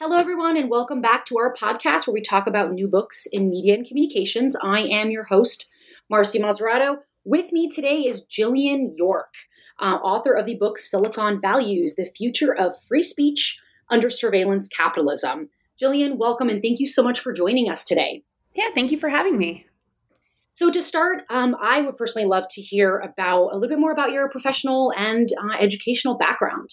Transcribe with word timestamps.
Hello, 0.00 0.16
everyone, 0.16 0.56
and 0.56 0.70
welcome 0.70 1.00
back 1.00 1.24
to 1.24 1.38
our 1.38 1.52
podcast 1.52 2.06
where 2.06 2.14
we 2.14 2.20
talk 2.20 2.46
about 2.46 2.70
new 2.70 2.86
books 2.86 3.26
in 3.32 3.50
media 3.50 3.74
and 3.74 3.84
communications. 3.84 4.54
I 4.62 4.82
am 4.82 5.10
your 5.10 5.24
host, 5.24 5.68
Marcy 6.08 6.38
Maserato. 6.38 6.98
With 7.24 7.50
me 7.50 7.68
today 7.68 8.02
is 8.06 8.24
Jillian 8.26 8.92
York, 8.94 9.34
uh, 9.80 9.96
author 9.96 10.34
of 10.34 10.46
the 10.46 10.54
book 10.54 10.78
Silicon 10.78 11.40
Values 11.40 11.96
The 11.96 12.06
Future 12.16 12.54
of 12.56 12.80
Free 12.86 13.02
Speech 13.02 13.58
Under 13.90 14.08
Surveillance 14.08 14.68
Capitalism. 14.68 15.48
Jillian, 15.82 16.16
welcome, 16.16 16.48
and 16.48 16.62
thank 16.62 16.78
you 16.78 16.86
so 16.86 17.02
much 17.02 17.18
for 17.18 17.32
joining 17.32 17.68
us 17.68 17.84
today. 17.84 18.22
Yeah, 18.54 18.68
thank 18.72 18.92
you 18.92 19.00
for 19.00 19.08
having 19.08 19.36
me. 19.36 19.66
So, 20.52 20.70
to 20.70 20.80
start, 20.80 21.24
um, 21.28 21.56
I 21.60 21.80
would 21.80 21.96
personally 21.96 22.28
love 22.28 22.44
to 22.50 22.60
hear 22.60 22.98
about 22.98 23.48
a 23.48 23.54
little 23.54 23.68
bit 23.68 23.80
more 23.80 23.92
about 23.92 24.12
your 24.12 24.30
professional 24.30 24.92
and 24.96 25.28
uh, 25.42 25.56
educational 25.58 26.16
background. 26.16 26.70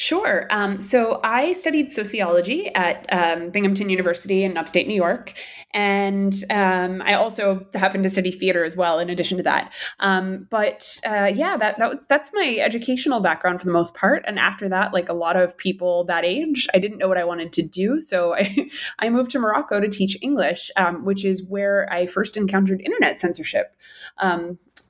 Sure. 0.00 0.46
Um, 0.50 0.80
so 0.80 1.18
I 1.24 1.52
studied 1.54 1.90
sociology 1.90 2.72
at 2.76 3.04
um, 3.12 3.50
Binghamton 3.50 3.88
University 3.88 4.44
in 4.44 4.56
upstate 4.56 4.86
New 4.86 4.94
York. 4.94 5.32
And 5.72 6.32
um, 6.50 7.02
I 7.04 7.14
also 7.14 7.66
happened 7.74 8.04
to 8.04 8.08
study 8.08 8.30
theater 8.30 8.62
as 8.62 8.76
well, 8.76 9.00
in 9.00 9.10
addition 9.10 9.38
to 9.38 9.42
that. 9.42 9.72
Um, 9.98 10.46
but 10.50 11.00
uh, 11.04 11.32
yeah, 11.34 11.56
that, 11.56 11.80
that 11.80 11.90
was 11.90 12.06
that's 12.06 12.30
my 12.32 12.58
educational 12.60 13.18
background 13.18 13.58
for 13.58 13.66
the 13.66 13.72
most 13.72 13.96
part. 13.96 14.22
And 14.24 14.38
after 14.38 14.68
that, 14.68 14.94
like 14.94 15.08
a 15.08 15.14
lot 15.14 15.34
of 15.34 15.56
people 15.56 16.04
that 16.04 16.24
age, 16.24 16.68
I 16.72 16.78
didn't 16.78 16.98
know 16.98 17.08
what 17.08 17.18
I 17.18 17.24
wanted 17.24 17.52
to 17.54 17.62
do. 17.62 17.98
So 17.98 18.36
I, 18.36 18.70
I 19.00 19.10
moved 19.10 19.32
to 19.32 19.40
Morocco 19.40 19.80
to 19.80 19.88
teach 19.88 20.16
English, 20.22 20.70
um, 20.76 21.04
which 21.04 21.24
is 21.24 21.42
where 21.42 21.92
I 21.92 22.06
first 22.06 22.36
encountered 22.36 22.80
internet 22.82 23.18
censorship. 23.18 23.74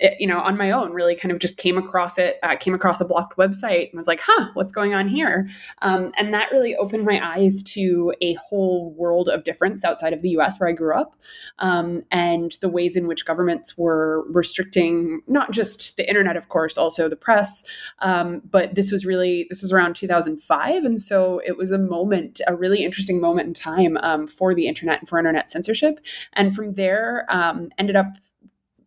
It, 0.01 0.21
you 0.21 0.27
know, 0.27 0.39
on 0.41 0.57
my 0.57 0.71
own, 0.71 0.93
really 0.93 1.15
kind 1.15 1.33
of 1.33 1.39
just 1.39 1.57
came 1.57 1.77
across 1.77 2.19
it, 2.19 2.39
uh, 2.43 2.57
came 2.57 2.75
across 2.75 3.01
a 3.01 3.05
blocked 3.05 3.37
website 3.37 3.91
and 3.91 3.97
was 3.97 4.07
like, 4.07 4.21
huh, 4.23 4.51
what's 4.55 4.73
going 4.73 4.95
on 4.95 5.09
here? 5.09 5.49
Um, 5.83 6.13
and 6.19 6.33
that 6.35 6.51
really 6.53 6.77
opened 6.77 7.05
my 7.05 7.21
eyes 7.25 7.63
to 7.75 8.15
a 8.21 8.35
whole 8.35 8.93
world 8.93 9.29
of 9.29 9.45
difference 9.45 9.85
outside 9.85 10.13
of 10.13 10.23
the 10.23 10.31
US 10.31 10.59
where 10.59 10.69
I 10.69 10.73
grew 10.73 10.95
up 10.95 11.15
um, 11.59 12.05
and 12.11 12.53
the 12.61 12.69
ways 12.69 12.97
in 12.97 13.07
which 13.07 13.25
governments 13.25 13.77
were 13.77 14.25
restricting 14.31 15.23
not 15.27 15.51
just 15.51 15.97
the 15.97 16.09
internet, 16.09 16.37
of 16.37 16.49
course, 16.49 16.79
also 16.79 17.09
the 17.09 17.17
press. 17.17 17.65
Um, 18.01 18.43
but 18.51 18.75
this 18.75 18.93
was 18.93 19.05
really, 19.05 19.47
this 19.49 19.63
was 19.63 19.73
around 19.73 19.97
2005. 19.97 20.85
And 20.85 21.01
so 21.01 21.41
it 21.45 21.57
was 21.57 21.71
a 21.71 21.79
moment, 21.79 22.41
a 22.47 22.55
really 22.55 22.85
interesting 22.85 23.21
moment 23.21 23.49
in 23.49 23.55
time 23.55 23.97
um, 23.99 24.27
for 24.27 24.55
the 24.55 24.67
internet 24.67 25.01
and 25.01 25.09
for 25.09 25.19
internet 25.19 25.51
censorship. 25.51 26.01
And 26.35 26.55
from 26.55 26.75
there, 26.75 27.27
um, 27.29 27.71
ended 27.79 27.97
up 27.97 28.17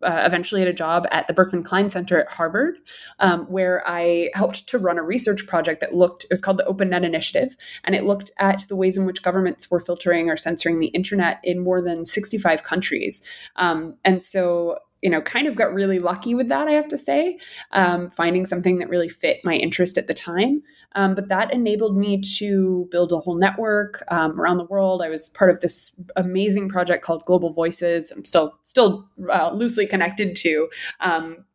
uh, 0.03 0.23
eventually 0.25 0.61
had 0.61 0.67
a 0.67 0.73
job 0.73 1.07
at 1.11 1.27
the 1.27 1.33
Berkman 1.33 1.63
Klein 1.63 1.89
Center 1.89 2.19
at 2.21 2.31
Harvard, 2.31 2.77
um, 3.19 3.45
where 3.45 3.83
I 3.87 4.29
helped 4.33 4.67
to 4.67 4.77
run 4.77 4.97
a 4.97 5.03
research 5.03 5.47
project 5.47 5.81
that 5.81 5.95
looked, 5.95 6.23
it 6.25 6.29
was 6.29 6.41
called 6.41 6.57
the 6.57 6.65
Open 6.65 6.89
Net 6.89 7.03
Initiative, 7.03 7.55
and 7.83 7.95
it 7.95 8.03
looked 8.03 8.31
at 8.39 8.67
the 8.67 8.75
ways 8.75 8.97
in 8.97 9.05
which 9.05 9.23
governments 9.23 9.69
were 9.69 9.79
filtering 9.79 10.29
or 10.29 10.37
censoring 10.37 10.79
the 10.79 10.87
internet 10.87 11.39
in 11.43 11.63
more 11.63 11.81
than 11.81 12.05
65 12.05 12.63
countries. 12.63 13.23
Um, 13.55 13.97
and 14.03 14.21
so 14.23 14.77
you 15.01 15.09
know, 15.09 15.21
kind 15.21 15.47
of 15.47 15.55
got 15.55 15.73
really 15.73 15.99
lucky 15.99 16.35
with 16.35 16.49
that, 16.49 16.67
I 16.67 16.71
have 16.71 16.87
to 16.89 16.97
say, 16.97 17.39
um, 17.71 18.09
finding 18.11 18.45
something 18.45 18.79
that 18.79 18.89
really 18.89 19.09
fit 19.09 19.41
my 19.43 19.55
interest 19.55 19.97
at 19.97 20.07
the 20.07 20.13
time. 20.13 20.61
Um, 20.93 21.15
but 21.15 21.27
that 21.29 21.53
enabled 21.53 21.97
me 21.97 22.21
to 22.37 22.87
build 22.91 23.11
a 23.11 23.19
whole 23.19 23.35
network 23.35 24.03
um, 24.09 24.39
around 24.39 24.57
the 24.57 24.65
world. 24.65 25.01
I 25.01 25.09
was 25.09 25.29
part 25.29 25.49
of 25.49 25.59
this 25.61 25.91
amazing 26.15 26.69
project 26.69 27.03
called 27.03 27.25
Global 27.25 27.51
Voices. 27.51 28.11
I'm 28.11 28.25
still 28.25 28.53
still 28.63 29.09
uh, 29.31 29.51
loosely 29.53 29.87
connected 29.87 30.35
to 30.37 30.69
um, 30.99 31.45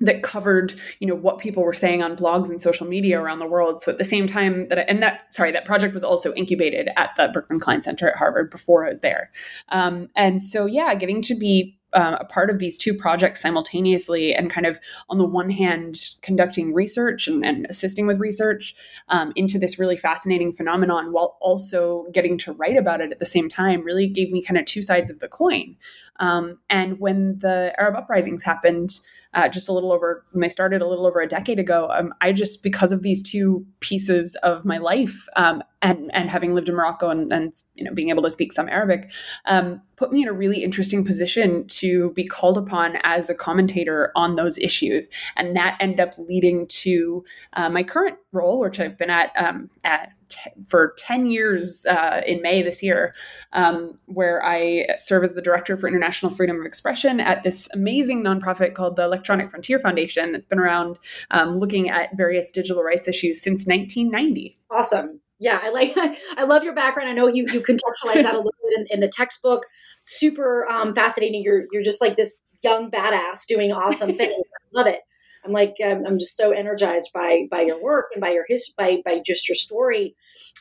that 0.00 0.22
covered 0.22 0.74
you 0.98 1.06
know 1.06 1.14
what 1.14 1.38
people 1.38 1.62
were 1.62 1.72
saying 1.72 2.02
on 2.02 2.16
blogs 2.16 2.50
and 2.50 2.60
social 2.60 2.86
media 2.86 3.20
around 3.20 3.38
the 3.38 3.46
world 3.46 3.80
so 3.80 3.92
at 3.92 3.98
the 3.98 4.04
same 4.04 4.26
time 4.26 4.66
that 4.68 4.78
I, 4.78 4.82
and 4.82 5.02
that 5.02 5.32
sorry 5.34 5.52
that 5.52 5.64
project 5.64 5.94
was 5.94 6.02
also 6.02 6.34
incubated 6.34 6.88
at 6.96 7.10
the 7.16 7.28
berkman 7.32 7.60
klein 7.60 7.82
center 7.82 8.08
at 8.08 8.16
harvard 8.16 8.50
before 8.50 8.84
i 8.84 8.88
was 8.88 9.00
there 9.00 9.30
um, 9.68 10.08
and 10.16 10.42
so 10.42 10.66
yeah 10.66 10.94
getting 10.94 11.22
to 11.22 11.34
be 11.36 11.78
uh, 11.92 12.18
a 12.20 12.24
part 12.24 12.50
of 12.50 12.58
these 12.58 12.78
two 12.78 12.94
projects 12.94 13.40
simultaneously 13.40 14.34
and 14.34 14.50
kind 14.50 14.66
of 14.66 14.78
on 15.08 15.18
the 15.18 15.26
one 15.26 15.50
hand 15.50 16.10
conducting 16.22 16.72
research 16.72 17.28
and, 17.28 17.44
and 17.44 17.66
assisting 17.68 18.06
with 18.06 18.18
research 18.18 18.74
um, 19.08 19.32
into 19.36 19.58
this 19.58 19.78
really 19.78 19.96
fascinating 19.96 20.52
phenomenon 20.52 21.12
while 21.12 21.36
also 21.40 22.06
getting 22.12 22.38
to 22.38 22.52
write 22.52 22.76
about 22.76 23.00
it 23.00 23.12
at 23.12 23.18
the 23.18 23.24
same 23.24 23.48
time 23.48 23.82
really 23.82 24.06
gave 24.06 24.30
me 24.30 24.42
kind 24.42 24.58
of 24.58 24.64
two 24.64 24.82
sides 24.82 25.10
of 25.10 25.20
the 25.20 25.28
coin 25.28 25.76
um, 26.20 26.58
and 26.70 26.98
when 26.98 27.38
the 27.38 27.74
arab 27.78 27.94
uprisings 27.96 28.42
happened 28.42 29.00
uh, 29.34 29.48
just 29.48 29.68
a 29.68 29.72
little 29.72 29.92
over 29.92 30.24
when 30.32 30.40
they 30.40 30.48
started 30.48 30.82
a 30.82 30.86
little 30.86 31.06
over 31.06 31.20
a 31.20 31.28
decade 31.28 31.58
ago 31.58 31.88
um, 31.92 32.12
i 32.20 32.32
just 32.32 32.62
because 32.62 32.92
of 32.92 33.02
these 33.02 33.22
two 33.22 33.66
pieces 33.80 34.36
of 34.42 34.64
my 34.64 34.78
life 34.78 35.28
um, 35.36 35.62
and 35.80 36.10
and 36.14 36.30
having 36.30 36.54
lived 36.54 36.68
in 36.68 36.74
morocco 36.74 37.10
and, 37.10 37.32
and 37.32 37.54
you 37.74 37.84
know 37.84 37.92
being 37.92 38.10
able 38.10 38.22
to 38.22 38.30
speak 38.30 38.52
some 38.52 38.68
arabic 38.68 39.10
um, 39.46 39.80
put 40.02 40.12
me 40.12 40.22
in 40.22 40.28
a 40.28 40.32
really 40.32 40.64
interesting 40.64 41.04
position 41.04 41.64
to 41.68 42.10
be 42.10 42.24
called 42.24 42.58
upon 42.58 42.96
as 43.04 43.30
a 43.30 43.34
commentator 43.36 44.10
on 44.16 44.34
those 44.34 44.58
issues. 44.58 45.08
And 45.36 45.54
that 45.54 45.76
ended 45.78 46.00
up 46.00 46.14
leading 46.18 46.66
to 46.66 47.24
uh, 47.52 47.68
my 47.68 47.84
current 47.84 48.18
role 48.32 48.58
which 48.58 48.80
i've 48.80 48.98
been 48.98 49.10
at, 49.10 49.30
um, 49.36 49.70
at 49.84 50.12
t- 50.32 50.50
for 50.66 50.94
10 50.98 51.26
years 51.26 51.86
uh, 51.86 52.22
in 52.26 52.42
may 52.42 52.62
this 52.62 52.82
year 52.82 53.14
um, 53.52 53.98
where 54.06 54.44
i 54.44 54.86
serve 54.98 55.24
as 55.24 55.34
the 55.34 55.42
director 55.42 55.76
for 55.76 55.88
international 55.88 56.32
freedom 56.32 56.58
of 56.60 56.66
expression 56.66 57.20
at 57.20 57.42
this 57.42 57.68
amazing 57.72 58.22
nonprofit 58.22 58.74
called 58.74 58.96
the 58.96 59.04
Electronic 59.04 59.50
Frontier 59.50 59.78
Foundation 59.78 60.32
that's 60.32 60.46
been 60.46 60.58
around 60.58 60.98
um, 61.30 61.58
looking 61.58 61.90
at 61.90 62.16
various 62.16 62.50
digital 62.50 62.82
rights 62.82 63.08
issues 63.08 63.42
since 63.42 63.66
1990. 63.66 64.58
Awesome. 64.70 65.20
Yeah, 65.38 65.58
I 65.62 65.70
like. 65.70 65.94
I 66.36 66.44
love 66.44 66.64
your 66.64 66.74
background. 66.74 67.08
I 67.08 67.12
know 67.12 67.26
you 67.26 67.44
you 67.52 67.60
contextualize 67.60 68.22
that 68.22 68.34
a 68.34 68.38
little 68.38 68.54
bit 68.62 68.78
in, 68.78 68.86
in 68.90 69.00
the 69.00 69.08
textbook. 69.08 69.66
Super 70.00 70.68
um, 70.70 70.94
fascinating. 70.94 71.42
You're 71.42 71.64
you're 71.72 71.82
just 71.82 72.00
like 72.00 72.16
this 72.16 72.44
young 72.62 72.90
badass 72.90 73.46
doing 73.46 73.72
awesome 73.72 74.14
things. 74.16 74.32
I 74.32 74.78
love 74.78 74.86
it. 74.86 75.00
I'm 75.44 75.52
like 75.52 75.74
um, 75.84 76.04
I'm 76.06 76.18
just 76.18 76.36
so 76.36 76.50
energized 76.50 77.10
by 77.12 77.46
by 77.50 77.62
your 77.62 77.82
work 77.82 78.06
and 78.12 78.20
by 78.20 78.30
your 78.30 78.44
his 78.48 78.72
by 78.76 78.98
by 79.04 79.20
just 79.24 79.48
your 79.48 79.56
story. 79.56 80.14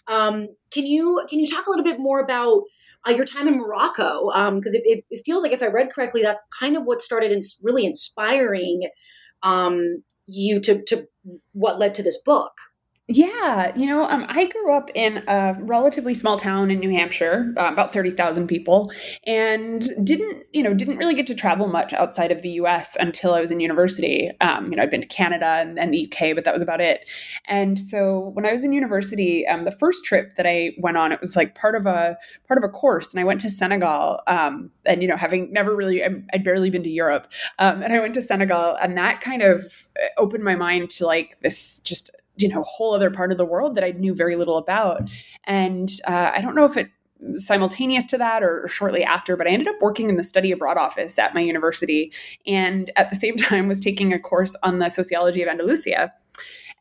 Um, 0.08 0.48
can 0.72 0.86
you 0.86 1.24
can 1.30 1.39
you 1.39 1.48
talk 1.48 1.68
a 1.68 1.69
little 1.69 1.86
bit 1.86 2.00
more 2.00 2.19
about 2.19 2.63
uh, 3.07 3.12
your 3.12 3.25
time 3.25 3.48
in 3.48 3.57
Morocco, 3.57 4.28
because 4.28 4.75
um, 4.75 4.81
it, 4.83 5.04
it, 5.10 5.22
feels 5.25 5.44
like, 5.44 5.51
if 5.51 5.63
I 5.63 5.68
read 5.68 5.92
correctly, 5.92 6.22
that's 6.22 6.44
kind 6.60 6.78
of 6.78 6.83
what 6.83 7.01
started 7.01 7.31
in 7.31 7.42
really 7.63 7.86
inspiring 7.86 8.89
um, 9.42 10.04
you 10.28 10.60
to, 10.62 10.83
to 10.83 11.07
what 11.54 11.80
led 11.80 11.95
to 11.95 12.04
this 12.04 12.22
book. 12.22 12.54
Yeah, 13.13 13.74
you 13.75 13.88
know, 13.88 14.04
um, 14.04 14.25
I 14.30 14.46
grew 14.46 14.74
up 14.74 14.90
in 14.96 15.22
a 15.28 15.58
relatively 15.60 16.13
small 16.13 16.38
town 16.38 16.72
in 16.72 16.80
New 16.80 16.92
Hampshire, 16.92 17.54
uh, 17.58 17.66
about 17.66 17.92
thirty 17.92 18.12
thousand 18.12 18.48
people, 18.48 18.90
and 19.28 19.84
didn't, 20.02 20.46
you 20.54 20.63
know, 20.63 20.74
didn't 20.74 20.96
really 20.96 21.13
get 21.13 21.28
to 21.28 21.36
travel 21.36 21.68
much 21.68 21.92
outside 21.92 22.31
of 22.31 22.42
the 22.42 22.52
U.S. 22.52 22.96
until 22.98 23.34
I 23.34 23.42
was 23.42 23.52
in 23.52 23.60
university. 23.60 24.31
Um, 24.40 24.72
you 24.72 24.78
know, 24.78 24.84
I'd 24.84 24.90
been 24.90 25.02
to 25.02 25.08
Canada 25.08 25.46
and, 25.46 25.78
and, 25.78 25.94
the 25.94 25.98
U.K., 25.98 26.31
but 26.31 26.46
that 26.46 26.54
was 26.54 26.62
about 26.62 26.80
it. 26.80 27.10
And 27.50 27.78
so 27.78 28.30
when 28.34 28.46
I 28.46 28.54
was 28.54 28.63
in 28.63 28.72
university, 28.72 29.46
um, 29.46 29.66
the 29.66 29.74
first 29.74 30.06
trip 30.06 30.36
that 30.38 30.46
I 30.46 30.72
went 30.78 30.96
on, 30.96 31.12
it 31.12 31.19
was 31.19 31.36
like 31.36 31.54
part 31.54 31.75
of 31.75 31.86
a 31.86 32.18
part 32.48 32.57
of 32.57 32.64
a 32.64 32.69
course, 32.69 33.14
and 33.14 33.19
I 33.19 33.25
went 33.25 33.42
to 33.42 33.50
Senegal. 33.50 34.22
Um, 34.28 34.72
and 34.86 35.02
you 35.02 35.10
know, 35.10 35.18
having 35.18 35.52
never 35.52 35.75
really, 35.75 36.02
I'd 36.02 36.46
barely 36.46 36.69
been 36.69 36.84
to 36.84 36.90
Europe, 36.90 37.30
um, 37.60 37.84
and 37.84 37.92
I 37.92 38.00
went 38.00 38.14
to 38.14 38.22
Senegal, 38.22 38.78
and 38.81 38.98
that 38.98 39.19
kind 39.19 39.42
of 39.42 39.90
opened 40.18 40.46
my 40.46 40.56
mind 40.56 40.92
to 40.92 41.06
like 41.06 41.38
this 41.42 41.81
just 41.81 42.10
you 42.42 42.50
know 42.50 42.64
whole 42.64 42.94
other 42.94 43.10
part 43.10 43.32
of 43.32 43.38
the 43.38 43.46
world 43.46 43.76
that 43.76 43.84
I 43.84 43.92
knew 43.92 44.14
very 44.14 44.36
little 44.36 44.58
about. 44.58 45.10
And 45.46 45.92
uh, 46.08 46.32
I 46.34 46.42
don't 46.42 46.56
know 46.56 46.66
if 46.66 46.78
it 46.78 46.90
simultaneous 47.36 48.06
to 48.08 48.18
that 48.18 48.44
or 48.44 48.68
shortly 48.68 49.04
after, 49.04 49.38
but 49.38 49.48
I 49.48 49.52
ended 49.52 49.68
up 49.68 49.76
working 49.80 50.10
in 50.10 50.18
the 50.18 50.24
study 50.24 50.52
abroad 50.52 50.78
office 50.78 51.20
at 51.20 51.34
my 51.34 51.42
university, 51.42 52.12
and 52.48 52.92
at 52.96 53.10
the 53.10 53.16
same 53.16 53.36
time 53.38 53.68
was 53.68 53.80
taking 53.80 54.14
a 54.14 54.20
course 54.20 54.56
on 54.64 54.80
the 54.80 54.90
sociology 54.90 55.42
of 55.42 55.50
Andalusia. 55.50 56.14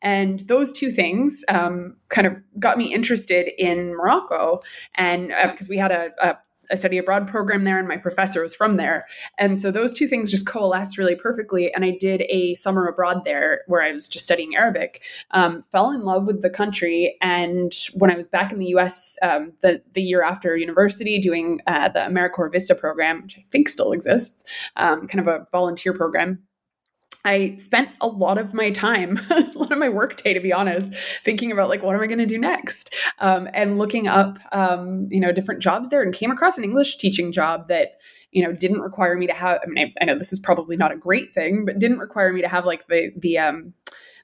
And 0.02 0.40
those 0.40 0.72
two 0.72 0.90
things 0.90 1.44
um, 1.48 1.96
kind 2.08 2.26
of 2.26 2.40
got 2.58 2.78
me 2.78 2.92
interested 2.92 3.50
in 3.58 3.94
Morocco. 3.94 4.60
And 4.94 5.32
uh, 5.32 5.48
because 5.48 5.68
we 5.68 5.76
had 5.76 5.92
a, 5.92 6.10
a 6.22 6.38
a 6.70 6.76
study 6.76 6.98
abroad 6.98 7.26
program 7.26 7.64
there, 7.64 7.78
and 7.78 7.88
my 7.88 7.96
professor 7.96 8.42
was 8.42 8.54
from 8.54 8.76
there. 8.76 9.06
And 9.38 9.60
so 9.60 9.70
those 9.70 9.92
two 9.92 10.06
things 10.06 10.30
just 10.30 10.46
coalesced 10.46 10.98
really 10.98 11.14
perfectly. 11.16 11.72
And 11.72 11.84
I 11.84 11.96
did 11.98 12.22
a 12.28 12.54
summer 12.54 12.86
abroad 12.86 13.24
there 13.24 13.62
where 13.66 13.82
I 13.82 13.92
was 13.92 14.08
just 14.08 14.24
studying 14.24 14.54
Arabic, 14.56 15.02
um, 15.32 15.62
fell 15.62 15.90
in 15.90 16.02
love 16.02 16.26
with 16.26 16.42
the 16.42 16.50
country. 16.50 17.16
And 17.20 17.72
when 17.94 18.10
I 18.10 18.16
was 18.16 18.28
back 18.28 18.52
in 18.52 18.58
the 18.58 18.66
US 18.76 19.16
um, 19.22 19.52
the, 19.60 19.82
the 19.92 20.02
year 20.02 20.22
after 20.22 20.56
university 20.56 21.18
doing 21.18 21.60
uh, 21.66 21.88
the 21.88 22.00
AmeriCorps 22.00 22.52
Vista 22.52 22.74
program, 22.74 23.22
which 23.22 23.36
I 23.38 23.44
think 23.50 23.68
still 23.68 23.92
exists, 23.92 24.44
um, 24.76 25.06
kind 25.06 25.20
of 25.20 25.28
a 25.28 25.46
volunteer 25.50 25.92
program, 25.92 26.42
I 27.24 27.56
spent 27.56 27.90
a 28.00 28.06
lot 28.06 28.38
of 28.38 28.54
my 28.54 28.70
time, 28.70 29.20
a 29.30 29.50
lot 29.54 29.72
of 29.72 29.78
my 29.78 29.88
work 29.88 30.16
day, 30.16 30.32
to 30.32 30.40
be 30.40 30.52
honest, 30.52 30.92
thinking 31.24 31.52
about 31.52 31.68
like 31.68 31.82
what 31.82 31.94
am 31.94 32.02
I 32.02 32.06
going 32.06 32.18
to 32.18 32.26
do 32.26 32.38
next, 32.38 32.94
um, 33.18 33.48
and 33.52 33.78
looking 33.78 34.08
up, 34.08 34.38
um, 34.52 35.08
you 35.10 35.20
know, 35.20 35.32
different 35.32 35.60
jobs 35.60 35.88
there, 35.88 36.02
and 36.02 36.14
came 36.14 36.30
across 36.30 36.56
an 36.56 36.64
English 36.64 36.96
teaching 36.96 37.32
job 37.32 37.68
that 37.68 37.98
you 38.30 38.42
know 38.42 38.52
didn't 38.52 38.80
require 38.80 39.16
me 39.16 39.26
to 39.26 39.34
have. 39.34 39.60
I 39.62 39.66
mean, 39.66 39.86
I, 39.86 40.02
I 40.02 40.04
know 40.06 40.18
this 40.18 40.32
is 40.32 40.38
probably 40.38 40.76
not 40.76 40.92
a 40.92 40.96
great 40.96 41.34
thing, 41.34 41.64
but 41.64 41.78
didn't 41.78 41.98
require 41.98 42.32
me 42.32 42.40
to 42.40 42.48
have 42.48 42.64
like 42.64 42.86
the 42.88 43.12
the 43.16 43.38
um, 43.38 43.74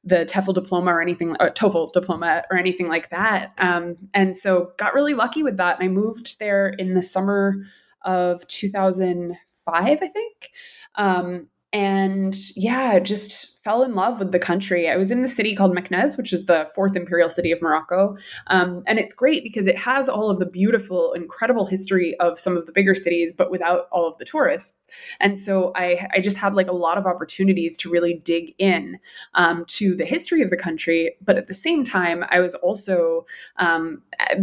the 0.04 0.24
TEFL 0.24 0.54
diploma 0.54 0.92
or 0.92 1.02
anything, 1.02 1.36
or 1.40 1.50
TOEFL 1.50 1.92
diploma 1.92 2.44
or 2.50 2.56
anything 2.56 2.88
like 2.88 3.10
that. 3.10 3.52
Um, 3.58 3.96
and 4.14 4.38
so 4.38 4.72
got 4.78 4.94
really 4.94 5.14
lucky 5.14 5.42
with 5.42 5.56
that, 5.58 5.78
and 5.78 5.84
I 5.84 5.88
moved 5.88 6.38
there 6.38 6.68
in 6.68 6.94
the 6.94 7.02
summer 7.02 7.56
of 8.02 8.46
2005, 8.46 9.84
I 9.84 9.94
think. 9.96 10.50
Um, 10.94 11.48
and 11.72 12.34
yeah, 12.54 12.98
just 12.98 13.55
fell 13.66 13.82
in 13.82 13.96
love 13.96 14.20
with 14.20 14.30
the 14.30 14.38
country. 14.38 14.88
I 14.88 14.96
was 14.96 15.10
in 15.10 15.22
the 15.22 15.28
city 15.28 15.56
called 15.56 15.74
Meknes, 15.74 16.16
which 16.16 16.32
is 16.32 16.46
the 16.46 16.70
fourth 16.72 16.94
imperial 16.94 17.28
city 17.28 17.50
of 17.50 17.60
Morocco. 17.60 18.16
Um, 18.46 18.84
and 18.86 18.96
it's 18.96 19.12
great 19.12 19.42
because 19.42 19.66
it 19.66 19.76
has 19.76 20.08
all 20.08 20.30
of 20.30 20.38
the 20.38 20.46
beautiful, 20.46 21.12
incredible 21.14 21.66
history 21.66 22.14
of 22.20 22.38
some 22.38 22.56
of 22.56 22.66
the 22.66 22.70
bigger 22.70 22.94
cities, 22.94 23.32
but 23.32 23.50
without 23.50 23.88
all 23.90 24.06
of 24.06 24.16
the 24.18 24.24
tourists. 24.24 24.86
And 25.18 25.36
so 25.36 25.72
I, 25.74 26.06
I 26.14 26.20
just 26.20 26.36
had 26.36 26.54
like 26.54 26.68
a 26.68 26.72
lot 26.72 26.96
of 26.96 27.06
opportunities 27.06 27.76
to 27.78 27.90
really 27.90 28.14
dig 28.14 28.54
in 28.58 29.00
um, 29.34 29.64
to 29.70 29.96
the 29.96 30.04
history 30.04 30.42
of 30.42 30.50
the 30.50 30.56
country. 30.56 31.16
But 31.20 31.36
at 31.36 31.48
the 31.48 31.54
same 31.54 31.82
time, 31.82 32.24
I 32.30 32.38
was 32.38 32.54
also, 32.54 33.26
um, 33.56 34.00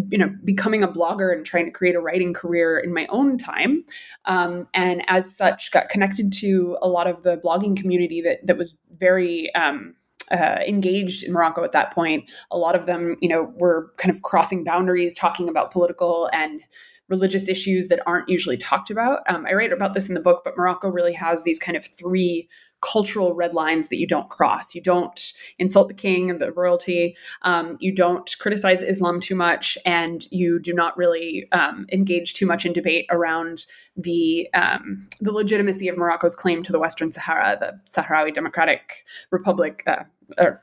you 0.09 0.17
know, 0.17 0.35
becoming 0.43 0.83
a 0.83 0.87
blogger 0.89 1.33
and 1.33 1.45
trying 1.45 1.63
to 1.63 1.71
create 1.71 1.95
a 1.95 2.01
writing 2.01 2.33
career 2.33 2.77
in 2.77 2.93
my 2.93 3.07
own 3.07 3.37
time. 3.37 3.85
Um, 4.25 4.67
and 4.73 5.01
as 5.07 5.33
such, 5.33 5.71
got 5.71 5.87
connected 5.87 6.33
to 6.33 6.77
a 6.81 6.89
lot 6.89 7.07
of 7.07 7.23
the 7.23 7.37
blogging 7.37 7.77
community 7.77 8.21
that 8.21 8.45
that 8.45 8.57
was 8.57 8.77
very 8.97 9.12
very 9.13 9.54
um, 9.56 9.95
uh, 10.31 10.60
engaged 10.68 11.24
in 11.24 11.33
Morocco 11.33 11.63
at 11.63 11.71
that 11.74 11.94
point. 11.94 12.30
A 12.51 12.57
lot 12.57 12.75
of 12.75 12.86
them, 12.86 13.15
you 13.21 13.30
know, 13.30 13.54
were 13.56 13.92
kind 13.98 14.13
of 14.13 14.21
crossing 14.24 14.63
boundaries, 14.63 15.15
talking 15.15 15.48
about 15.50 15.71
political 15.71 16.30
and 16.33 16.62
religious 17.10 17.48
issues 17.48 17.89
that 17.89 18.01
aren't 18.07 18.30
usually 18.30 18.57
talked 18.57 18.89
about. 18.89 19.19
Um, 19.27 19.45
I 19.45 19.54
write 19.54 19.74
about 19.74 19.94
this 19.94 20.07
in 20.07 20.15
the 20.15 20.21
book, 20.21 20.42
but 20.44 20.57
Morocco 20.57 20.89
really 20.89 21.13
has 21.13 21.44
these 21.44 21.60
kind 21.60 21.77
of 21.77 21.86
three 21.86 22.48
cultural 22.83 23.33
red 23.33 23.53
lines 23.53 23.89
that 23.89 24.00
you 24.00 24.07
don't 24.07 24.30
cross. 24.30 24.75
You 24.75 24.81
don't 24.81 25.33
insult 25.57 25.88
the 25.88 25.94
king 25.94 26.30
and 26.30 26.39
the 26.39 26.51
royalty. 26.51 27.15
Um, 27.44 27.77
you 27.80 27.94
don't 27.95 28.35
criticize 28.39 28.81
Islam 28.81 29.19
too 29.19 29.35
much, 29.35 29.77
and 29.85 30.27
you 30.31 30.59
do 30.59 30.74
not 30.74 30.97
really 30.97 31.47
um, 31.51 31.85
engage 31.91 32.33
too 32.33 32.45
much 32.45 32.65
in 32.65 32.74
debate 32.74 33.06
around 33.09 33.65
the 33.95 34.50
um, 34.53 35.07
the 35.21 35.31
legitimacy 35.31 35.88
of 35.88 35.97
Morocco's 35.97 36.35
claim 36.35 36.63
to 36.63 36.71
the 36.71 36.80
Western 36.80 37.12
Sahara. 37.12 37.57
The 37.59 37.80
Sahrawi 37.89 38.33
Democratic 38.33 39.06
Republic 39.31 39.83
uh, 39.88 40.03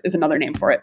is 0.04 0.14
another 0.14 0.38
name 0.38 0.54
for 0.54 0.70
it. 0.70 0.82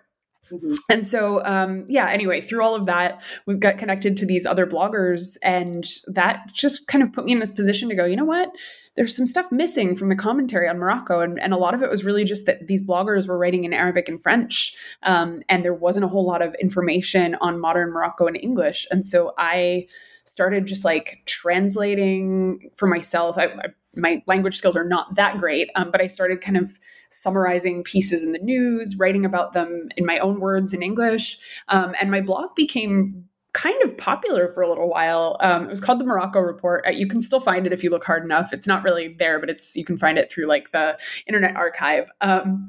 Mm-hmm. 0.51 0.75
And 0.89 1.05
so, 1.05 1.43
um, 1.43 1.85
yeah, 1.89 2.09
anyway, 2.09 2.41
through 2.41 2.63
all 2.63 2.73
of 2.75 2.85
that, 2.85 3.21
we 3.45 3.57
got 3.57 3.77
connected 3.77 4.15
to 4.17 4.25
these 4.25 4.45
other 4.45 4.65
bloggers, 4.65 5.37
and 5.43 5.85
that 6.07 6.47
just 6.53 6.87
kind 6.87 7.03
of 7.03 7.11
put 7.11 7.25
me 7.25 7.33
in 7.33 7.39
this 7.39 7.51
position 7.51 7.89
to 7.89 7.95
go, 7.95 8.05
you 8.05 8.15
know 8.15 8.25
what? 8.25 8.49
There's 8.97 9.15
some 9.15 9.27
stuff 9.27 9.51
missing 9.51 9.95
from 9.95 10.09
the 10.09 10.15
commentary 10.15 10.67
on 10.67 10.79
Morocco. 10.79 11.21
And, 11.21 11.39
and 11.39 11.53
a 11.53 11.57
lot 11.57 11.73
of 11.73 11.81
it 11.83 11.89
was 11.89 12.03
really 12.03 12.23
just 12.23 12.45
that 12.47 12.67
these 12.67 12.81
bloggers 12.81 13.27
were 13.27 13.37
writing 13.37 13.63
in 13.63 13.71
Arabic 13.71 14.09
and 14.09 14.21
French, 14.21 14.75
um, 15.03 15.43
and 15.47 15.63
there 15.63 15.73
wasn't 15.73 16.03
a 16.03 16.07
whole 16.09 16.25
lot 16.25 16.41
of 16.41 16.55
information 16.55 17.35
on 17.39 17.61
modern 17.61 17.91
Morocco 17.91 18.27
in 18.27 18.35
English. 18.35 18.87
And 18.91 19.05
so 19.05 19.33
I 19.37 19.87
started 20.25 20.65
just 20.65 20.83
like 20.83 21.21
translating 21.25 22.71
for 22.75 22.87
myself. 22.87 23.37
I, 23.37 23.45
I, 23.45 23.65
my 23.95 24.21
language 24.27 24.57
skills 24.57 24.75
are 24.75 24.83
not 24.83 25.15
that 25.15 25.37
great, 25.37 25.69
um, 25.75 25.89
but 25.91 26.01
I 26.01 26.07
started 26.07 26.41
kind 26.41 26.57
of 26.57 26.79
summarizing 27.09 27.83
pieces 27.83 28.23
in 28.23 28.33
the 28.33 28.39
news, 28.39 28.97
writing 28.97 29.25
about 29.25 29.53
them 29.53 29.87
in 29.95 30.05
my 30.05 30.17
own 30.19 30.39
words 30.39 30.73
in 30.73 30.83
English. 30.83 31.39
Um, 31.69 31.95
and 32.01 32.11
my 32.11 32.21
blog 32.21 32.55
became 32.55 33.26
kind 33.57 33.81
of 33.83 33.97
popular 33.97 34.49
for 34.53 34.61
a 34.61 34.69
little 34.69 34.87
while. 34.87 35.35
Um, 35.39 35.63
it 35.63 35.69
was 35.69 35.81
called 35.81 35.99
the 35.99 36.05
Morocco 36.05 36.39
Report. 36.39 36.85
Uh, 36.85 36.91
you 36.91 37.07
can 37.07 37.21
still 37.21 37.39
find 37.39 37.65
it 37.65 37.73
if 37.73 37.83
you 37.83 37.89
look 37.89 38.05
hard 38.05 38.23
enough. 38.23 38.53
It's 38.53 38.67
not 38.67 38.83
really 38.83 39.15
there, 39.17 39.39
but 39.39 39.49
it's 39.49 39.75
you 39.75 39.83
can 39.83 39.97
find 39.97 40.19
it 40.19 40.31
through 40.31 40.45
like 40.45 40.71
the 40.73 40.95
Internet 41.25 41.55
Archive. 41.55 42.07
Um, 42.21 42.67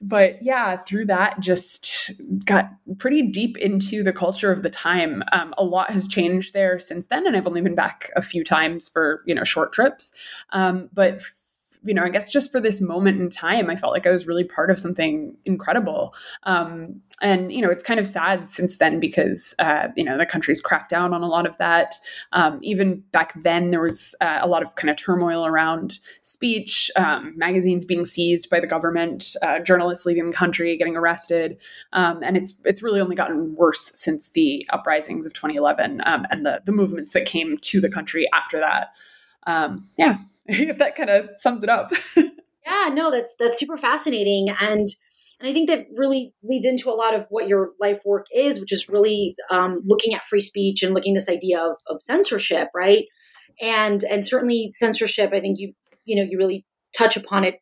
but 0.00 0.40
yeah, 0.40 0.76
through 0.76 1.06
that, 1.06 1.40
just 1.40 2.12
got 2.46 2.70
pretty 2.98 3.22
deep 3.22 3.58
into 3.58 4.04
the 4.04 4.12
culture 4.12 4.52
of 4.52 4.62
the 4.62 4.70
time. 4.70 5.24
Um, 5.32 5.52
a 5.58 5.64
lot 5.64 5.90
has 5.90 6.06
changed 6.06 6.54
there 6.54 6.78
since 6.78 7.08
then, 7.08 7.26
and 7.26 7.36
I've 7.36 7.48
only 7.48 7.60
been 7.60 7.74
back 7.74 8.08
a 8.14 8.22
few 8.22 8.44
times 8.44 8.88
for 8.88 9.24
you 9.26 9.34
know 9.34 9.42
short 9.42 9.72
trips. 9.72 10.14
Um, 10.50 10.90
but 10.92 11.22
you 11.82 11.94
know, 11.94 12.02
I 12.02 12.10
guess 12.10 12.28
just 12.28 12.52
for 12.52 12.60
this 12.60 12.80
moment 12.80 13.20
in 13.20 13.30
time, 13.30 13.70
I 13.70 13.76
felt 13.76 13.92
like 13.92 14.06
I 14.06 14.10
was 14.10 14.26
really 14.26 14.44
part 14.44 14.70
of 14.70 14.78
something 14.78 15.36
incredible. 15.46 16.14
Um, 16.42 17.00
and 17.22 17.50
you 17.50 17.62
know, 17.62 17.70
it's 17.70 17.82
kind 17.82 17.98
of 17.98 18.06
sad 18.06 18.50
since 18.50 18.76
then 18.76 19.00
because 19.00 19.54
uh, 19.58 19.88
you 19.96 20.04
know 20.04 20.18
the 20.18 20.26
country's 20.26 20.60
cracked 20.60 20.90
down 20.90 21.14
on 21.14 21.22
a 21.22 21.26
lot 21.26 21.46
of 21.46 21.56
that. 21.58 21.94
Um, 22.32 22.58
even 22.62 23.02
back 23.12 23.32
then, 23.42 23.70
there 23.70 23.80
was 23.80 24.14
uh, 24.20 24.38
a 24.40 24.48
lot 24.48 24.62
of 24.62 24.74
kind 24.74 24.90
of 24.90 24.96
turmoil 24.96 25.46
around 25.46 26.00
speech, 26.22 26.90
um, 26.96 27.32
magazines 27.36 27.84
being 27.84 28.04
seized 28.04 28.50
by 28.50 28.60
the 28.60 28.66
government, 28.66 29.36
uh, 29.42 29.60
journalists 29.60 30.04
leaving 30.04 30.26
the 30.26 30.36
country, 30.36 30.76
getting 30.76 30.96
arrested, 30.96 31.58
um, 31.92 32.20
and 32.22 32.36
it's 32.36 32.54
it's 32.64 32.82
really 32.82 33.00
only 33.00 33.16
gotten 33.16 33.54
worse 33.54 33.90
since 33.94 34.30
the 34.30 34.66
uprisings 34.70 35.26
of 35.26 35.32
2011 35.32 36.02
um, 36.04 36.26
and 36.30 36.44
the 36.44 36.62
the 36.64 36.72
movements 36.72 37.12
that 37.12 37.26
came 37.26 37.56
to 37.58 37.80
the 37.80 37.90
country 37.90 38.28
after 38.34 38.58
that. 38.58 38.92
Um, 39.46 39.88
yeah, 39.96 40.16
I 40.50 40.64
guess 40.64 40.76
that 40.78 40.96
kind 40.96 41.10
of 41.10 41.30
sums 41.36 41.62
it 41.62 41.68
up. 41.68 41.92
yeah, 42.16 42.90
no, 42.92 43.10
that's 43.10 43.36
that's 43.36 43.58
super 43.58 43.76
fascinating, 43.76 44.48
and 44.60 44.88
and 45.40 45.48
I 45.48 45.52
think 45.52 45.68
that 45.68 45.86
really 45.96 46.34
leads 46.42 46.66
into 46.66 46.90
a 46.90 46.92
lot 46.92 47.14
of 47.14 47.26
what 47.30 47.48
your 47.48 47.70
life 47.80 48.02
work 48.04 48.26
is, 48.34 48.60
which 48.60 48.72
is 48.72 48.88
really 48.88 49.36
um, 49.50 49.82
looking 49.86 50.14
at 50.14 50.24
free 50.24 50.40
speech 50.40 50.82
and 50.82 50.94
looking 50.94 51.14
this 51.14 51.30
idea 51.30 51.58
of, 51.60 51.76
of 51.86 52.02
censorship, 52.02 52.68
right? 52.74 53.06
And 53.60 54.04
and 54.04 54.26
certainly 54.26 54.68
censorship. 54.70 55.32
I 55.32 55.40
think 55.40 55.58
you 55.58 55.72
you 56.04 56.16
know 56.16 56.28
you 56.28 56.38
really 56.38 56.66
touch 56.96 57.16
upon 57.16 57.44
it 57.44 57.60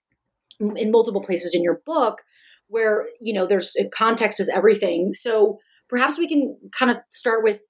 in 0.61 0.91
multiple 0.91 1.23
places 1.23 1.55
in 1.55 1.63
your 1.63 1.81
book, 1.87 2.23
where 2.69 3.07
you 3.21 3.33
know 3.33 3.47
there's 3.47 3.77
context 3.93 4.41
is 4.41 4.49
everything. 4.49 5.13
So 5.13 5.59
perhaps 5.89 6.19
we 6.19 6.29
can 6.29 6.57
kind 6.77 6.91
of 6.91 6.99
start 7.11 7.45
with 7.45 7.63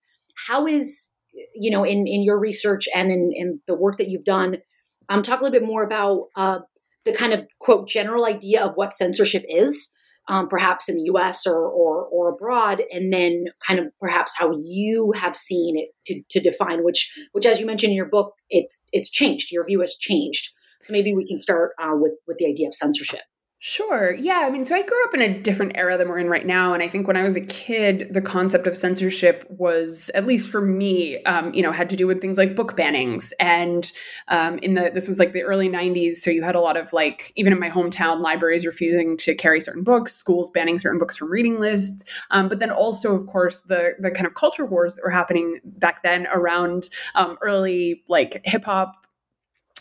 how 0.47 0.67
is 0.67 1.13
you 1.55 1.71
know 1.71 1.85
in 1.85 2.07
in 2.07 2.23
your 2.23 2.39
research 2.39 2.89
and 2.95 3.11
in 3.11 3.31
in 3.35 3.61
the 3.67 3.75
work 3.75 3.99
that 3.99 4.09
you've 4.09 4.25
done 4.25 4.59
um, 5.09 5.23
talk 5.23 5.41
a 5.41 5.45
little 5.45 5.59
bit 5.59 5.67
more 5.67 5.83
about 5.83 6.29
uh, 6.37 6.59
the 7.05 7.13
kind 7.13 7.33
of 7.33 7.47
quote 7.59 7.89
general 7.89 8.25
idea 8.25 8.63
of 8.63 8.75
what 8.75 8.93
censorship 8.93 9.45
is, 9.49 9.93
um, 10.29 10.49
perhaps 10.49 10.89
in 10.89 10.97
the 10.97 11.05
U.S. 11.05 11.47
or, 11.47 11.57
or, 11.57 12.05
or 12.05 12.29
abroad, 12.31 12.83
and 12.93 13.13
then 13.13 13.47
kind 13.67 13.81
of 13.81 13.87
perhaps 14.01 14.37
how 14.37 14.51
you 14.53 15.13
have 15.17 15.35
seen 15.35 15.79
it 15.79 15.89
to, 16.07 16.23
to 16.31 16.41
define 16.41 16.85
which 16.85 17.11
which, 17.33 17.47
as 17.47 17.61
you 17.61 17.67
mentioned 17.67 17.91
in 17.91 17.97
your 17.97 18.07
book, 18.07 18.35
it's 18.51 18.85
it's 18.93 19.11
changed. 19.11 19.51
Your 19.51 19.65
view 19.65 19.81
has 19.81 19.97
changed. 19.97 20.53
So 20.83 20.93
maybe 20.93 21.15
we 21.15 21.27
can 21.27 21.39
start 21.39 21.73
uh, 21.83 21.95
with 21.95 22.13
with 22.27 22.37
the 22.39 22.47
idea 22.47 22.69
of 22.69 22.75
censorship. 22.75 23.21
Sure. 23.61 24.15
Yeah. 24.15 24.45
I 24.47 24.51
mean, 24.51 24.65
so 24.65 24.77
I 24.77 24.83
grew 24.83 25.05
up 25.07 25.15
in 25.15 25.21
a 25.21 25.37
different 25.37 25.73
era 25.75 25.99
than 25.99 26.09
we're 26.09 26.19
in 26.19 26.29
right 26.29 26.47
now. 26.47 26.75
And 26.75 26.81
I 26.81 26.87
think 26.87 27.09
when 27.09 27.17
I 27.17 27.25
was 27.25 27.35
a 27.35 27.41
kid, 27.41 28.07
the 28.15 28.21
concept 28.21 28.69
of 28.69 28.77
censorship 28.77 29.45
was, 29.51 30.13
at 30.15 30.29
least 30.29 30.49
for 30.49 30.61
me, 30.61 31.21
um, 31.25 31.53
you 31.53 31.61
know, 31.61 31.73
had 31.73 31.89
to 31.89 31.97
do 31.97 32.07
with 32.07 32.21
things 32.21 32.39
like 32.39 32.55
book 32.55 32.77
bannings. 32.77 33.33
And 33.41 33.91
um, 34.29 34.59
in 34.59 34.75
the, 34.75 34.93
this 34.95 35.09
was 35.09 35.19
like 35.19 35.33
the 35.33 35.43
early 35.43 35.69
90s. 35.69 36.17
So 36.19 36.31
you 36.31 36.45
had 36.45 36.55
a 36.55 36.61
lot 36.61 36.77
of 36.77 36.93
like, 36.93 37.33
even 37.35 37.53
in 37.53 37.59
my 37.59 37.69
hometown, 37.69 38.21
libraries 38.21 38.65
refusing 38.65 39.17
to 39.17 39.35
carry 39.35 39.61
certain 39.61 39.83
books, 39.83 40.15
schools 40.15 40.51
banning 40.51 40.79
certain 40.79 41.01
books 41.01 41.17
from 41.17 41.29
reading 41.29 41.59
lists. 41.59 42.05
Um, 42.31 42.47
but 42.47 42.61
then 42.61 42.71
also, 42.71 43.13
of 43.13 43.27
course, 43.27 43.63
the, 43.63 43.95
the 43.99 44.13
kind 44.13 44.29
of 44.29 44.35
culture 44.35 44.67
wars 44.67 44.95
that 44.95 45.03
were 45.03 45.11
happening 45.11 45.59
back 45.65 46.05
then 46.05 46.29
around 46.33 46.91
um, 47.17 47.37
early 47.43 48.05
like 48.07 48.41
hip 48.45 48.67
hop 48.67 49.08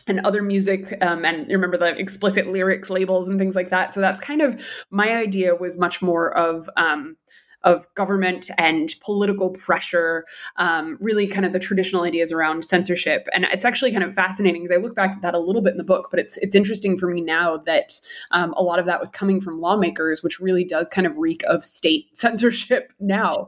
and 0.10 0.20
other 0.22 0.42
music 0.42 0.98
um, 1.02 1.26
and 1.26 1.48
remember 1.50 1.78
the 1.78 1.98
explicit 1.98 2.48
lyrics 2.48 2.90
labels 2.90 3.28
and 3.28 3.40
things 3.40 3.56
like 3.56 3.70
that 3.70 3.94
so 3.94 4.00
that's 4.00 4.20
kind 4.20 4.42
of 4.42 4.62
my 4.90 5.12
idea 5.16 5.56
was 5.56 5.78
much 5.78 6.02
more 6.02 6.36
of 6.38 6.70
um, 6.78 7.16
of 7.64 7.86
government 7.96 8.50
and 8.58 8.96
political 9.02 9.50
pressure, 9.50 10.26
um, 10.58 10.98
really 11.02 11.28
kind 11.28 11.46
of 11.46 11.54
the 11.54 11.60
traditional 11.60 12.04
ideas 12.04 12.32
around 12.32 12.64
censorship. 12.64 13.28
And 13.34 13.46
it's 13.52 13.66
actually 13.66 13.92
kind 13.92 14.04
of 14.04 14.14
fascinating 14.14 14.64
because 14.64 14.76
I 14.76 14.80
look 14.80 14.96
back 14.96 15.12
at 15.12 15.22
that 15.22 15.34
a 15.34 15.40
little 15.40 15.62
bit 15.62 15.72
in 15.72 15.78
the 15.78 15.84
book, 15.84 16.08
but 16.10 16.20
it's 16.20 16.38
it's 16.38 16.56
interesting 16.56 16.98
for 16.98 17.08
me 17.08 17.20
now 17.20 17.58
that 17.66 18.00
um, 18.32 18.54
a 18.56 18.64
lot 18.64 18.80
of 18.80 18.86
that 18.86 19.00
was 19.00 19.12
coming 19.12 19.42
from 19.42 19.60
lawmakers, 19.60 20.24
which 20.24 20.40
really 20.40 20.64
does 20.64 20.88
kind 20.88 21.08
of 21.08 21.18
reek 21.18 21.44
of 21.44 21.66
state 21.66 22.06
censorship 22.18 22.94
now. 23.00 23.48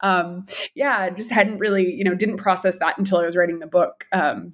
Um, 0.00 0.44
yeah, 0.74 1.08
just 1.10 1.32
hadn't 1.32 1.58
really, 1.58 1.90
you 1.92 2.04
know, 2.04 2.14
didn't 2.14 2.36
process 2.36 2.78
that 2.78 2.98
until 2.98 3.18
I 3.18 3.24
was 3.24 3.36
writing 3.36 3.58
the 3.58 3.66
book. 3.66 4.06
Um, 4.12 4.52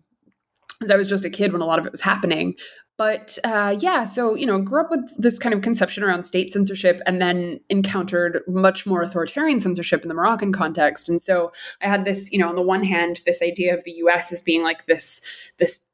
I 0.91 0.97
was 0.97 1.09
just 1.09 1.25
a 1.25 1.31
kid 1.31 1.53
when 1.53 1.63
a 1.63 1.67
lot 1.67 1.79
of 1.79 1.87
it 1.87 1.93
was 1.93 2.01
happening. 2.01 2.55
But 2.99 3.39
uh, 3.43 3.77
yeah, 3.81 4.05
so 4.05 4.35
you 4.35 4.47
know, 4.47 4.61
grew 4.61 4.81
up 4.81 4.91
with 4.91 5.01
this 5.17 5.39
kind 5.39 5.55
of 5.55 5.63
conception 5.63 6.03
around 6.05 6.25
state 6.25 6.53
censorship, 6.53 7.01
and 7.07 7.21
then 7.21 7.59
encountered 7.69 8.43
much 8.47 8.87
more 8.87 9.03
authoritarian 9.03 9.61
censorship 9.61 10.03
in 10.03 10.09
the 10.09 10.15
Moroccan 10.15 10.53
context. 10.53 11.09
And 11.09 11.21
so 11.21 11.53
I 11.81 11.89
had 11.89 12.05
this, 12.05 12.31
you 12.31 12.39
know, 12.39 12.49
on 12.49 12.55
the 12.55 12.63
one 12.63 12.85
hand, 12.85 13.23
this 13.25 13.43
idea 13.43 13.75
of 13.75 13.83
the 13.85 13.93
U.S. 13.93 14.33
as 14.33 14.43
being 14.43 14.63
like 14.63 14.87
this 14.87 15.21
this 15.59 15.87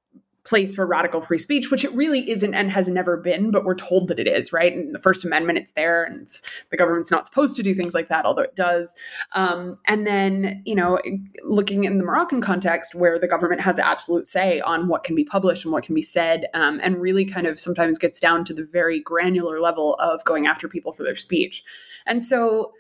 place 0.49 0.75
for 0.75 0.87
radical 0.87 1.21
free 1.21 1.39
speech, 1.39 1.71
which 1.71 1.85
it 1.85 1.93
really 1.93 2.29
isn't 2.31 2.55
and 2.55 2.71
has 2.71 2.89
never 2.89 3.17
been, 3.17 3.51
but 3.51 3.65
we're 3.65 3.75
told 3.75 4.09
that 4.09 4.19
it 4.19 4.27
is, 4.27 4.53
right? 4.53 4.73
In 4.73 4.93
the 4.93 4.99
First 4.99 5.25
Amendment, 5.25 5.59
it's 5.59 5.73
there, 5.73 6.05
and 6.05 6.23
it's, 6.23 6.43
the 6.71 6.77
government's 6.77 7.11
not 7.11 7.27
supposed 7.27 7.55
to 7.57 7.63
do 7.63 7.75
things 7.75 7.95
like 7.95 8.09
that, 8.09 8.25
although 8.25 8.43
it 8.43 8.57
does. 8.57 8.95
Um, 9.33 9.79
and 9.87 10.07
then, 10.07 10.63
you 10.65 10.75
know, 10.75 10.99
looking 11.45 11.85
in 11.85 11.99
the 11.99 12.05
Moroccan 12.05 12.41
context, 12.41 12.95
where 12.95 13.19
the 13.19 13.29
government 13.29 13.61
has 13.61 13.79
absolute 13.79 14.27
say 14.27 14.61
on 14.61 14.89
what 14.89 15.05
can 15.05 15.15
be 15.15 15.25
published 15.25 15.65
and 15.65 15.73
what 15.73 15.85
can 15.85 15.95
be 15.95 16.03
said, 16.03 16.47
um, 16.55 16.81
and 16.83 17.01
really 17.01 17.25
kind 17.25 17.47
of 17.47 17.61
sometimes 17.61 17.99
gets 17.99 18.19
down 18.19 18.45
to 18.47 18.55
the 18.55 18.65
very 18.65 19.01
granular 19.01 19.61
level 19.61 19.95
of 19.97 20.25
going 20.25 20.47
after 20.47 20.69
people 20.69 20.93
for 20.93 21.03
their 21.03 21.17
speech. 21.17 21.63
And 22.07 22.23
so, 22.23 22.73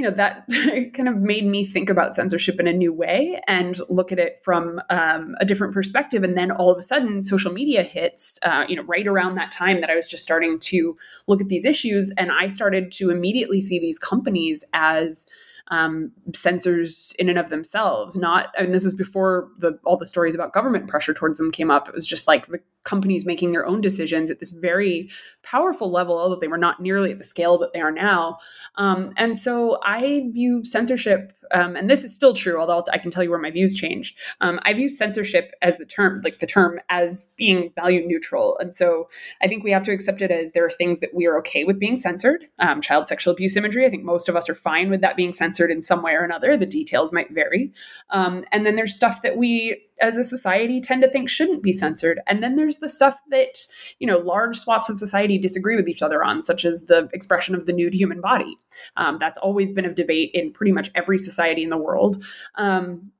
you 0.00 0.06
know 0.06 0.10
that 0.12 0.46
kind 0.94 1.10
of 1.10 1.18
made 1.18 1.44
me 1.44 1.62
think 1.62 1.90
about 1.90 2.14
censorship 2.14 2.58
in 2.58 2.66
a 2.66 2.72
new 2.72 2.90
way 2.90 3.38
and 3.46 3.78
look 3.90 4.10
at 4.10 4.18
it 4.18 4.40
from 4.42 4.80
um, 4.88 5.34
a 5.40 5.44
different 5.44 5.74
perspective 5.74 6.22
and 6.24 6.38
then 6.38 6.50
all 6.50 6.70
of 6.70 6.78
a 6.78 6.82
sudden 6.82 7.22
social 7.22 7.52
media 7.52 7.82
hits 7.82 8.38
uh, 8.42 8.64
you 8.66 8.74
know 8.74 8.82
right 8.84 9.06
around 9.06 9.34
that 9.34 9.50
time 9.50 9.82
that 9.82 9.90
i 9.90 9.94
was 9.94 10.08
just 10.08 10.22
starting 10.22 10.58
to 10.58 10.96
look 11.26 11.42
at 11.42 11.48
these 11.48 11.66
issues 11.66 12.10
and 12.16 12.32
i 12.32 12.46
started 12.46 12.90
to 12.90 13.10
immediately 13.10 13.60
see 13.60 13.78
these 13.78 13.98
companies 13.98 14.64
as 14.72 15.26
um, 15.70 16.10
censors 16.34 17.14
in 17.20 17.28
and 17.28 17.38
of 17.38 17.48
themselves. 17.48 18.16
Not, 18.16 18.48
and 18.58 18.74
this 18.74 18.82
was 18.82 18.92
before 18.92 19.48
the 19.56 19.78
all 19.84 19.96
the 19.96 20.06
stories 20.06 20.34
about 20.34 20.52
government 20.52 20.88
pressure 20.88 21.14
towards 21.14 21.38
them 21.38 21.52
came 21.52 21.70
up. 21.70 21.88
It 21.88 21.94
was 21.94 22.04
just 22.04 22.26
like 22.26 22.48
the 22.48 22.60
companies 22.84 23.26
making 23.26 23.52
their 23.52 23.66
own 23.66 23.80
decisions 23.80 24.30
at 24.30 24.40
this 24.40 24.50
very 24.50 25.10
powerful 25.42 25.90
level, 25.90 26.18
although 26.18 26.38
they 26.40 26.48
were 26.48 26.58
not 26.58 26.80
nearly 26.80 27.10
at 27.12 27.18
the 27.18 27.24
scale 27.24 27.58
that 27.58 27.72
they 27.72 27.80
are 27.80 27.92
now. 27.92 28.38
Um, 28.76 29.12
and 29.16 29.36
so 29.36 29.78
I 29.82 30.28
view 30.32 30.64
censorship, 30.64 31.32
um, 31.52 31.76
and 31.76 31.90
this 31.90 32.04
is 32.04 32.14
still 32.14 32.32
true, 32.32 32.58
although 32.60 32.84
I 32.92 32.98
can 32.98 33.10
tell 33.10 33.22
you 33.22 33.30
where 33.30 33.38
my 33.38 33.50
views 33.50 33.74
changed. 33.74 34.18
Um, 34.40 34.60
I 34.62 34.72
view 34.72 34.88
censorship 34.88 35.52
as 35.62 35.78
the 35.78 35.86
term, 35.86 36.20
like 36.22 36.38
the 36.38 36.46
term, 36.46 36.80
as 36.88 37.30
being 37.36 37.72
value 37.74 38.06
neutral. 38.06 38.56
And 38.58 38.74
so 38.74 39.08
I 39.42 39.48
think 39.48 39.64
we 39.64 39.72
have 39.72 39.84
to 39.84 39.92
accept 39.92 40.22
it 40.22 40.30
as 40.30 40.52
there 40.52 40.64
are 40.64 40.70
things 40.70 41.00
that 41.00 41.14
we 41.14 41.26
are 41.26 41.38
okay 41.38 41.64
with 41.64 41.78
being 41.78 41.96
censored. 41.96 42.46
Um, 42.58 42.80
child 42.80 43.08
sexual 43.08 43.32
abuse 43.34 43.56
imagery, 43.56 43.84
I 43.84 43.90
think 43.90 44.04
most 44.04 44.28
of 44.28 44.36
us 44.36 44.48
are 44.48 44.54
fine 44.54 44.90
with 44.90 45.00
that 45.00 45.16
being 45.16 45.32
censored 45.32 45.70
in 45.70 45.82
some 45.82 46.02
way 46.02 46.12
or 46.12 46.24
another. 46.24 46.56
The 46.56 46.66
details 46.66 47.12
might 47.12 47.30
vary. 47.32 47.72
Um, 48.10 48.44
and 48.52 48.64
then 48.64 48.76
there's 48.76 48.94
stuff 48.94 49.22
that 49.22 49.36
we 49.36 49.82
as 50.00 50.16
a 50.16 50.24
society 50.24 50.80
tend 50.80 51.02
to 51.02 51.10
think 51.10 51.28
shouldn't 51.28 51.62
be 51.62 51.72
censored 51.72 52.20
and 52.26 52.42
then 52.42 52.54
there's 52.54 52.78
the 52.78 52.88
stuff 52.88 53.20
that 53.30 53.66
you 53.98 54.06
know 54.06 54.18
large 54.18 54.58
swaths 54.58 54.90
of 54.90 54.98
society 54.98 55.38
disagree 55.38 55.76
with 55.76 55.88
each 55.88 56.02
other 56.02 56.24
on 56.24 56.42
such 56.42 56.64
as 56.64 56.84
the 56.84 57.08
expression 57.12 57.54
of 57.54 57.66
the 57.66 57.72
nude 57.72 57.94
human 57.94 58.20
body 58.20 58.56
um, 58.96 59.18
that's 59.18 59.38
always 59.38 59.72
been 59.72 59.84
a 59.84 59.94
debate 59.94 60.30
in 60.34 60.52
pretty 60.52 60.72
much 60.72 60.90
every 60.94 61.18
society 61.18 61.62
in 61.62 61.70
the 61.70 61.78
world 61.78 62.22
um, 62.56 63.10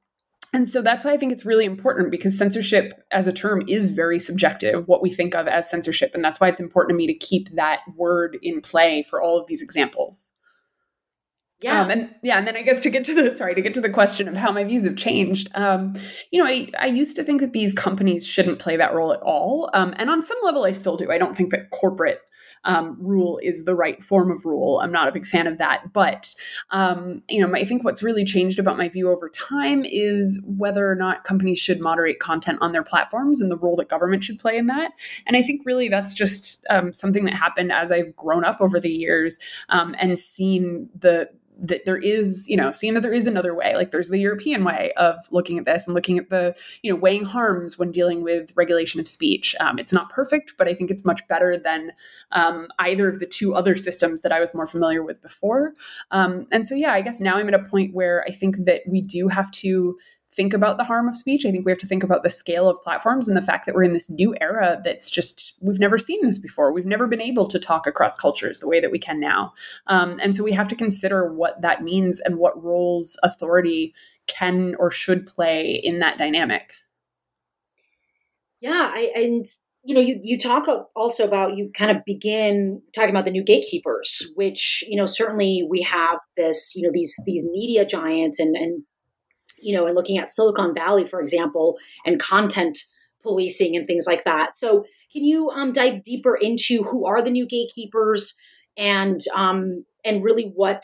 and 0.52 0.68
so 0.68 0.82
that's 0.82 1.04
why 1.04 1.12
I 1.12 1.16
think 1.16 1.32
it's 1.32 1.46
really 1.46 1.64
important 1.64 2.10
because 2.10 2.36
censorship 2.36 2.92
as 3.12 3.26
a 3.26 3.32
term 3.32 3.62
is 3.68 3.90
very 3.90 4.18
subjective, 4.18 4.88
what 4.88 5.02
we 5.02 5.10
think 5.10 5.34
of 5.34 5.46
as 5.46 5.70
censorship. 5.70 6.12
And 6.12 6.24
that's 6.24 6.40
why 6.40 6.48
it's 6.48 6.60
important 6.60 6.90
to 6.90 6.96
me 6.96 7.06
to 7.06 7.14
keep 7.14 7.54
that 7.54 7.80
word 7.96 8.36
in 8.42 8.60
play 8.60 9.04
for 9.04 9.22
all 9.22 9.38
of 9.38 9.46
these 9.46 9.62
examples. 9.62 10.32
Yeah. 11.62 11.82
Um, 11.82 11.90
and 11.90 12.14
yeah, 12.22 12.38
and 12.38 12.46
then 12.46 12.56
I 12.56 12.62
guess 12.62 12.80
to 12.80 12.90
get 12.90 13.04
to 13.04 13.14
the 13.14 13.32
sorry, 13.32 13.54
to 13.54 13.60
get 13.60 13.74
to 13.74 13.80
the 13.80 13.90
question 13.90 14.28
of 14.28 14.36
how 14.36 14.50
my 14.50 14.64
views 14.64 14.84
have 14.84 14.96
changed. 14.96 15.50
Um, 15.54 15.94
you 16.30 16.42
know, 16.42 16.48
I, 16.48 16.68
I 16.78 16.86
used 16.86 17.16
to 17.16 17.24
think 17.24 17.40
that 17.40 17.52
these 17.52 17.74
companies 17.74 18.26
shouldn't 18.26 18.58
play 18.58 18.76
that 18.76 18.94
role 18.94 19.12
at 19.12 19.20
all. 19.20 19.68
Um, 19.74 19.94
and 19.96 20.08
on 20.08 20.22
some 20.22 20.38
level 20.42 20.64
I 20.64 20.70
still 20.70 20.96
do. 20.96 21.10
I 21.10 21.18
don't 21.18 21.36
think 21.36 21.50
that 21.50 21.70
corporate 21.70 22.22
um, 22.64 22.96
rule 23.00 23.38
is 23.42 23.64
the 23.64 23.74
right 23.74 24.02
form 24.02 24.30
of 24.30 24.44
rule. 24.44 24.80
I'm 24.80 24.92
not 24.92 25.08
a 25.08 25.12
big 25.12 25.26
fan 25.26 25.46
of 25.46 25.58
that. 25.58 25.92
But, 25.92 26.34
um, 26.70 27.22
you 27.28 27.46
know, 27.46 27.54
I 27.54 27.64
think 27.64 27.84
what's 27.84 28.02
really 28.02 28.24
changed 28.24 28.58
about 28.58 28.76
my 28.76 28.88
view 28.88 29.10
over 29.10 29.28
time 29.28 29.84
is 29.84 30.42
whether 30.46 30.90
or 30.90 30.94
not 30.94 31.24
companies 31.24 31.58
should 31.58 31.80
moderate 31.80 32.18
content 32.18 32.58
on 32.60 32.72
their 32.72 32.82
platforms 32.82 33.40
and 33.40 33.50
the 33.50 33.56
role 33.56 33.76
that 33.76 33.88
government 33.88 34.24
should 34.24 34.38
play 34.38 34.56
in 34.56 34.66
that. 34.66 34.92
And 35.26 35.36
I 35.36 35.42
think 35.42 35.62
really 35.64 35.88
that's 35.88 36.14
just 36.14 36.66
um, 36.70 36.92
something 36.92 37.24
that 37.24 37.34
happened 37.34 37.72
as 37.72 37.90
I've 37.90 38.14
grown 38.16 38.44
up 38.44 38.60
over 38.60 38.78
the 38.78 38.90
years 38.90 39.38
and 39.68 40.18
seen 40.18 40.90
the 40.98 41.30
that 41.60 41.84
there 41.84 41.96
is, 41.96 42.48
you 42.48 42.56
know, 42.56 42.70
seeing 42.70 42.94
that 42.94 43.00
there 43.00 43.12
is 43.12 43.26
another 43.26 43.54
way. 43.54 43.74
Like 43.74 43.90
there's 43.90 44.08
the 44.08 44.18
European 44.18 44.64
way 44.64 44.92
of 44.96 45.16
looking 45.30 45.58
at 45.58 45.64
this 45.64 45.86
and 45.86 45.94
looking 45.94 46.18
at 46.18 46.30
the, 46.30 46.56
you 46.82 46.92
know, 46.92 46.98
weighing 46.98 47.24
harms 47.24 47.78
when 47.78 47.90
dealing 47.90 48.22
with 48.22 48.50
regulation 48.56 49.00
of 49.00 49.06
speech. 49.06 49.54
Um, 49.60 49.78
it's 49.78 49.92
not 49.92 50.08
perfect, 50.10 50.54
but 50.56 50.68
I 50.68 50.74
think 50.74 50.90
it's 50.90 51.04
much 51.04 51.26
better 51.28 51.58
than 51.58 51.92
um, 52.32 52.68
either 52.78 53.08
of 53.08 53.20
the 53.20 53.26
two 53.26 53.54
other 53.54 53.76
systems 53.76 54.22
that 54.22 54.32
I 54.32 54.40
was 54.40 54.54
more 54.54 54.66
familiar 54.66 55.02
with 55.02 55.20
before. 55.20 55.74
Um, 56.10 56.46
and 56.50 56.66
so, 56.66 56.74
yeah, 56.74 56.92
I 56.92 57.02
guess 57.02 57.20
now 57.20 57.36
I'm 57.36 57.48
at 57.48 57.54
a 57.54 57.64
point 57.64 57.94
where 57.94 58.24
I 58.26 58.30
think 58.30 58.64
that 58.64 58.82
we 58.86 59.02
do 59.02 59.28
have 59.28 59.50
to 59.52 59.98
think 60.32 60.54
about 60.54 60.78
the 60.78 60.84
harm 60.84 61.08
of 61.08 61.16
speech. 61.16 61.44
I 61.44 61.50
think 61.50 61.66
we 61.66 61.72
have 61.72 61.78
to 61.80 61.86
think 61.86 62.04
about 62.04 62.22
the 62.22 62.30
scale 62.30 62.68
of 62.68 62.80
platforms 62.82 63.26
and 63.26 63.36
the 63.36 63.42
fact 63.42 63.66
that 63.66 63.74
we're 63.74 63.82
in 63.82 63.92
this 63.92 64.08
new 64.08 64.34
era 64.40 64.80
that's 64.84 65.10
just, 65.10 65.58
we've 65.60 65.80
never 65.80 65.98
seen 65.98 66.20
this 66.22 66.38
before. 66.38 66.72
We've 66.72 66.86
never 66.86 67.08
been 67.08 67.20
able 67.20 67.48
to 67.48 67.58
talk 67.58 67.86
across 67.86 68.14
cultures 68.14 68.60
the 68.60 68.68
way 68.68 68.78
that 68.80 68.92
we 68.92 68.98
can 68.98 69.18
now. 69.18 69.52
Um, 69.88 70.20
and 70.22 70.36
so 70.36 70.44
we 70.44 70.52
have 70.52 70.68
to 70.68 70.76
consider 70.76 71.32
what 71.32 71.60
that 71.62 71.82
means 71.82 72.20
and 72.20 72.38
what 72.38 72.62
roles 72.62 73.18
authority 73.24 73.92
can 74.28 74.76
or 74.78 74.90
should 74.90 75.26
play 75.26 75.72
in 75.72 75.98
that 75.98 76.16
dynamic. 76.16 76.74
Yeah, 78.60 78.92
I, 78.94 79.10
and 79.16 79.46
you 79.82 79.94
know, 79.94 80.00
you, 80.00 80.20
you 80.22 80.38
talk 80.38 80.68
also 80.94 81.26
about, 81.26 81.56
you 81.56 81.70
kind 81.74 81.90
of 81.90 82.04
begin 82.04 82.82
talking 82.94 83.10
about 83.10 83.24
the 83.24 83.30
new 83.30 83.42
gatekeepers, 83.42 84.30
which, 84.36 84.84
you 84.86 84.94
know, 84.94 85.06
certainly 85.06 85.66
we 85.68 85.80
have 85.82 86.18
this, 86.36 86.76
you 86.76 86.86
know, 86.86 86.90
these, 86.92 87.18
these 87.24 87.44
media 87.50 87.86
giants 87.86 88.38
and, 88.38 88.54
and 88.54 88.82
you 89.60 89.74
know, 89.74 89.86
and 89.86 89.94
looking 89.94 90.18
at 90.18 90.30
Silicon 90.30 90.74
Valley, 90.74 91.06
for 91.06 91.20
example, 91.20 91.78
and 92.04 92.20
content 92.20 92.78
policing 93.22 93.76
and 93.76 93.86
things 93.86 94.06
like 94.06 94.24
that. 94.24 94.56
So, 94.56 94.84
can 95.12 95.24
you 95.24 95.50
um, 95.50 95.72
dive 95.72 96.02
deeper 96.02 96.36
into 96.36 96.82
who 96.82 97.06
are 97.06 97.22
the 97.22 97.30
new 97.30 97.46
gatekeepers 97.46 98.36
and 98.76 99.20
um, 99.34 99.84
and 100.04 100.22
really 100.22 100.52
what 100.54 100.82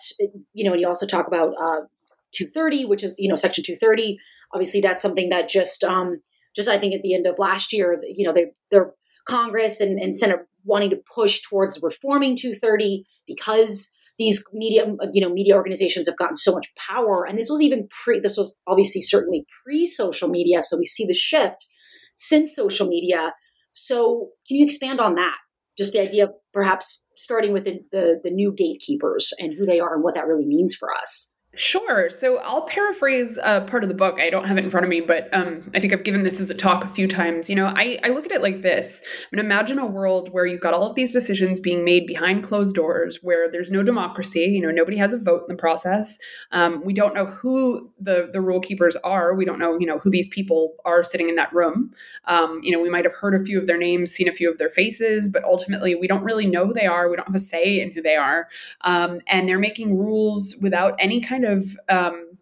you 0.53 0.65
know? 0.65 0.73
And 0.73 0.81
you 0.81 0.89
also 0.89 1.07
talk 1.07 1.27
about 1.27 1.55
uh, 1.61 1.87
230, 2.33 2.85
which 2.87 3.03
is 3.03 3.17
you 3.19 3.29
know 3.29 3.35
Section 3.37 3.65
230. 3.65 4.19
Obviously, 4.53 4.81
that's 4.81 5.03
something 5.03 5.29
that 5.31 5.49
just 5.49 5.85
um, 5.85 6.21
just 6.55 6.69
I 6.69 6.79
think 6.79 6.95
at 6.95 7.03
the 7.03 7.15
end 7.15 7.27
of 7.27 7.39
last 7.39 7.73
year, 7.73 8.01
you 8.03 8.27
know, 8.27 8.33
they, 8.33 8.47
their 8.71 8.93
Congress 9.27 9.81
and, 9.81 9.99
and 9.99 10.17
Senate 10.17 10.41
wanting 10.65 10.91
to 10.91 11.01
push 11.15 11.43
towards 11.43 11.81
reforming 11.83 12.37
230 12.37 13.05
because 13.27 13.93
these 14.19 14.45
media 14.53 14.87
you 15.13 15.21
know 15.21 15.33
media 15.33 15.55
organizations 15.55 16.09
have 16.09 16.17
gotten 16.17 16.37
so 16.37 16.53
much 16.53 16.69
power. 16.77 17.25
And 17.25 17.39
this 17.39 17.51
was 17.51 17.63
even 17.63 17.89
pre 17.91 18.21
this 18.21 18.37
was 18.37 18.57
obviously 18.67 19.03
certainly 19.03 19.47
pre 19.65 19.87
social 19.87 20.29
media 20.29 20.63
so 20.63 20.79
we 20.79 20.87
see 20.87 21.07
the 21.07 21.15
shift 21.15 21.67
since 22.15 22.55
social 22.55 22.87
media. 22.87 23.33
So 23.73 24.31
can 24.49 24.57
you 24.57 24.65
expand 24.65 25.01
on 25.01 25.15
that? 25.17 25.37
Just 25.77 25.93
the 25.93 26.01
idea 26.01 26.25
of 26.25 26.31
perhaps 26.55 27.05
starting 27.17 27.53
with 27.53 27.65
the, 27.65 27.81
the, 27.93 28.21
the 28.23 28.31
new 28.31 28.53
gatekeepers 28.53 29.33
and 29.39 29.53
who 29.59 29.67
they 29.67 29.81
are 29.81 29.95
and 29.95 30.03
what 30.03 30.15
that 30.15 30.27
really 30.27 30.47
means 30.47 30.75
for 30.75 30.89
us 30.95 31.35
Sure. 31.57 32.11
So 32.11 32.37
I'll 32.41 32.67
paraphrase 32.67 33.39
uh, 33.43 33.61
part 33.63 33.83
of 33.83 33.89
the 33.89 33.95
book. 33.95 34.21
I 34.21 34.29
don't 34.29 34.45
have 34.45 34.59
it 34.59 34.65
in 34.65 34.69
front 34.69 34.85
of 34.85 34.91
me, 34.91 35.01
but 35.01 35.33
um, 35.33 35.63
I 35.75 35.81
think 35.81 35.95
I've 35.95 36.05
given 36.05 36.23
this 36.23 36.39
as 36.39 36.51
a 36.51 36.55
talk 36.55 36.85
a 36.85 36.89
few 36.89 37.09
times. 37.09 37.49
You 37.49 37.57
know, 37.57 37.67
I, 37.67 37.99
I 38.05 38.11
look 38.11 38.27
at 38.27 38.33
it 38.33 38.43
like 38.43 38.61
this. 38.61 39.01
I 39.03 39.35
mean, 39.35 39.43
imagine 39.43 39.79
a 39.79 39.87
world 39.87 40.29
where 40.33 40.45
you've 40.45 40.61
got 40.61 40.75
all 40.75 40.91
of 40.91 40.95
these 40.95 41.13
decisions 41.13 41.59
being 41.59 41.83
made 41.83 42.07
behind 42.07 42.45
closed 42.45 42.77
doors, 42.77 43.21
where 43.23 43.51
there's 43.51 43.71
no 43.71 43.83
democracy. 43.83 44.41
You 44.41 44.61
know, 44.61 44.71
nobody 44.71 44.99
has 44.99 45.15
a 45.15 45.19
vote 45.19 45.45
in 45.49 45.57
the 45.57 45.59
process. 45.59 46.19
Um, 46.53 46.85
we 46.85 46.93
don't 46.93 47.15
know 47.15 47.25
who 47.25 47.91
the 47.99 48.29
the 48.31 48.43
rule 48.43 48.61
keepers 48.61 48.97
are. 48.97 49.35
We 49.35 49.47
don't 49.47 49.59
know, 49.59 49.79
you 49.79 49.87
know, 49.87 49.99
who 49.99 50.11
these 50.11 50.29
people 50.29 50.75
are 50.85 51.03
sitting 51.03 51.31
in 51.31 51.37
that 51.37 51.55
room. 51.55 51.91
Um, 52.27 52.61
you 52.63 52.71
know, 52.71 52.83
we 52.83 52.91
might 52.91 53.07
have 53.07 53.15
heard 53.15 53.35
a 53.35 53.43
few 53.43 53.59
of 53.59 53.67
their 53.67 53.79
names, 53.79 54.11
seen 54.13 54.29
a 54.29 54.33
few 54.33 54.51
of 54.51 54.59
their 54.59 54.71
faces, 54.71 55.31
but 55.31 55.43
ultimately 55.45 55.95
we 55.95 56.07
don't 56.07 56.23
really 56.23 56.47
know 56.47 56.67
who 56.67 56.75
they 56.75 56.87
are. 56.87 57.09
We 57.09 57.17
don't 57.17 57.29
have 57.29 57.35
a 57.35 57.39
say 57.39 57.81
in 57.81 57.93
who 57.93 58.03
they 58.03 58.17
are, 58.17 58.49
um, 58.83 59.21
and 59.27 59.49
they're 59.49 59.59
making 59.59 59.97
rules 59.97 60.55
without 60.61 60.95
any 60.99 61.19
kind 61.19 61.45
of 61.45 61.46
um, 61.89 62.37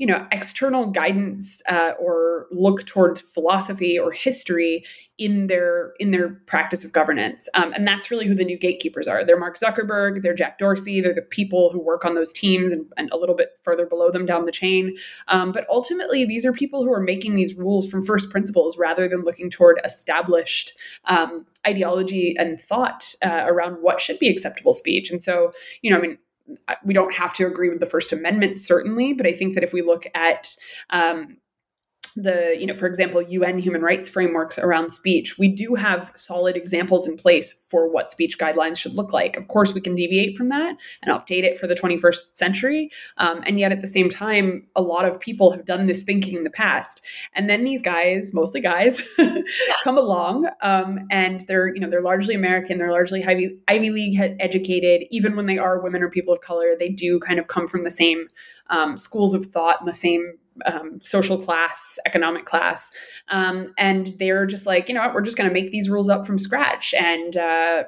you 0.00 0.06
know 0.06 0.26
external 0.32 0.86
guidance 0.86 1.60
uh, 1.68 1.92
or 2.00 2.46
look 2.50 2.86
towards 2.86 3.20
philosophy 3.20 3.98
or 3.98 4.10
history 4.10 4.82
in 5.18 5.48
their 5.48 5.92
in 6.00 6.10
their 6.10 6.30
practice 6.46 6.86
of 6.86 6.92
governance. 6.92 7.50
Um, 7.54 7.74
and 7.74 7.86
that's 7.86 8.10
really 8.10 8.26
who 8.26 8.34
the 8.34 8.46
new 8.46 8.56
gatekeepers 8.56 9.06
are. 9.06 9.26
They're 9.26 9.38
mark 9.38 9.58
zuckerberg 9.58 10.22
they're 10.22 10.34
jack 10.34 10.58
dorsey 10.58 11.02
they're 11.02 11.12
the 11.12 11.20
people 11.20 11.68
who 11.70 11.78
work 11.78 12.06
on 12.06 12.14
those 12.14 12.32
teams 12.32 12.72
and, 12.72 12.86
and 12.96 13.10
a 13.12 13.18
little 13.18 13.34
bit 13.34 13.50
further 13.60 13.84
below 13.84 14.10
them 14.10 14.24
down 14.24 14.44
the 14.44 14.52
chain. 14.52 14.96
Um, 15.28 15.52
but 15.52 15.66
ultimately 15.68 16.24
these 16.24 16.46
are 16.46 16.52
people 16.52 16.82
who 16.82 16.92
are 16.92 17.02
making 17.02 17.34
these 17.34 17.54
rules 17.54 17.86
from 17.86 18.02
first 18.02 18.30
principles 18.30 18.78
rather 18.78 19.06
than 19.06 19.20
looking 19.20 19.50
toward 19.50 19.82
established 19.84 20.72
um, 21.04 21.44
ideology 21.66 22.34
and 22.38 22.58
thought 22.58 23.14
uh, 23.22 23.44
around 23.46 23.74
what 23.82 24.00
should 24.00 24.18
be 24.18 24.30
acceptable 24.30 24.72
speech. 24.72 25.10
And 25.10 25.22
so 25.22 25.52
you 25.82 25.90
know 25.90 25.98
i 25.98 26.00
mean 26.00 26.16
we 26.84 26.94
don't 26.94 27.14
have 27.14 27.34
to 27.34 27.46
agree 27.46 27.68
with 27.68 27.80
the 27.80 27.86
First 27.86 28.12
Amendment, 28.12 28.60
certainly, 28.60 29.12
but 29.12 29.26
I 29.26 29.32
think 29.32 29.54
that 29.54 29.64
if 29.64 29.72
we 29.72 29.82
look 29.82 30.06
at 30.14 30.54
um, 30.90 31.38
the 32.22 32.56
you 32.58 32.66
know 32.66 32.76
for 32.76 32.86
example 32.86 33.20
un 33.20 33.58
human 33.58 33.82
rights 33.82 34.08
frameworks 34.08 34.58
around 34.58 34.90
speech 34.90 35.38
we 35.38 35.48
do 35.48 35.74
have 35.74 36.12
solid 36.14 36.56
examples 36.56 37.08
in 37.08 37.16
place 37.16 37.60
for 37.66 37.88
what 37.88 38.10
speech 38.10 38.36
guidelines 38.38 38.76
should 38.76 38.94
look 38.94 39.12
like. 39.12 39.36
Of 39.36 39.48
course 39.48 39.72
we 39.72 39.80
can 39.80 39.94
deviate 39.94 40.36
from 40.36 40.48
that 40.48 40.76
and 41.02 41.14
update 41.14 41.44
it 41.44 41.58
for 41.58 41.66
the 41.66 41.74
21st 41.74 42.36
century 42.36 42.90
um, 43.18 43.42
and 43.46 43.58
yet 43.58 43.72
at 43.72 43.80
the 43.80 43.86
same 43.86 44.10
time 44.10 44.66
a 44.74 44.82
lot 44.82 45.04
of 45.04 45.20
people 45.20 45.52
have 45.52 45.64
done 45.64 45.86
this 45.86 46.02
thinking 46.02 46.34
in 46.34 46.44
the 46.44 46.50
past. 46.50 47.00
And 47.34 47.48
then 47.48 47.64
these 47.64 47.80
guys 47.80 48.34
mostly 48.34 48.60
guys 48.60 49.02
come 49.84 49.96
along 49.96 50.48
um, 50.62 51.06
and 51.10 51.42
they're 51.46 51.72
you 51.74 51.80
know 51.80 51.88
they're 51.88 52.02
largely 52.02 52.34
american 52.34 52.78
they're 52.78 52.90
largely 52.90 53.24
ivy, 53.24 53.58
ivy 53.68 53.90
league 53.90 54.20
educated. 54.40 55.06
Even 55.10 55.36
when 55.36 55.46
they 55.46 55.58
are 55.58 55.80
women 55.80 56.02
or 56.02 56.10
people 56.10 56.34
of 56.34 56.40
color 56.40 56.74
they 56.78 56.88
do 56.88 57.20
kind 57.20 57.38
of 57.38 57.46
come 57.46 57.68
from 57.68 57.84
the 57.84 57.90
same 57.90 58.28
um, 58.68 58.96
schools 58.96 59.34
of 59.34 59.46
thought 59.46 59.80
and 59.80 59.88
the 59.88 59.94
same 59.94 60.34
um, 60.66 61.00
social 61.02 61.38
class, 61.38 61.98
economic 62.06 62.46
class. 62.46 62.90
Um, 63.28 63.72
and 63.78 64.14
they're 64.18 64.46
just 64.46 64.66
like, 64.66 64.88
you 64.88 64.94
know 64.94 65.02
what, 65.02 65.14
we're 65.14 65.22
just 65.22 65.36
going 65.36 65.48
to 65.48 65.54
make 65.54 65.70
these 65.70 65.90
rules 65.90 66.08
up 66.08 66.26
from 66.26 66.38
scratch. 66.38 66.94
And 66.94 67.36
uh, 67.36 67.84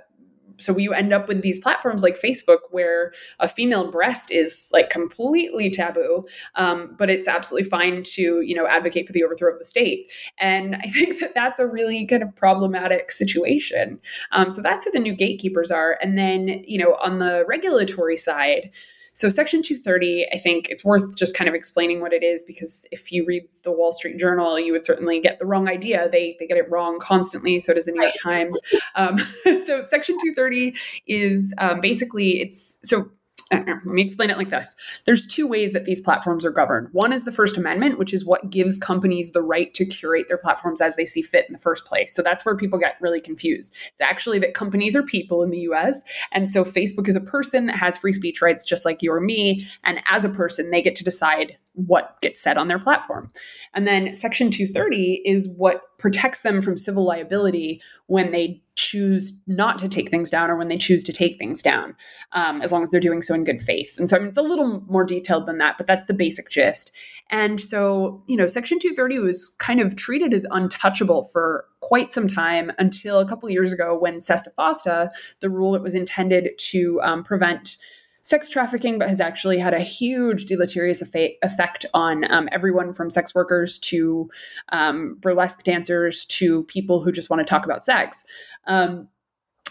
so 0.62 0.76
you 0.78 0.92
end 0.92 1.12
up 1.12 1.28
with 1.28 1.42
these 1.42 1.60
platforms 1.60 2.02
like 2.02 2.20
Facebook 2.20 2.58
where 2.70 3.12
a 3.40 3.48
female 3.48 3.90
breast 3.90 4.30
is 4.30 4.70
like 4.72 4.90
completely 4.90 5.70
taboo, 5.70 6.26
um, 6.54 6.94
but 6.98 7.10
it's 7.10 7.28
absolutely 7.28 7.68
fine 7.68 8.02
to 8.02 8.40
you 8.40 8.54
know 8.54 8.66
advocate 8.66 9.06
for 9.06 9.12
the 9.12 9.24
overthrow 9.24 9.52
of 9.52 9.58
the 9.58 9.64
state. 9.64 10.10
And 10.38 10.76
I 10.76 10.88
think 10.88 11.20
that 11.20 11.34
that's 11.34 11.60
a 11.60 11.66
really 11.66 12.06
kind 12.06 12.22
of 12.22 12.34
problematic 12.34 13.10
situation. 13.10 14.00
Um, 14.30 14.50
so 14.50 14.62
that's 14.62 14.84
who 14.84 14.92
the 14.92 14.98
new 14.98 15.14
gatekeepers 15.14 15.70
are. 15.70 15.98
And 16.00 16.16
then 16.16 16.64
you 16.66 16.78
know 16.78 16.96
on 17.02 17.18
the 17.18 17.44
regulatory 17.46 18.16
side. 18.16 18.70
So, 19.12 19.28
Section 19.28 19.62
230, 19.62 20.26
I 20.32 20.38
think 20.38 20.68
it's 20.68 20.84
worth 20.84 21.16
just 21.16 21.34
kind 21.34 21.48
of 21.48 21.54
explaining 21.54 22.00
what 22.00 22.12
it 22.12 22.22
is 22.22 22.42
because 22.42 22.86
if 22.90 23.12
you 23.12 23.24
read 23.26 23.44
the 23.62 23.70
Wall 23.70 23.92
Street 23.92 24.18
Journal, 24.18 24.58
you 24.58 24.72
would 24.72 24.84
certainly 24.84 25.20
get 25.20 25.38
the 25.38 25.46
wrong 25.46 25.68
idea. 25.68 26.08
They, 26.10 26.36
they 26.38 26.46
get 26.46 26.56
it 26.56 26.70
wrong 26.70 26.98
constantly. 26.98 27.58
So 27.60 27.74
does 27.74 27.84
the 27.84 27.92
New 27.92 28.02
York 28.02 28.14
Times. 28.22 28.58
Um, 28.94 29.18
so, 29.44 29.82
Section 29.82 30.16
230 30.16 30.74
is 31.06 31.52
um, 31.58 31.80
basically 31.80 32.40
it's 32.40 32.78
so 32.82 33.10
let 33.66 33.84
me 33.84 34.02
explain 34.02 34.30
it 34.30 34.38
like 34.38 34.50
this. 34.50 34.74
There's 35.04 35.26
two 35.26 35.46
ways 35.46 35.72
that 35.72 35.84
these 35.84 36.00
platforms 36.00 36.44
are 36.44 36.50
governed. 36.50 36.88
One 36.92 37.12
is 37.12 37.24
the 37.24 37.32
first 37.32 37.56
amendment 37.56 37.98
which 37.98 38.14
is 38.14 38.24
what 38.24 38.50
gives 38.50 38.78
companies 38.78 39.32
the 39.32 39.42
right 39.42 39.72
to 39.74 39.84
curate 39.84 40.26
their 40.28 40.38
platforms 40.38 40.80
as 40.80 40.96
they 40.96 41.04
see 41.04 41.22
fit 41.22 41.46
in 41.48 41.52
the 41.52 41.58
first 41.58 41.84
place. 41.84 42.14
So 42.14 42.22
that's 42.22 42.44
where 42.44 42.56
people 42.56 42.78
get 42.78 42.96
really 43.00 43.20
confused. 43.20 43.76
It's 43.92 44.00
actually 44.00 44.38
that 44.40 44.54
companies 44.54 44.96
are 44.96 45.02
people 45.02 45.42
in 45.42 45.50
the 45.50 45.58
us 45.58 46.02
and 46.32 46.50
so 46.50 46.64
facebook 46.64 47.08
is 47.08 47.14
a 47.14 47.20
person 47.20 47.66
that 47.66 47.76
has 47.76 47.96
free 47.96 48.12
speech 48.12 48.42
rights 48.42 48.64
just 48.64 48.84
like 48.84 49.02
you 49.02 49.12
or 49.12 49.20
me 49.20 49.66
and 49.84 50.00
as 50.06 50.24
a 50.24 50.28
person 50.28 50.70
they 50.70 50.82
get 50.82 50.96
to 50.96 51.04
decide 51.04 51.56
what 51.74 52.20
gets 52.20 52.42
said 52.42 52.58
on 52.58 52.68
their 52.68 52.78
platform. 52.78 53.28
And 53.74 53.86
then 53.86 54.14
Section 54.14 54.50
230 54.50 55.22
is 55.24 55.48
what 55.48 55.82
protects 56.02 56.40
them 56.40 56.60
from 56.60 56.76
civil 56.76 57.04
liability 57.04 57.80
when 58.06 58.32
they 58.32 58.60
choose 58.74 59.40
not 59.46 59.78
to 59.78 59.88
take 59.88 60.10
things 60.10 60.30
down 60.30 60.50
or 60.50 60.56
when 60.56 60.66
they 60.66 60.76
choose 60.76 61.04
to 61.04 61.12
take 61.12 61.38
things 61.38 61.62
down, 61.62 61.94
um, 62.32 62.60
as 62.60 62.72
long 62.72 62.82
as 62.82 62.90
they're 62.90 63.00
doing 63.00 63.22
so 63.22 63.34
in 63.34 63.44
good 63.44 63.62
faith. 63.62 63.94
And 63.98 64.10
so 64.10 64.16
I 64.16 64.18
mean, 64.18 64.30
it's 64.30 64.38
a 64.38 64.42
little 64.42 64.80
more 64.88 65.04
detailed 65.04 65.46
than 65.46 65.58
that, 65.58 65.78
but 65.78 65.86
that's 65.86 66.06
the 66.06 66.14
basic 66.14 66.50
gist. 66.50 66.90
And 67.30 67.60
so, 67.60 68.20
you 68.26 68.36
know, 68.36 68.48
Section 68.48 68.80
230 68.80 69.20
was 69.20 69.50
kind 69.60 69.80
of 69.80 69.94
treated 69.94 70.34
as 70.34 70.44
untouchable 70.50 71.28
for 71.32 71.66
quite 71.78 72.12
some 72.12 72.26
time 72.26 72.72
until 72.80 73.20
a 73.20 73.28
couple 73.28 73.48
years 73.48 73.72
ago 73.72 73.96
when 73.96 74.18
Sesta 74.18 74.48
Fosta, 74.58 75.08
the 75.38 75.50
rule 75.50 75.70
that 75.70 75.82
was 75.82 75.94
intended 75.94 76.50
to 76.58 77.00
um, 77.04 77.22
prevent 77.22 77.76
sex 78.22 78.48
trafficking, 78.48 78.98
but 78.98 79.08
has 79.08 79.20
actually 79.20 79.58
had 79.58 79.74
a 79.74 79.80
huge 79.80 80.46
deleterious 80.46 81.02
effect 81.02 81.86
on 81.92 82.30
um, 82.32 82.48
everyone 82.52 82.94
from 82.94 83.10
sex 83.10 83.34
workers 83.34 83.78
to 83.80 84.30
um, 84.70 85.16
burlesque 85.20 85.62
dancers 85.64 86.24
to 86.26 86.64
people 86.64 87.02
who 87.02 87.12
just 87.12 87.30
want 87.30 87.40
to 87.40 87.44
talk 87.44 87.64
about 87.64 87.84
sex. 87.84 88.24
Um, 88.66 89.08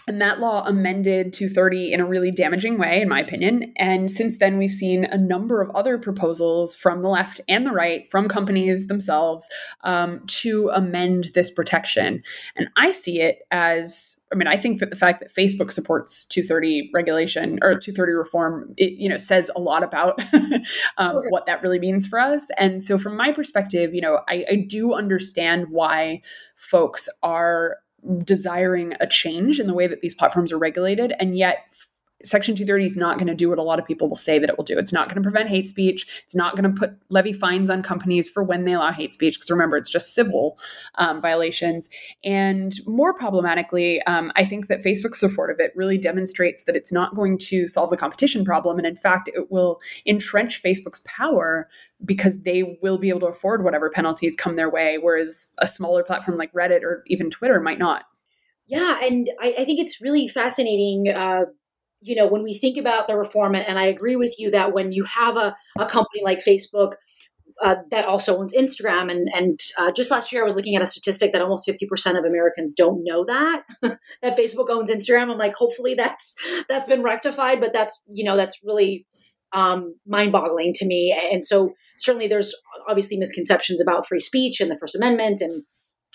and 0.08 0.20
that 0.20 0.40
law 0.40 0.64
amended 0.66 1.32
230 1.32 1.92
in 1.92 2.00
a 2.00 2.06
really 2.06 2.30
damaging 2.30 2.78
way, 2.78 3.00
in 3.00 3.08
my 3.08 3.20
opinion. 3.20 3.72
And 3.76 4.10
since 4.10 4.38
then, 4.38 4.58
we've 4.58 4.70
seen 4.70 5.04
a 5.04 5.16
number 5.16 5.62
of 5.62 5.70
other 5.70 5.98
proposals 5.98 6.74
from 6.74 7.00
the 7.00 7.08
left 7.08 7.40
and 7.48 7.64
the 7.64 7.72
right, 7.72 8.10
from 8.10 8.28
companies 8.28 8.88
themselves, 8.88 9.46
um, 9.84 10.22
to 10.26 10.70
amend 10.74 11.30
this 11.34 11.50
protection. 11.50 12.22
And 12.56 12.68
I 12.76 12.92
see 12.92 13.20
it 13.20 13.42
as 13.50 14.18
I 14.32 14.34
mean, 14.34 14.48
I 14.48 14.56
think 14.56 14.80
that 14.80 14.88
the 14.88 14.96
fact 14.96 15.20
that 15.20 15.34
Facebook 15.34 15.70
supports 15.70 16.24
230 16.24 16.90
regulation 16.94 17.58
or 17.60 17.78
230 17.78 18.12
reform, 18.12 18.72
it, 18.78 18.92
you 18.92 19.06
know, 19.06 19.18
says 19.18 19.50
a 19.54 19.60
lot 19.60 19.82
about 19.82 20.18
um, 20.96 21.16
okay. 21.16 21.26
what 21.28 21.44
that 21.44 21.62
really 21.62 21.78
means 21.78 22.06
for 22.06 22.18
us. 22.18 22.48
And 22.56 22.82
so, 22.82 22.96
from 22.96 23.14
my 23.14 23.30
perspective, 23.30 23.94
you 23.94 24.00
know, 24.00 24.20
I, 24.30 24.44
I 24.50 24.66
do 24.66 24.94
understand 24.94 25.66
why 25.68 26.22
folks 26.56 27.10
are 27.22 27.76
desiring 28.24 28.94
a 29.00 29.06
change 29.06 29.60
in 29.60 29.66
the 29.66 29.74
way 29.74 29.86
that 29.86 30.00
these 30.00 30.14
platforms 30.14 30.52
are 30.52 30.58
regulated, 30.58 31.12
and 31.18 31.36
yet 31.36 31.64
Section 32.24 32.54
230 32.54 32.84
is 32.84 32.96
not 32.96 33.18
going 33.18 33.26
to 33.26 33.34
do 33.34 33.48
what 33.48 33.58
a 33.58 33.62
lot 33.62 33.78
of 33.78 33.86
people 33.86 34.08
will 34.08 34.16
say 34.16 34.38
that 34.38 34.48
it 34.48 34.56
will 34.56 34.64
do. 34.64 34.78
It's 34.78 34.92
not 34.92 35.08
going 35.08 35.16
to 35.16 35.22
prevent 35.22 35.48
hate 35.48 35.68
speech. 35.68 36.22
It's 36.24 36.34
not 36.34 36.56
going 36.56 36.72
to 36.72 36.78
put 36.78 36.96
levy 37.08 37.32
fines 37.32 37.70
on 37.70 37.82
companies 37.82 38.28
for 38.28 38.42
when 38.42 38.64
they 38.64 38.72
allow 38.72 38.92
hate 38.92 39.14
speech, 39.14 39.36
because 39.36 39.50
remember, 39.50 39.76
it's 39.76 39.90
just 39.90 40.14
civil 40.14 40.58
um, 40.96 41.20
violations. 41.20 41.88
And 42.24 42.74
more 42.86 43.14
problematically, 43.14 44.02
um, 44.02 44.32
I 44.36 44.44
think 44.44 44.68
that 44.68 44.82
Facebook's 44.82 45.20
support 45.20 45.50
of 45.50 45.60
it 45.60 45.72
really 45.74 45.98
demonstrates 45.98 46.64
that 46.64 46.76
it's 46.76 46.92
not 46.92 47.14
going 47.14 47.38
to 47.38 47.68
solve 47.68 47.90
the 47.90 47.96
competition 47.96 48.44
problem. 48.44 48.78
And 48.78 48.86
in 48.86 48.96
fact, 48.96 49.28
it 49.32 49.50
will 49.50 49.80
entrench 50.06 50.62
Facebook's 50.62 51.00
power 51.00 51.68
because 52.04 52.42
they 52.42 52.78
will 52.82 52.98
be 52.98 53.08
able 53.08 53.20
to 53.20 53.26
afford 53.26 53.64
whatever 53.64 53.90
penalties 53.90 54.36
come 54.36 54.56
their 54.56 54.70
way, 54.70 54.98
whereas 54.98 55.50
a 55.58 55.66
smaller 55.66 56.02
platform 56.02 56.36
like 56.36 56.52
Reddit 56.52 56.82
or 56.82 57.04
even 57.06 57.30
Twitter 57.30 57.60
might 57.60 57.78
not. 57.78 58.04
Yeah, 58.66 58.98
and 59.02 59.28
I, 59.40 59.54
I 59.58 59.64
think 59.64 59.80
it's 59.80 60.00
really 60.00 60.28
fascinating. 60.28 61.08
Uh, 61.08 61.46
you 62.02 62.16
know, 62.16 62.26
when 62.26 62.42
we 62.42 62.54
think 62.58 62.76
about 62.76 63.06
the 63.06 63.16
reform, 63.16 63.54
and 63.54 63.78
I 63.78 63.86
agree 63.86 64.16
with 64.16 64.34
you 64.38 64.50
that 64.50 64.72
when 64.72 64.92
you 64.92 65.04
have 65.04 65.36
a, 65.36 65.56
a 65.78 65.86
company 65.86 66.22
like 66.24 66.44
Facebook 66.44 66.94
uh, 67.62 67.76
that 67.90 68.04
also 68.04 68.38
owns 68.38 68.54
Instagram, 68.54 69.10
and 69.10 69.28
and 69.32 69.58
uh, 69.78 69.92
just 69.92 70.10
last 70.10 70.32
year 70.32 70.42
I 70.42 70.44
was 70.44 70.56
looking 70.56 70.74
at 70.74 70.82
a 70.82 70.86
statistic 70.86 71.32
that 71.32 71.42
almost 71.42 71.64
fifty 71.64 71.86
percent 71.86 72.18
of 72.18 72.24
Americans 72.24 72.74
don't 72.74 73.02
know 73.04 73.24
that 73.24 73.62
that 73.82 74.36
Facebook 74.36 74.68
owns 74.68 74.90
Instagram. 74.90 75.30
I'm 75.30 75.38
like, 75.38 75.54
hopefully 75.54 75.94
that's 75.94 76.36
that's 76.68 76.88
been 76.88 77.02
rectified, 77.02 77.60
but 77.60 77.72
that's 77.72 78.02
you 78.12 78.24
know 78.24 78.36
that's 78.36 78.58
really 78.64 79.06
um, 79.52 79.94
mind-boggling 80.06 80.72
to 80.74 80.86
me. 80.86 81.16
And 81.30 81.44
so 81.44 81.72
certainly 81.98 82.26
there's 82.26 82.54
obviously 82.88 83.18
misconceptions 83.18 83.82
about 83.82 84.06
free 84.06 84.20
speech 84.20 84.60
and 84.60 84.70
the 84.70 84.78
First 84.78 84.96
Amendment 84.96 85.40
and 85.40 85.62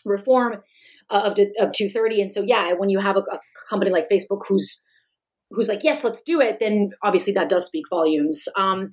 reform 0.06 0.62
uh, 1.10 1.22
of 1.24 1.32
of 1.60 1.72
230. 1.72 2.22
And 2.22 2.32
so 2.32 2.42
yeah, 2.42 2.74
when 2.74 2.90
you 2.90 3.00
have 3.00 3.16
a, 3.16 3.20
a 3.20 3.40
company 3.70 3.92
like 3.92 4.10
Facebook 4.10 4.42
who's 4.48 4.84
who's 5.52 5.70
like, 5.70 5.84
yes, 5.84 6.04
let's 6.04 6.22
do 6.22 6.42
it, 6.42 6.58
then 6.60 6.92
obviously 7.04 7.34
that 7.34 7.50
does 7.50 7.66
speak 7.66 7.86
volumes. 7.90 8.48
Um, 8.58 8.90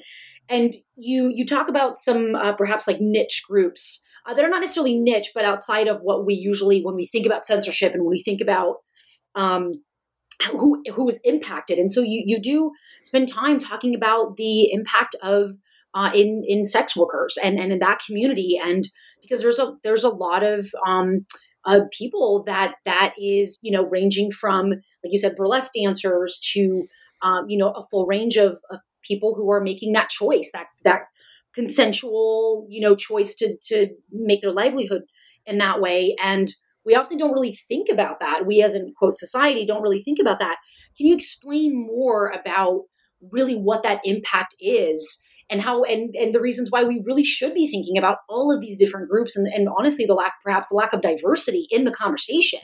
and 0.48 0.74
you 0.94 1.30
you 1.34 1.46
talk 1.46 1.68
about 1.68 1.96
some 1.96 2.34
uh, 2.34 2.52
perhaps 2.52 2.86
like 2.86 2.98
niche 3.00 3.42
groups 3.48 4.04
uh, 4.26 4.34
that 4.34 4.44
are 4.44 4.48
not 4.48 4.60
necessarily 4.60 4.98
niche, 4.98 5.32
but 5.34 5.44
outside 5.44 5.88
of 5.88 6.00
what 6.00 6.26
we 6.26 6.34
usually 6.34 6.82
when 6.82 6.94
we 6.94 7.06
think 7.06 7.26
about 7.26 7.46
censorship 7.46 7.92
and 7.94 8.02
when 8.02 8.10
we 8.10 8.22
think 8.22 8.40
about 8.40 8.76
um, 9.34 9.72
who 10.50 10.82
who 10.92 11.08
is 11.08 11.20
impacted. 11.24 11.78
And 11.78 11.90
so 11.90 12.02
you 12.02 12.22
you 12.26 12.40
do 12.40 12.72
spend 13.00 13.28
time 13.28 13.58
talking 13.58 13.94
about 13.94 14.36
the 14.36 14.70
impact 14.72 15.16
of 15.22 15.52
uh, 15.94 16.10
in 16.14 16.42
in 16.46 16.64
sex 16.64 16.96
workers 16.96 17.38
and 17.42 17.58
and 17.58 17.72
in 17.72 17.78
that 17.78 18.00
community 18.06 18.58
and 18.62 18.84
because 19.22 19.40
there's 19.40 19.58
a 19.58 19.74
there's 19.82 20.04
a 20.04 20.10
lot 20.10 20.42
of 20.42 20.68
um, 20.86 21.24
uh, 21.64 21.80
people 21.96 22.42
that 22.46 22.74
that 22.84 23.14
is 23.18 23.56
you 23.62 23.72
know 23.72 23.84
ranging 23.86 24.30
from 24.30 24.74
like 25.04 25.12
you 25.12 25.18
said 25.18 25.36
burlesque 25.36 25.72
dancers 25.74 26.40
to 26.52 26.86
um, 27.22 27.48
you 27.48 27.58
know 27.58 27.70
a 27.70 27.82
full 27.82 28.06
range 28.06 28.36
of, 28.36 28.58
of 28.70 28.80
people 29.02 29.34
who 29.34 29.50
are 29.50 29.60
making 29.60 29.92
that 29.92 30.08
choice 30.08 30.50
that 30.52 30.66
that 30.82 31.02
consensual 31.54 32.66
you 32.68 32.80
know 32.80 32.96
choice 32.96 33.34
to 33.34 33.56
to 33.62 33.88
make 34.10 34.42
their 34.42 34.52
livelihood 34.52 35.02
in 35.46 35.58
that 35.58 35.80
way. 35.80 36.16
And 36.22 36.48
we 36.84 36.94
often 36.94 37.16
don't 37.16 37.32
really 37.32 37.52
think 37.52 37.88
about 37.90 38.20
that. 38.20 38.46
We 38.46 38.62
as 38.62 38.74
in 38.74 38.92
quote 38.96 39.18
society 39.18 39.66
don't 39.66 39.82
really 39.82 40.02
think 40.02 40.18
about 40.18 40.38
that. 40.40 40.56
Can 40.96 41.06
you 41.06 41.14
explain 41.14 41.74
more 41.74 42.28
about 42.28 42.82
really 43.32 43.54
what 43.54 43.82
that 43.82 44.00
impact 44.04 44.54
is 44.60 45.22
and 45.50 45.60
how 45.62 45.82
and 45.84 46.14
and 46.14 46.34
the 46.34 46.40
reasons 46.40 46.70
why 46.70 46.84
we 46.84 47.02
really 47.04 47.24
should 47.24 47.54
be 47.54 47.66
thinking 47.66 47.96
about 47.96 48.18
all 48.28 48.54
of 48.54 48.60
these 48.60 48.78
different 48.78 49.08
groups 49.08 49.36
and, 49.36 49.48
and 49.48 49.68
honestly 49.78 50.04
the 50.04 50.14
lack 50.14 50.34
perhaps 50.44 50.68
the 50.68 50.74
lack 50.74 50.92
of 50.92 51.00
diversity 51.00 51.66
in 51.70 51.84
the 51.84 51.90
conversation 51.90 52.60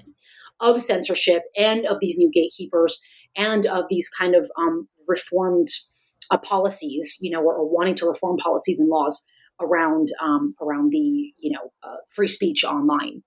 of 0.60 0.80
censorship 0.80 1.42
and 1.56 1.86
of 1.86 1.98
these 2.00 2.16
new 2.16 2.30
gatekeepers 2.32 3.00
and 3.36 3.66
of 3.66 3.84
these 3.88 4.08
kind 4.08 4.34
of 4.34 4.50
um, 4.58 4.88
reformed 5.08 5.68
uh, 6.30 6.38
policies, 6.38 7.18
you 7.20 7.30
know, 7.30 7.40
or, 7.40 7.54
or, 7.54 7.68
wanting 7.68 7.94
to 7.96 8.06
reform 8.06 8.36
policies 8.36 8.78
and 8.78 8.88
laws 8.88 9.26
around 9.60 10.08
um, 10.22 10.54
around 10.60 10.90
the 10.90 11.32
you 11.38 11.50
know 11.50 11.72
uh, 11.82 11.96
free 12.08 12.28
speech 12.28 12.64
online. 12.64 13.22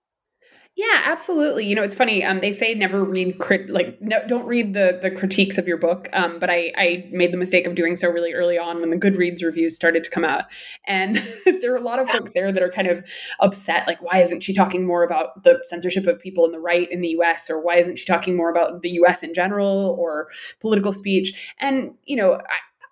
Yeah, 0.75 1.03
absolutely. 1.05 1.67
You 1.67 1.75
know, 1.75 1.83
it's 1.83 1.93
funny. 1.93 2.23
Um, 2.23 2.39
they 2.39 2.51
say 2.51 2.73
never 2.73 3.03
read 3.03 3.37
crit 3.37 3.69
like 3.69 4.01
no, 4.01 4.25
don't 4.27 4.47
read 4.47 4.73
the 4.73 4.97
the 4.99 5.11
critiques 5.11 5.59
of 5.59 5.67
your 5.67 5.77
book. 5.77 6.09
Um, 6.13 6.39
but 6.39 6.49
I 6.49 6.71
I 6.75 7.07
made 7.11 7.31
the 7.31 7.37
mistake 7.37 7.67
of 7.67 7.75
doing 7.75 7.95
so 7.95 8.09
really 8.09 8.33
early 8.33 8.57
on 8.57 8.81
when 8.81 8.89
the 8.89 8.97
Goodreads 8.97 9.43
reviews 9.43 9.75
started 9.75 10.03
to 10.03 10.09
come 10.09 10.25
out, 10.25 10.45
and 10.87 11.15
there 11.61 11.73
are 11.73 11.77
a 11.77 11.81
lot 11.81 11.99
of 11.99 12.09
folks 12.09 12.33
there 12.33 12.51
that 12.51 12.63
are 12.63 12.71
kind 12.71 12.87
of 12.87 13.05
upset. 13.39 13.85
Like, 13.85 14.01
why 14.01 14.17
isn't 14.19 14.41
she 14.41 14.51
talking 14.51 14.87
more 14.87 15.03
about 15.03 15.43
the 15.43 15.59
censorship 15.61 16.07
of 16.07 16.19
people 16.19 16.43
in 16.43 16.51
the 16.51 16.59
right 16.59 16.91
in 16.91 17.01
the 17.01 17.09
U.S. 17.09 17.51
or 17.51 17.61
why 17.61 17.75
isn't 17.75 17.97
she 17.99 18.05
talking 18.05 18.35
more 18.35 18.49
about 18.49 18.81
the 18.81 18.89
U.S. 18.91 19.21
in 19.21 19.35
general 19.35 19.95
or 19.99 20.27
political 20.59 20.91
speech? 20.91 21.53
And 21.59 21.93
you 22.05 22.15
know, 22.15 22.33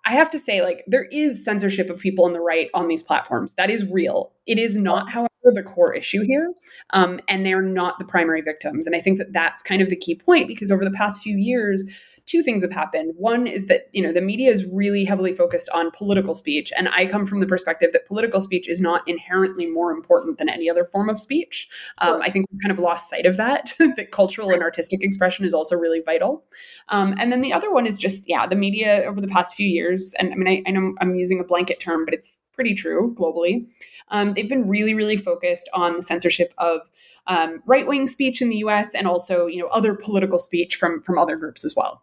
I, 0.04 0.10
I 0.10 0.12
have 0.12 0.30
to 0.30 0.38
say, 0.38 0.62
like, 0.62 0.84
there 0.86 1.04
is 1.06 1.44
censorship 1.44 1.90
of 1.90 1.98
people 1.98 2.26
on 2.26 2.32
the 2.32 2.40
right 2.40 2.70
on 2.74 2.86
these 2.86 3.02
platforms. 3.02 3.54
That 3.54 3.70
is 3.70 3.84
real. 3.86 4.30
It 4.46 4.58
is 4.60 4.76
not, 4.76 5.10
however, 5.10 5.28
the 5.50 5.62
core 5.62 5.94
issue 5.94 6.22
here. 6.22 6.52
Um, 6.90 7.20
and 7.28 7.44
they're 7.44 7.62
not 7.62 7.98
the 7.98 8.04
primary 8.04 8.42
victims. 8.42 8.86
And 8.86 8.94
I 8.94 9.00
think 9.00 9.18
that 9.18 9.32
that's 9.32 9.62
kind 9.62 9.82
of 9.82 9.90
the 9.90 9.96
key 9.96 10.14
point 10.14 10.48
because 10.48 10.70
over 10.70 10.84
the 10.84 10.90
past 10.90 11.22
few 11.22 11.36
years, 11.36 11.84
two 12.26 12.42
things 12.42 12.62
have 12.62 12.72
happened. 12.72 13.14
One 13.16 13.46
is 13.46 13.66
that, 13.66 13.82
you 13.92 14.02
know, 14.02 14.12
the 14.12 14.20
media 14.20 14.50
is 14.50 14.64
really 14.66 15.04
heavily 15.04 15.32
focused 15.32 15.68
on 15.70 15.90
political 15.90 16.34
speech. 16.34 16.72
And 16.76 16.88
I 16.88 17.06
come 17.06 17.26
from 17.26 17.40
the 17.40 17.46
perspective 17.46 17.90
that 17.92 18.06
political 18.06 18.40
speech 18.40 18.68
is 18.68 18.80
not 18.80 19.02
inherently 19.06 19.66
more 19.66 19.90
important 19.90 20.38
than 20.38 20.48
any 20.48 20.70
other 20.70 20.84
form 20.84 21.08
of 21.08 21.18
speech. 21.18 21.68
Um, 21.98 22.22
I 22.22 22.30
think 22.30 22.46
we've 22.50 22.60
kind 22.62 22.70
of 22.70 22.78
lost 22.78 23.10
sight 23.10 23.26
of 23.26 23.36
that, 23.38 23.74
that 23.78 24.12
cultural 24.12 24.50
and 24.50 24.62
artistic 24.62 25.02
expression 25.02 25.44
is 25.44 25.54
also 25.54 25.76
really 25.76 26.00
vital. 26.00 26.44
Um, 26.88 27.14
and 27.18 27.32
then 27.32 27.40
the 27.40 27.52
other 27.52 27.72
one 27.72 27.86
is 27.86 27.98
just, 27.98 28.28
yeah, 28.28 28.46
the 28.46 28.56
media 28.56 29.02
over 29.04 29.20
the 29.20 29.28
past 29.28 29.54
few 29.54 29.66
years, 29.66 30.14
and 30.18 30.32
I 30.32 30.36
mean, 30.36 30.48
I, 30.48 30.68
I 30.68 30.72
know 30.72 30.94
I'm 31.00 31.14
using 31.14 31.40
a 31.40 31.44
blanket 31.44 31.80
term, 31.80 32.04
but 32.04 32.14
it's 32.14 32.38
pretty 32.52 32.74
true 32.74 33.14
globally. 33.14 33.66
Um, 34.08 34.34
they've 34.34 34.48
been 34.48 34.68
really, 34.68 34.94
really 34.94 35.16
focused 35.16 35.68
on 35.74 35.96
the 35.96 36.02
censorship 36.02 36.52
of 36.58 36.80
um, 37.26 37.62
right-wing 37.66 38.06
speech 38.06 38.42
in 38.42 38.48
the 38.48 38.56
U.S. 38.58 38.94
and 38.94 39.06
also, 39.06 39.46
you 39.46 39.60
know, 39.60 39.68
other 39.68 39.94
political 39.94 40.38
speech 40.38 40.76
from 40.76 41.02
from 41.02 41.18
other 41.18 41.36
groups 41.36 41.64
as 41.64 41.74
well. 41.76 42.02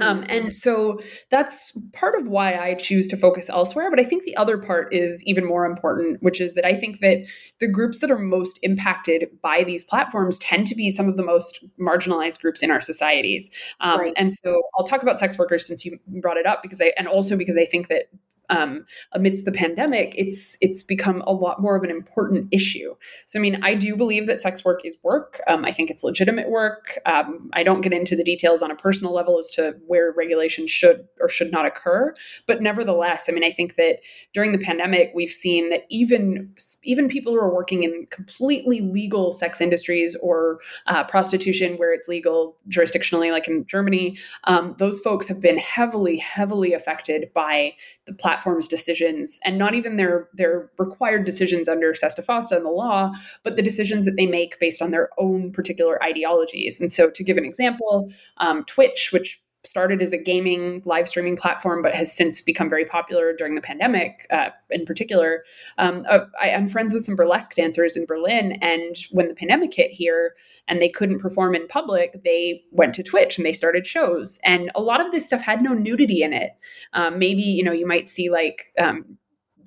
Um, 0.00 0.20
and 0.28 0.44
mm-hmm. 0.44 0.50
so 0.50 1.00
that's 1.30 1.72
part 1.94 2.14
of 2.14 2.28
why 2.28 2.58
I 2.58 2.74
choose 2.74 3.08
to 3.08 3.16
focus 3.16 3.48
elsewhere. 3.48 3.88
But 3.88 3.98
I 3.98 4.04
think 4.04 4.24
the 4.24 4.36
other 4.36 4.58
part 4.58 4.92
is 4.92 5.22
even 5.24 5.46
more 5.46 5.64
important, 5.64 6.22
which 6.22 6.42
is 6.42 6.52
that 6.54 6.66
I 6.66 6.74
think 6.74 7.00
that 7.00 7.24
the 7.58 7.68
groups 7.68 8.00
that 8.00 8.10
are 8.10 8.18
most 8.18 8.58
impacted 8.62 9.28
by 9.42 9.64
these 9.64 9.84
platforms 9.84 10.38
tend 10.40 10.66
to 10.66 10.74
be 10.74 10.90
some 10.90 11.08
of 11.08 11.16
the 11.16 11.22
most 11.22 11.64
marginalized 11.80 12.40
groups 12.40 12.62
in 12.62 12.70
our 12.70 12.82
societies. 12.82 13.50
Um, 13.80 14.00
right. 14.00 14.12
And 14.16 14.34
so 14.34 14.60
I'll 14.78 14.86
talk 14.86 15.02
about 15.02 15.18
sex 15.18 15.38
workers 15.38 15.66
since 15.66 15.86
you 15.86 15.98
brought 16.20 16.36
it 16.36 16.44
up, 16.44 16.62
because 16.62 16.82
I, 16.82 16.92
and 16.98 17.08
also 17.08 17.34
because 17.36 17.56
I 17.56 17.64
think 17.64 17.88
that 17.88 18.10
um, 18.50 18.86
amidst 19.12 19.44
the 19.44 19.52
pandemic, 19.52 20.14
it's 20.16 20.56
it's 20.60 20.82
become 20.82 21.22
a 21.26 21.32
lot 21.32 21.60
more 21.60 21.76
of 21.76 21.82
an 21.82 21.90
important 21.90 22.48
issue. 22.52 22.94
So, 23.26 23.38
I 23.38 23.42
mean, 23.42 23.60
I 23.62 23.74
do 23.74 23.96
believe 23.96 24.26
that 24.26 24.40
sex 24.40 24.64
work 24.64 24.84
is 24.84 24.96
work. 25.02 25.40
Um, 25.46 25.64
I 25.64 25.72
think 25.72 25.90
it's 25.90 26.04
legitimate 26.04 26.48
work. 26.50 26.98
Um, 27.06 27.50
I 27.52 27.62
don't 27.62 27.80
get 27.80 27.92
into 27.92 28.16
the 28.16 28.24
details 28.24 28.62
on 28.62 28.70
a 28.70 28.76
personal 28.76 29.12
level 29.12 29.38
as 29.38 29.50
to 29.52 29.76
where 29.86 30.12
regulation 30.16 30.66
should 30.66 31.06
or 31.20 31.28
should 31.28 31.52
not 31.52 31.66
occur, 31.66 32.14
but 32.46 32.62
nevertheless, 32.62 33.26
I 33.28 33.32
mean, 33.32 33.44
I 33.44 33.52
think 33.52 33.76
that 33.76 34.00
during 34.32 34.52
the 34.52 34.58
pandemic, 34.58 35.12
we've 35.14 35.30
seen 35.30 35.70
that 35.70 35.84
even 35.90 36.54
even 36.82 37.08
people 37.08 37.32
who 37.32 37.38
are 37.38 37.54
working 37.54 37.82
in 37.82 38.06
completely 38.10 38.80
legal 38.80 39.32
sex 39.32 39.60
industries 39.60 40.16
or 40.22 40.58
uh, 40.86 41.04
prostitution, 41.04 41.74
where 41.76 41.92
it's 41.92 42.08
legal 42.08 42.56
jurisdictionally, 42.68 43.30
like 43.30 43.48
in 43.48 43.66
Germany, 43.66 44.16
um, 44.44 44.74
those 44.78 45.00
folks 45.00 45.28
have 45.28 45.40
been 45.40 45.58
heavily, 45.58 46.16
heavily 46.18 46.72
affected 46.72 47.30
by 47.34 47.74
the 48.06 48.12
platform 48.14 48.37
platform's 48.38 48.68
decisions 48.68 49.40
and 49.44 49.58
not 49.58 49.74
even 49.74 49.96
their 49.96 50.28
their 50.34 50.70
required 50.78 51.24
decisions 51.24 51.68
under 51.68 51.92
Sesta 51.92 52.22
Fosta 52.22 52.56
and 52.56 52.64
the 52.64 52.70
law, 52.70 53.12
but 53.42 53.56
the 53.56 53.62
decisions 53.62 54.04
that 54.04 54.16
they 54.16 54.26
make 54.26 54.58
based 54.58 54.80
on 54.82 54.90
their 54.90 55.10
own 55.18 55.52
particular 55.52 56.02
ideologies. 56.02 56.80
And 56.80 56.92
so, 56.92 57.10
to 57.10 57.24
give 57.24 57.36
an 57.36 57.44
example, 57.44 58.12
um, 58.38 58.64
Twitch, 58.64 59.10
which 59.12 59.40
started 59.64 60.00
as 60.00 60.12
a 60.12 60.18
gaming 60.18 60.82
live 60.84 61.08
streaming 61.08 61.36
platform, 61.36 61.82
but 61.82 61.94
has 61.94 62.14
since 62.14 62.42
become 62.42 62.70
very 62.70 62.84
popular 62.84 63.34
during 63.34 63.54
the 63.54 63.60
pandemic, 63.60 64.26
uh, 64.30 64.50
in 64.70 64.84
particular. 64.84 65.44
Um, 65.78 66.04
uh, 66.08 66.20
I, 66.40 66.48
am 66.48 66.68
friends 66.68 66.94
with 66.94 67.04
some 67.04 67.16
burlesque 67.16 67.54
dancers 67.54 67.96
in 67.96 68.06
Berlin, 68.06 68.52
and 68.62 68.96
when 69.10 69.28
the 69.28 69.34
pandemic 69.34 69.74
hit 69.74 69.90
here 69.90 70.34
and 70.68 70.80
they 70.80 70.88
couldn't 70.88 71.18
perform 71.18 71.54
in 71.54 71.66
public, 71.66 72.22
they 72.24 72.62
went 72.70 72.94
to 72.94 73.02
Twitch 73.02 73.36
and 73.36 73.44
they 73.44 73.52
started 73.52 73.86
shows. 73.86 74.38
And 74.44 74.70
a 74.74 74.80
lot 74.80 75.04
of 75.04 75.10
this 75.10 75.26
stuff 75.26 75.42
had 75.42 75.62
no 75.62 75.72
nudity 75.72 76.22
in 76.22 76.32
it. 76.32 76.52
Um, 76.92 77.18
maybe 77.18 77.42
you 77.42 77.64
know 77.64 77.72
you 77.72 77.86
might 77.86 78.08
see 78.08 78.30
like 78.30 78.72
um, 78.78 79.18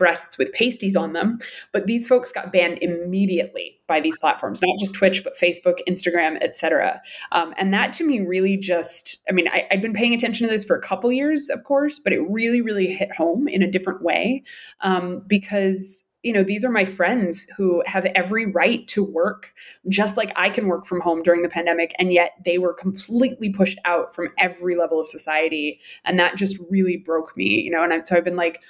breasts 0.02 0.36
with 0.36 0.52
pasties 0.54 0.96
on 0.96 1.14
them. 1.14 1.38
But 1.72 1.86
these 1.86 2.08
folks 2.08 2.32
got 2.32 2.52
banned 2.52 2.80
immediately 2.82 3.80
by 3.86 4.00
these 4.00 4.18
platforms, 4.18 4.60
not 4.60 4.80
just 4.80 4.96
Twitch, 4.96 5.24
but 5.24 5.38
Facebook, 5.38 5.78
Instagram, 5.88 6.42
etc. 6.42 7.00
Um, 7.34 7.54
and 7.56 7.72
that 7.76 7.94
to 7.94 8.04
me 8.04 8.20
really 8.22 8.58
just, 8.58 9.22
I 9.30 9.32
mean, 9.32 9.48
I, 9.50 9.68
I'd 9.70 9.80
been 9.84 9.94
paying 9.94 10.16
attention 10.16 10.48
to 10.48 10.52
this 10.52 10.64
for 10.64 10.76
a 10.76 10.82
couple 10.82 11.12
years, 11.12 11.52
of 11.52 11.66
course, 11.66 12.00
but 12.00 12.14
it 12.14 12.22
really, 12.28 12.62
really 12.62 12.88
hit 12.88 13.14
home 13.14 13.48
in 13.48 13.62
a 13.62 13.70
different 13.70 14.02
way 14.02 14.42
um, 14.80 15.22
because 15.28 16.04
you 16.24 16.34
know 16.34 16.44
these 16.44 16.66
are 16.66 16.72
my 16.72 16.86
friends 16.86 17.48
who 17.56 17.84
have 17.86 18.06
every 18.06 18.46
right 18.46 18.88
to 18.88 19.04
work 19.04 19.56
just 19.90 20.18
like 20.18 20.32
i 20.36 20.50
can 20.50 20.68
work 20.68 20.86
from 20.86 21.02
home 21.02 21.24
during 21.24 21.42
the 21.42 21.50
pandemic 21.50 21.96
and 21.98 22.14
yet 22.14 22.34
they 22.46 22.60
were 22.60 22.76
completely 22.76 23.50
pushed 23.50 23.80
out 23.86 24.14
from 24.14 24.28
every 24.38 24.76
level 24.76 25.00
of 25.00 25.08
society 25.08 25.80
and 26.06 26.20
that 26.20 26.36
just 26.36 26.60
really 26.70 26.96
broke 26.96 27.36
me 27.36 27.60
you 27.64 27.72
know 27.72 27.84
and 27.84 27.92
I, 27.92 28.04
so 28.04 28.18
i've 28.18 28.24
been 28.24 28.36
like 28.36 28.62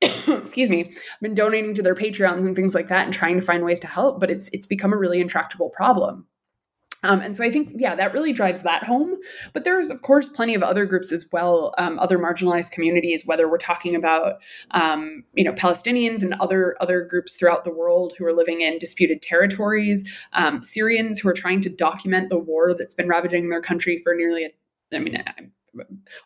excuse 0.02 0.68
me, 0.68 0.84
I've 0.86 1.20
been 1.20 1.34
donating 1.34 1.74
to 1.74 1.82
their 1.82 1.94
Patreons 1.94 2.46
and 2.46 2.54
things 2.54 2.74
like 2.74 2.88
that 2.88 3.04
and 3.04 3.12
trying 3.12 3.38
to 3.38 3.44
find 3.44 3.64
ways 3.64 3.80
to 3.80 3.86
help, 3.86 4.20
but 4.20 4.30
it's 4.30 4.48
it's 4.52 4.66
become 4.66 4.92
a 4.92 4.96
really 4.96 5.20
intractable 5.20 5.70
problem. 5.70 6.26
Um, 7.04 7.20
and 7.20 7.36
so 7.36 7.44
I 7.44 7.50
think, 7.50 7.74
yeah, 7.76 7.94
that 7.94 8.12
really 8.12 8.32
drives 8.32 8.62
that 8.62 8.82
home. 8.82 9.16
But 9.52 9.64
there's, 9.64 9.90
of 9.90 10.02
course, 10.02 10.28
plenty 10.28 10.54
of 10.54 10.62
other 10.62 10.84
groups 10.84 11.12
as 11.12 11.26
well, 11.30 11.74
um, 11.78 11.98
other 11.98 12.18
marginalized 12.18 12.72
communities, 12.72 13.24
whether 13.24 13.48
we're 13.48 13.58
talking 13.58 13.94
about, 13.94 14.40
um, 14.72 15.24
you 15.34 15.44
know, 15.44 15.52
Palestinians 15.52 16.22
and 16.22 16.34
other 16.34 16.76
other 16.80 17.02
groups 17.02 17.36
throughout 17.36 17.64
the 17.64 17.72
world 17.72 18.14
who 18.18 18.26
are 18.26 18.32
living 18.32 18.62
in 18.62 18.78
disputed 18.78 19.22
territories, 19.22 20.08
um, 20.32 20.62
Syrians 20.62 21.20
who 21.20 21.28
are 21.28 21.34
trying 21.34 21.60
to 21.62 21.68
document 21.68 22.30
the 22.30 22.38
war 22.38 22.74
that's 22.74 22.94
been 22.94 23.08
ravaging 23.08 23.48
their 23.48 23.62
country 23.62 24.00
for 24.02 24.14
nearly, 24.14 24.44
a, 24.44 24.50
I 24.96 24.98
mean, 24.98 25.22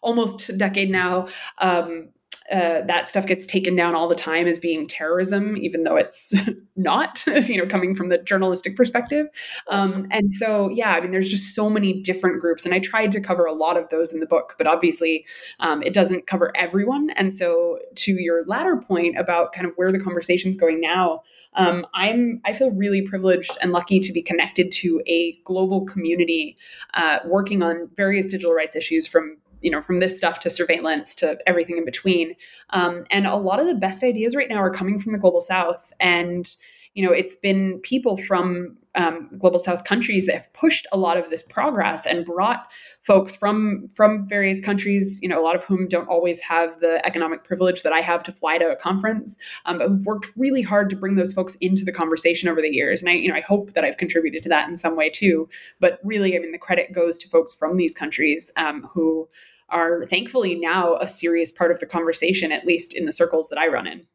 almost 0.00 0.48
a 0.48 0.56
decade 0.56 0.90
now. 0.90 1.28
Um, 1.58 2.10
uh, 2.50 2.82
that 2.86 3.08
stuff 3.08 3.26
gets 3.26 3.46
taken 3.46 3.76
down 3.76 3.94
all 3.94 4.08
the 4.08 4.14
time 4.14 4.46
as 4.46 4.58
being 4.58 4.86
terrorism, 4.86 5.56
even 5.56 5.84
though 5.84 5.96
it's 5.96 6.34
not, 6.76 7.24
you 7.46 7.56
know, 7.56 7.66
coming 7.66 7.94
from 7.94 8.08
the 8.08 8.18
journalistic 8.18 8.76
perspective. 8.76 9.26
Um, 9.68 10.06
and 10.10 10.32
so, 10.32 10.68
yeah, 10.70 10.92
I 10.92 11.00
mean, 11.00 11.10
there's 11.10 11.28
just 11.28 11.54
so 11.54 11.70
many 11.70 12.00
different 12.02 12.40
groups, 12.40 12.64
and 12.64 12.74
I 12.74 12.78
tried 12.78 13.12
to 13.12 13.20
cover 13.20 13.44
a 13.44 13.52
lot 13.52 13.76
of 13.76 13.88
those 13.90 14.12
in 14.12 14.20
the 14.20 14.26
book, 14.26 14.54
but 14.58 14.66
obviously, 14.66 15.24
um, 15.60 15.82
it 15.82 15.92
doesn't 15.92 16.26
cover 16.26 16.52
everyone. 16.56 17.10
And 17.10 17.32
so, 17.32 17.78
to 17.96 18.12
your 18.12 18.44
latter 18.46 18.76
point 18.76 19.18
about 19.18 19.52
kind 19.52 19.66
of 19.66 19.72
where 19.76 19.92
the 19.92 20.00
conversation's 20.00 20.56
going 20.56 20.78
now, 20.80 21.22
um, 21.54 21.86
I'm 21.94 22.40
I 22.44 22.52
feel 22.54 22.70
really 22.70 23.02
privileged 23.02 23.56
and 23.60 23.72
lucky 23.72 24.00
to 24.00 24.12
be 24.12 24.22
connected 24.22 24.72
to 24.72 25.02
a 25.06 25.38
global 25.44 25.84
community 25.84 26.56
uh, 26.94 27.18
working 27.26 27.62
on 27.62 27.90
various 27.94 28.26
digital 28.26 28.54
rights 28.54 28.74
issues 28.74 29.06
from 29.06 29.36
you 29.62 29.70
know 29.70 29.82
from 29.82 30.00
this 30.00 30.16
stuff 30.16 30.40
to 30.40 30.50
surveillance 30.50 31.14
to 31.16 31.38
everything 31.46 31.78
in 31.78 31.84
between. 31.84 32.34
Um, 32.70 33.04
and 33.10 33.26
a 33.26 33.36
lot 33.36 33.60
of 33.60 33.66
the 33.66 33.74
best 33.74 34.02
ideas 34.02 34.36
right 34.36 34.48
now 34.48 34.56
are 34.56 34.70
coming 34.70 34.98
from 34.98 35.12
the 35.12 35.18
global 35.18 35.40
south. 35.40 35.92
And 36.00 36.48
you 36.94 37.04
know 37.04 37.12
it's 37.12 37.36
been 37.36 37.78
people 37.80 38.16
from 38.16 38.76
um, 38.94 39.30
global 39.38 39.58
south 39.58 39.84
countries 39.84 40.26
that 40.26 40.34
have 40.34 40.52
pushed 40.52 40.86
a 40.92 40.98
lot 40.98 41.16
of 41.16 41.30
this 41.30 41.42
progress 41.42 42.04
and 42.04 42.26
brought 42.26 42.70
folks 43.00 43.34
from 43.34 43.88
from 43.94 44.28
various 44.28 44.60
countries 44.60 45.18
you 45.22 45.28
know 45.28 45.40
a 45.40 45.44
lot 45.44 45.56
of 45.56 45.64
whom 45.64 45.88
don't 45.88 46.08
always 46.08 46.40
have 46.40 46.78
the 46.80 47.04
economic 47.06 47.44
privilege 47.44 47.82
that 47.82 47.92
i 47.92 48.00
have 48.00 48.22
to 48.22 48.30
fly 48.30 48.58
to 48.58 48.70
a 48.70 48.76
conference 48.76 49.38
um, 49.64 49.78
but 49.78 49.88
who've 49.88 50.04
worked 50.04 50.26
really 50.36 50.62
hard 50.62 50.90
to 50.90 50.96
bring 50.96 51.14
those 51.14 51.32
folks 51.32 51.54
into 51.56 51.84
the 51.84 51.92
conversation 51.92 52.48
over 52.48 52.60
the 52.60 52.72
years. 52.72 53.00
And 53.00 53.08
i 53.08 53.14
you 53.14 53.28
know 53.28 53.36
i 53.36 53.40
hope 53.40 53.72
that 53.72 53.84
i've 53.84 53.96
contributed 53.96 54.42
to 54.42 54.48
that 54.50 54.68
in 54.68 54.76
some 54.76 54.96
way 54.96 55.08
too. 55.08 55.48
But 55.80 55.98
really 56.04 56.36
i 56.36 56.38
mean 56.38 56.52
the 56.52 56.58
credit 56.58 56.92
goes 56.92 57.18
to 57.18 57.28
folks 57.28 57.54
from 57.54 57.76
these 57.76 57.94
countries 57.94 58.50
um, 58.56 58.88
who 58.92 59.28
are 59.72 60.06
thankfully 60.06 60.54
now 60.54 60.96
a 60.98 61.08
serious 61.08 61.50
part 61.50 61.72
of 61.72 61.80
the 61.80 61.86
conversation, 61.86 62.52
at 62.52 62.66
least 62.66 62.94
in 62.94 63.06
the 63.06 63.12
circles 63.12 63.48
that 63.48 63.58
I 63.58 63.66
run 63.66 63.86
in. 63.88 64.06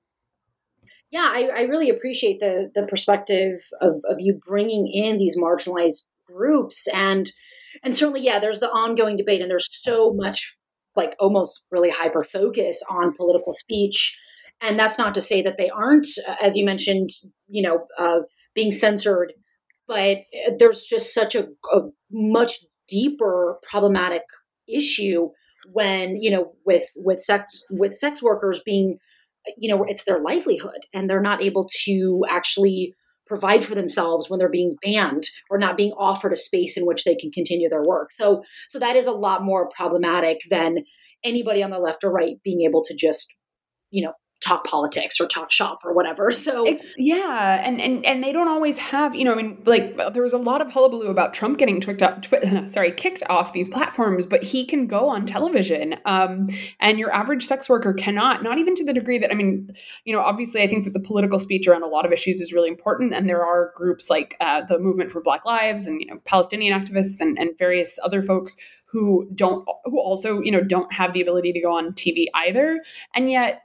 Yeah, 1.09 1.29
I, 1.29 1.49
I 1.55 1.61
really 1.63 1.89
appreciate 1.89 2.39
the 2.39 2.71
the 2.73 2.83
perspective 2.83 3.59
of, 3.81 3.95
of 4.09 4.17
you 4.19 4.39
bringing 4.47 4.87
in 4.87 5.17
these 5.17 5.37
marginalized 5.37 6.03
groups 6.25 6.87
and 6.93 7.31
and 7.83 7.95
certainly 7.95 8.21
yeah 8.21 8.39
there's 8.39 8.59
the 8.59 8.69
ongoing 8.69 9.17
debate 9.17 9.41
and 9.41 9.49
there's 9.49 9.69
so 9.71 10.11
much 10.13 10.57
like 10.95 11.15
almost 11.19 11.63
really 11.71 11.89
hyper 11.89 12.23
focus 12.23 12.83
on 12.89 13.15
political 13.15 13.53
speech 13.53 14.19
And 14.61 14.79
that's 14.79 14.97
not 14.97 15.13
to 15.15 15.21
say 15.21 15.41
that 15.43 15.57
they 15.57 15.69
aren't, 15.69 16.07
as 16.41 16.57
you 16.57 16.65
mentioned, 16.65 17.09
you 17.47 17.61
know, 17.61 17.85
uh, 17.97 18.21
being 18.55 18.71
censored, 18.71 19.33
but 19.87 20.17
there's 20.57 20.83
just 20.83 21.13
such 21.13 21.35
a, 21.35 21.47
a 21.71 21.81
much 22.11 22.59
deeper 22.87 23.59
problematic 23.69 24.23
issue 24.67 25.29
when 25.71 26.15
you 26.15 26.31
know 26.31 26.53
with 26.65 26.85
with 26.95 27.21
sex 27.21 27.65
with 27.69 27.93
sex 27.93 28.21
workers 28.21 28.61
being 28.65 28.97
you 29.57 29.69
know 29.69 29.83
it's 29.83 30.03
their 30.05 30.19
livelihood 30.19 30.85
and 30.93 31.09
they're 31.09 31.21
not 31.21 31.41
able 31.41 31.67
to 31.85 32.23
actually 32.29 32.93
provide 33.27 33.63
for 33.63 33.75
themselves 33.75 34.29
when 34.29 34.39
they're 34.39 34.49
being 34.49 34.77
banned 34.81 35.23
or 35.49 35.57
not 35.57 35.77
being 35.77 35.91
offered 35.93 36.31
a 36.31 36.35
space 36.35 36.77
in 36.77 36.85
which 36.85 37.03
they 37.03 37.15
can 37.15 37.29
continue 37.29 37.69
their 37.69 37.83
work. 37.83 38.11
So 38.11 38.43
so 38.67 38.79
that 38.79 38.95
is 38.95 39.07
a 39.07 39.11
lot 39.11 39.43
more 39.43 39.69
problematic 39.75 40.39
than 40.49 40.85
anybody 41.23 41.61
on 41.61 41.71
the 41.71 41.79
left 41.79 42.03
or 42.03 42.11
right 42.11 42.37
being 42.43 42.61
able 42.61 42.83
to 42.85 42.95
just 42.95 43.35
you 43.91 44.03
know 44.05 44.13
talk 44.47 44.65
politics 44.65 45.19
or 45.19 45.27
talk 45.27 45.51
shop 45.51 45.83
or 45.83 45.93
whatever. 45.93 46.31
So 46.47 46.65
it's, 46.65 46.85
yeah, 46.97 47.61
and 47.65 47.81
and 47.81 48.05
and 48.05 48.23
they 48.23 48.31
don't 48.31 48.47
always 48.47 48.77
have, 48.77 49.13
you 49.13 49.25
know, 49.25 49.33
I 49.33 49.35
mean, 49.35 49.61
like 49.65 49.97
there 50.13 50.23
was 50.23 50.31
a 50.31 50.37
lot 50.37 50.61
of 50.61 50.71
hullabaloo 50.71 51.07
about 51.07 51.33
Trump 51.33 51.57
getting 51.57 51.81
twicked 51.81 52.01
up, 52.01 52.21
twi- 52.21 52.67
sorry, 52.67 52.91
kicked 52.91 53.23
off 53.27 53.51
these 53.51 53.67
platforms, 53.67 54.25
but 54.25 54.43
he 54.43 54.65
can 54.65 54.87
go 54.87 55.09
on 55.09 55.25
television, 55.25 55.95
um, 56.05 56.47
and 56.79 56.99
your 56.99 57.11
average 57.11 57.45
sex 57.45 57.67
worker 57.67 57.91
cannot. 57.91 58.43
Not 58.43 58.59
even 58.59 58.75
to 58.75 58.85
the 58.85 58.93
degree 58.93 59.17
that 59.17 59.31
I 59.31 59.33
mean, 59.33 59.75
you 60.05 60.13
know, 60.13 60.21
obviously, 60.21 60.61
I 60.61 60.67
think 60.67 60.85
that 60.85 60.93
the 60.93 61.01
political 61.01 61.37
speech 61.39 61.67
around 61.67 61.83
a 61.83 61.87
lot 61.87 62.05
of 62.05 62.13
issues 62.13 62.39
is 62.39 62.53
really 62.53 62.69
important, 62.69 63.13
and 63.13 63.27
there 63.27 63.45
are 63.45 63.73
groups 63.75 64.09
like 64.09 64.37
uh, 64.39 64.61
the 64.61 64.79
Movement 64.79 65.11
for 65.11 65.21
Black 65.21 65.43
Lives 65.43 65.87
and 65.87 65.99
you 65.99 66.07
know 66.07 66.19
Palestinian 66.23 66.79
activists 66.79 67.19
and 67.19 67.37
and 67.37 67.57
various 67.57 67.99
other 68.03 68.21
folks 68.21 68.55
who 68.85 69.29
don't 69.35 69.67
who 69.85 69.99
also 69.99 70.39
you 70.41 70.51
know 70.51 70.61
don't 70.61 70.93
have 70.93 71.13
the 71.13 71.21
ability 71.21 71.51
to 71.51 71.59
go 71.59 71.75
on 71.75 71.91
TV 71.93 72.27
either, 72.33 72.81
and 73.13 73.29
yet 73.29 73.63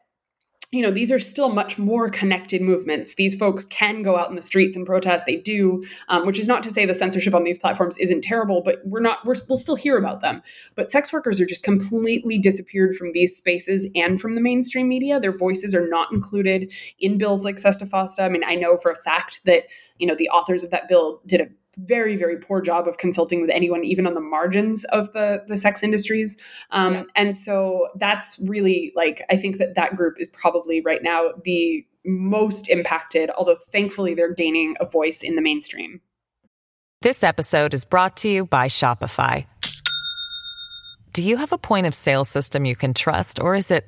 you 0.73 0.81
know, 0.81 0.91
these 0.91 1.13
are 1.13 1.19
still 1.19 1.51
much 1.51 1.79
more 1.79 2.09
connected 2.09 2.63
movements. 2.63 3.15
These 3.15 3.35
folks 3.35 3.67
can 3.67 4.03
go 4.03 4.17
out 4.17 4.31
in 4.31 4.37
the 4.37 4.43
streets 4.43 4.75
and 4.75 4.87
protest. 4.87 5.27
They 5.27 5.37
do, 5.37 5.85
um, 6.09 6.27
which 6.27 6.39
is 6.39 6.49
not 6.49 6.63
to 6.63 6.71
say 6.71 6.87
the 6.87 6.95
censorship 6.95 7.35
on 7.35 7.45
these 7.45 7.59
platforms 7.59 7.99
isn't 7.99 8.23
terrible, 8.23 8.63
but 8.63 8.81
we're 8.87 9.01
not. 9.01 9.19
We're, 9.27 9.35
we'll 9.51 9.59
still 9.59 9.77
hear 9.77 9.99
about 9.99 10.23
them. 10.23 10.43
But 10.75 10.91
sex 10.91 11.13
workers 11.13 11.43
are 11.43 11.47
just 11.47 11.63
completely 11.63 12.39
disappeared 12.39 12.97
from 12.97 13.13
these 13.13 13.37
spaces 13.37 13.87
and 13.95 14.19
from 14.19 14.35
the 14.35 14.41
mainstream 14.41 14.89
media. 14.89 15.21
Their 15.21 15.37
voices 15.37 15.75
are 15.75 15.87
not 15.87 16.11
included 16.11 16.73
in 16.99 17.19
bills 17.19 17.45
like 17.45 17.57
Sesta 17.57 17.85
Fosta. 17.85 18.25
I 18.25 18.29
mean, 18.29 18.43
I 18.43 18.55
know 18.55 18.79
for 18.79 18.91
a 18.91 18.97
fact 18.97 19.45
that 19.45 19.65
you 19.99 20.07
know 20.07 20.15
the 20.15 20.31
authors 20.31 20.65
of 20.65 20.71
that 20.71 20.89
bill 20.89 21.21
did 21.27 21.43
a 21.43 21.49
very 21.79 22.17
very 22.17 22.37
poor 22.37 22.61
job 22.61 22.87
of 22.87 22.99
consulting 22.99 23.41
with 23.41 23.51
anyone 23.51 23.85
even 23.85 24.07
on 24.07 24.15
the 24.15 24.21
margins 24.21 24.85
of 24.85 25.13
the 25.13 25.43
the 25.49 25.57
sex 25.57 25.83
industries. 25.83 26.37
Um, 26.71 26.95
yeah. 26.95 27.03
and 27.17 27.37
so 27.37 27.89
that's 27.97 28.39
really 28.47 28.93
like 28.95 29.23
i 29.31 29.37
think 29.37 29.59
that 29.59 29.75
that 29.75 29.97
group 29.97 30.17
is 30.19 30.29
probably 30.29 30.81
right 30.81 31.03
now 31.03 31.31
the 31.45 31.87
most 32.05 32.69
impacted 32.69 33.31
although 33.37 33.57
thankfully 33.71 34.15
they're 34.15 34.35
gaining 34.35 34.77
a 34.81 34.87
voice 34.87 35.23
in 35.23 35.37
the 35.37 35.43
mainstream. 35.43 36.01
This 37.01 37.25
episode 37.25 37.75
is 37.75 37.85
brought 37.85 38.17
to 38.19 38.29
you 38.29 38.47
by 38.47 38.69
shopify. 38.69 39.45
Do 41.13 41.23
you 41.23 41.37
have 41.37 41.53
a 41.53 41.59
point 41.59 41.87
of 41.87 41.95
sale 41.95 42.25
system 42.25 42.65
you 42.65 42.77
can 42.77 42.95
trust 42.95 43.41
or 43.41 43.55
is 43.55 43.71
it 43.71 43.87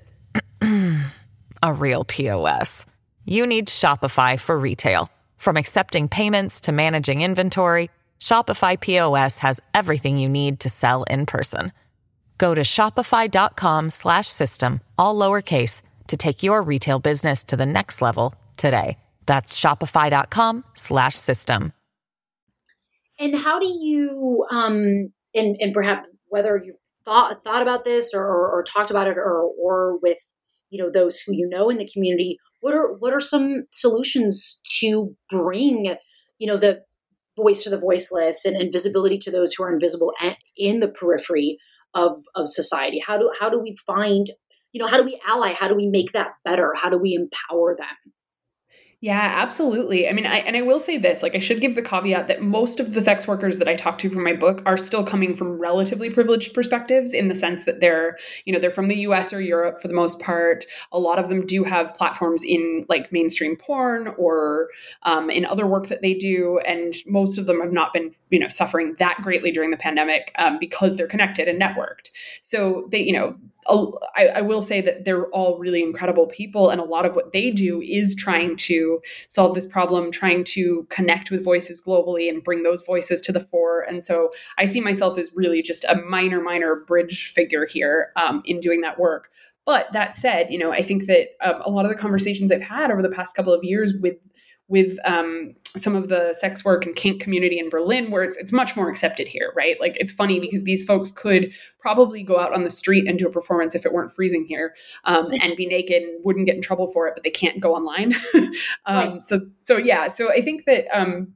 a 1.62 1.72
real 1.72 2.04
pos 2.04 2.86
you 3.26 3.46
need 3.46 3.68
shopify 3.68 4.38
for 4.38 4.58
retail 4.58 5.10
from 5.44 5.56
accepting 5.58 6.08
payments 6.08 6.62
to 6.62 6.72
managing 6.72 7.20
inventory, 7.20 7.90
Shopify 8.18 8.80
POS 8.80 9.40
has 9.40 9.60
everything 9.74 10.16
you 10.16 10.30
need 10.30 10.60
to 10.60 10.70
sell 10.70 11.02
in 11.04 11.26
person. 11.26 11.70
Go 12.38 12.54
to 12.54 12.62
shopify.com/system 12.62 14.80
all 14.98 15.16
lowercase 15.16 15.82
to 16.08 16.16
take 16.16 16.42
your 16.42 16.62
retail 16.62 16.98
business 16.98 17.44
to 17.44 17.56
the 17.56 17.66
next 17.66 18.00
level 18.00 18.34
today. 18.56 18.96
That's 19.26 19.60
shopify.com/system. 19.60 21.72
And 23.20 23.36
how 23.36 23.60
do 23.60 23.66
you 23.66 24.46
um 24.50 25.12
and 25.34 25.56
and 25.60 25.74
perhaps 25.74 26.08
whether 26.28 26.56
you 26.56 26.76
thought 27.04 27.44
thought 27.44 27.60
about 27.62 27.84
this 27.84 28.14
or, 28.14 28.24
or, 28.24 28.50
or 28.50 28.64
talked 28.64 28.90
about 28.90 29.06
it 29.06 29.18
or 29.18 29.42
or 29.42 29.98
with 30.00 30.18
you 30.70 30.82
know 30.82 30.90
those 30.90 31.20
who 31.20 31.32
you 31.32 31.48
know 31.48 31.70
in 31.70 31.78
the 31.78 31.88
community 31.92 32.38
what 32.64 32.72
are 32.72 32.94
what 32.94 33.12
are 33.12 33.20
some 33.20 33.66
solutions 33.70 34.62
to 34.80 35.14
bring 35.28 35.96
you 36.38 36.46
know 36.46 36.56
the 36.56 36.80
voice 37.36 37.62
to 37.62 37.68
the 37.68 37.78
voiceless 37.78 38.46
and, 38.46 38.56
and 38.56 38.72
visibility 38.72 39.18
to 39.18 39.30
those 39.30 39.52
who 39.52 39.64
are 39.64 39.72
invisible 39.72 40.14
in 40.56 40.80
the 40.80 40.88
periphery 40.88 41.58
of 41.92 42.22
of 42.34 42.48
society? 42.48 43.02
How 43.06 43.18
do 43.18 43.30
how 43.38 43.50
do 43.50 43.60
we 43.60 43.76
find 43.86 44.28
you 44.72 44.82
know 44.82 44.88
how 44.88 44.96
do 44.96 45.04
we 45.04 45.20
ally? 45.28 45.52
How 45.52 45.68
do 45.68 45.74
we 45.74 45.86
make 45.86 46.12
that 46.12 46.36
better? 46.42 46.72
How 46.74 46.88
do 46.88 46.96
we 46.96 47.12
empower 47.12 47.76
them 47.76 48.14
yeah, 49.04 49.34
absolutely. 49.34 50.08
I 50.08 50.14
mean, 50.14 50.24
I 50.24 50.36
and 50.36 50.56
I 50.56 50.62
will 50.62 50.80
say 50.80 50.96
this, 50.96 51.22
like 51.22 51.34
I 51.34 51.38
should 51.38 51.60
give 51.60 51.74
the 51.74 51.82
caveat 51.82 52.26
that 52.28 52.40
most 52.40 52.80
of 52.80 52.94
the 52.94 53.02
sex 53.02 53.28
workers 53.28 53.58
that 53.58 53.68
I 53.68 53.74
talk 53.74 53.98
to 53.98 54.08
from 54.08 54.24
my 54.24 54.32
book 54.32 54.62
are 54.64 54.78
still 54.78 55.04
coming 55.04 55.36
from 55.36 55.58
relatively 55.58 56.08
privileged 56.08 56.54
perspectives 56.54 57.12
in 57.12 57.28
the 57.28 57.34
sense 57.34 57.64
that 57.64 57.80
they're, 57.80 58.16
you 58.46 58.52
know, 58.54 58.58
they're 58.58 58.70
from 58.70 58.88
the 58.88 58.96
US 59.00 59.30
or 59.34 59.42
Europe 59.42 59.82
for 59.82 59.88
the 59.88 59.94
most 59.94 60.22
part. 60.22 60.64
A 60.90 60.98
lot 60.98 61.18
of 61.18 61.28
them 61.28 61.44
do 61.44 61.64
have 61.64 61.92
platforms 61.92 62.44
in 62.44 62.86
like 62.88 63.12
mainstream 63.12 63.56
porn 63.56 64.08
or 64.16 64.70
um, 65.02 65.28
in 65.28 65.44
other 65.44 65.66
work 65.66 65.88
that 65.88 66.00
they 66.00 66.14
do, 66.14 66.58
and 66.60 66.94
most 67.06 67.36
of 67.36 67.44
them 67.44 67.60
have 67.60 67.72
not 67.72 67.92
been, 67.92 68.14
you 68.30 68.38
know, 68.38 68.48
suffering 68.48 68.96
that 69.00 69.20
greatly 69.20 69.52
during 69.52 69.70
the 69.70 69.76
pandemic 69.76 70.32
um, 70.38 70.56
because 70.58 70.96
they're 70.96 71.06
connected 71.06 71.46
and 71.46 71.60
networked. 71.60 72.08
So 72.40 72.88
they, 72.90 73.02
you 73.02 73.12
know, 73.12 73.36
I, 73.66 74.26
I, 74.36 74.40
will 74.42 74.60
say 74.60 74.80
that 74.80 75.04
they're 75.04 75.26
all 75.28 75.58
really 75.58 75.82
incredible 75.82 76.26
people, 76.26 76.70
and 76.70 76.80
a 76.80 76.84
lot 76.84 77.06
of 77.06 77.16
what 77.16 77.32
they 77.32 77.50
do 77.50 77.80
is 77.80 78.14
trying 78.14 78.56
to 78.56 79.00
solve 79.26 79.54
this 79.54 79.66
problem, 79.66 80.10
trying 80.10 80.44
to 80.44 80.86
connect 80.90 81.30
with 81.30 81.42
voices 81.42 81.80
globally 81.80 82.28
and 82.28 82.44
bring 82.44 82.62
those 82.62 82.82
voices 82.82 83.20
to 83.22 83.32
the 83.32 83.40
fore. 83.40 83.80
And 83.82 84.04
so 84.04 84.30
I 84.58 84.66
see 84.66 84.80
myself 84.80 85.18
as 85.18 85.30
really 85.34 85.62
just 85.62 85.84
a 85.84 85.96
minor, 85.96 86.40
minor 86.40 86.76
bridge 86.76 87.32
figure 87.32 87.66
here 87.66 88.12
um, 88.16 88.42
in 88.44 88.60
doing 88.60 88.82
that 88.82 88.98
work. 88.98 89.30
But 89.64 89.92
that 89.94 90.14
said, 90.14 90.48
you 90.50 90.58
know, 90.58 90.72
I 90.72 90.82
think 90.82 91.06
that 91.06 91.28
um, 91.40 91.62
a 91.64 91.70
lot 91.70 91.86
of 91.86 91.90
the 91.90 91.96
conversations 91.96 92.52
I've 92.52 92.60
had 92.60 92.90
over 92.90 93.00
the 93.00 93.08
past 93.08 93.34
couple 93.34 93.54
of 93.54 93.64
years 93.64 93.94
with 94.00 94.16
with 94.68 94.96
um, 95.04 95.54
some 95.76 95.94
of 95.94 96.08
the 96.08 96.34
sex 96.38 96.64
work 96.64 96.86
and 96.86 96.94
kink 96.96 97.20
community 97.20 97.58
in 97.58 97.68
Berlin, 97.68 98.10
where 98.10 98.22
it's 98.22 98.36
it's 98.36 98.52
much 98.52 98.76
more 98.76 98.88
accepted 98.88 99.28
here, 99.28 99.52
right? 99.56 99.76
Like 99.80 99.96
it's 99.98 100.12
funny 100.12 100.40
because 100.40 100.64
these 100.64 100.84
folks 100.84 101.10
could 101.10 101.52
probably 101.78 102.22
go 102.22 102.38
out 102.38 102.54
on 102.54 102.64
the 102.64 102.70
street 102.70 103.06
and 103.06 103.18
do 103.18 103.26
a 103.26 103.30
performance 103.30 103.74
if 103.74 103.84
it 103.84 103.92
weren't 103.92 104.12
freezing 104.12 104.46
here, 104.46 104.74
um, 105.04 105.30
and 105.42 105.56
be 105.56 105.66
naked 105.66 106.02
and 106.02 106.24
wouldn't 106.24 106.46
get 106.46 106.56
in 106.56 106.62
trouble 106.62 106.88
for 106.88 107.06
it, 107.06 107.14
but 107.14 107.24
they 107.24 107.30
can't 107.30 107.60
go 107.60 107.74
online. 107.74 108.14
um, 108.34 108.52
right. 108.86 109.22
So 109.22 109.40
so 109.60 109.76
yeah, 109.76 110.08
so 110.08 110.30
I 110.30 110.40
think 110.40 110.64
that 110.66 110.86
um, 110.96 111.34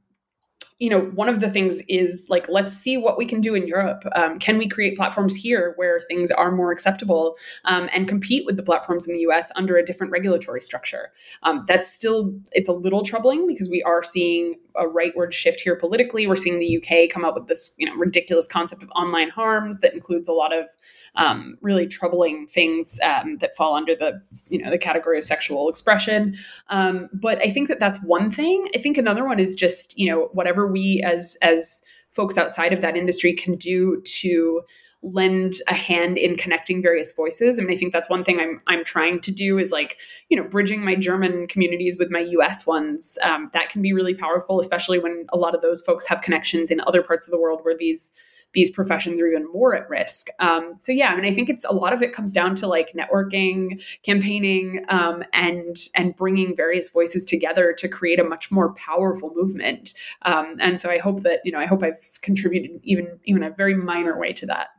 you 0.79 0.89
know, 0.89 1.01
one 1.01 1.27
of 1.27 1.41
the 1.41 1.49
things 1.49 1.81
is 1.89 2.25
like, 2.29 2.47
let's 2.47 2.73
see 2.73 2.97
what 2.97 3.17
we 3.17 3.25
can 3.25 3.41
do 3.41 3.53
in 3.53 3.67
Europe. 3.67 4.05
Um, 4.15 4.39
can 4.39 4.57
we 4.57 4.67
create 4.67 4.95
platforms 4.95 5.35
here 5.35 5.73
where 5.75 6.01
things 6.07 6.31
are 6.31 6.51
more 6.51 6.71
acceptable 6.71 7.35
um, 7.65 7.89
and 7.93 8.07
compete 8.07 8.45
with 8.45 8.55
the 8.55 8.63
platforms 8.63 9.05
in 9.05 9.13
the 9.13 9.19
US 9.21 9.51
under 9.57 9.75
a 9.75 9.85
different 9.85 10.11
regulatory 10.11 10.61
structure? 10.61 11.11
Um, 11.43 11.65
that's 11.67 11.91
still, 11.91 12.33
it's 12.53 12.69
a 12.69 12.73
little 12.73 13.03
troubling 13.03 13.45
because 13.45 13.69
we 13.69 13.83
are 13.83 14.01
seeing 14.01 14.55
a 14.77 14.85
rightward 14.85 15.33
shift 15.33 15.59
here 15.59 15.75
politically. 15.75 16.27
We're 16.27 16.37
seeing 16.37 16.59
the 16.59 16.77
UK 16.77 17.09
come 17.09 17.25
up 17.25 17.35
with 17.35 17.47
this, 17.47 17.75
you 17.77 17.85
know, 17.85 17.95
ridiculous 17.95 18.47
concept 18.47 18.81
of 18.81 18.89
online 18.91 19.29
harms 19.29 19.79
that 19.79 19.93
includes 19.93 20.29
a 20.29 20.33
lot 20.33 20.57
of 20.57 20.65
um, 21.19 21.57
really 21.61 21.85
troubling 21.85 22.47
things 22.47 22.99
um, 23.03 23.37
that 23.39 23.55
fall 23.57 23.75
under 23.75 23.93
the, 23.93 24.21
you 24.47 24.57
know, 24.57 24.71
the 24.71 24.77
category 24.77 25.17
of 25.17 25.23
sexual 25.25 25.69
expression. 25.69 26.37
Um, 26.69 27.09
but 27.13 27.39
I 27.39 27.49
think 27.49 27.67
that 27.67 27.79
that's 27.79 28.01
one 28.03 28.31
thing. 28.31 28.69
I 28.73 28.79
think 28.79 28.97
another 28.97 29.25
one 29.25 29.37
is 29.37 29.53
just, 29.53 29.97
you 29.99 30.09
know, 30.09 30.29
whatever 30.31 30.65
we 30.65 31.01
as 31.05 31.37
as 31.41 31.83
folks 32.11 32.37
outside 32.37 32.73
of 32.73 32.81
that 32.81 32.97
industry 32.97 33.33
can 33.33 33.55
do 33.55 34.01
to 34.03 34.61
lend 35.01 35.55
a 35.67 35.73
hand 35.73 36.17
in 36.17 36.35
connecting 36.35 36.81
various 36.81 37.13
voices. 37.13 37.59
I 37.59 37.63
mean, 37.63 37.75
I 37.75 37.77
think 37.79 37.93
that's 37.93 38.09
one 38.09 38.23
thing 38.23 38.39
I'm 38.39 38.61
I'm 38.67 38.85
trying 38.85 39.19
to 39.21 39.31
do 39.31 39.57
is 39.57 39.71
like 39.71 39.97
you 40.29 40.37
know 40.37 40.47
bridging 40.47 40.83
my 40.83 40.95
German 40.95 41.47
communities 41.47 41.97
with 41.97 42.09
my 42.09 42.19
U.S. 42.19 42.65
ones. 42.65 43.17
Um, 43.23 43.49
that 43.51 43.69
can 43.69 43.81
be 43.81 43.91
really 43.91 44.13
powerful, 44.13 44.59
especially 44.59 44.99
when 44.99 45.25
a 45.33 45.37
lot 45.37 45.53
of 45.53 45.61
those 45.61 45.81
folks 45.81 46.07
have 46.07 46.21
connections 46.21 46.71
in 46.71 46.81
other 46.81 47.03
parts 47.03 47.27
of 47.27 47.31
the 47.31 47.39
world 47.39 47.59
where 47.63 47.77
these 47.77 48.13
these 48.53 48.69
professions 48.69 49.19
are 49.19 49.27
even 49.27 49.47
more 49.51 49.75
at 49.75 49.89
risk. 49.89 50.27
Um, 50.39 50.75
so 50.79 50.91
yeah, 50.91 51.09
I 51.09 51.15
mean, 51.15 51.25
I 51.25 51.33
think 51.33 51.49
it's 51.49 51.65
a 51.65 51.73
lot 51.73 51.93
of 51.93 52.01
it 52.01 52.13
comes 52.13 52.33
down 52.33 52.55
to 52.55 52.67
like 52.67 52.93
networking, 52.93 53.83
campaigning, 54.03 54.85
um, 54.89 55.23
and 55.33 55.77
and 55.95 56.15
bringing 56.15 56.55
various 56.55 56.89
voices 56.89 57.25
together 57.25 57.73
to 57.77 57.87
create 57.87 58.19
a 58.19 58.23
much 58.23 58.51
more 58.51 58.73
powerful 58.73 59.31
movement. 59.35 59.93
Um, 60.23 60.55
and 60.59 60.79
so 60.79 60.89
I 60.89 60.97
hope 60.97 61.21
that 61.23 61.41
you 61.43 61.51
know, 61.51 61.59
I 61.59 61.65
hope 61.65 61.83
I've 61.83 62.19
contributed 62.21 62.79
even 62.83 63.19
even 63.25 63.43
a 63.43 63.51
very 63.51 63.75
minor 63.75 64.19
way 64.19 64.33
to 64.33 64.45
that. 64.47 64.69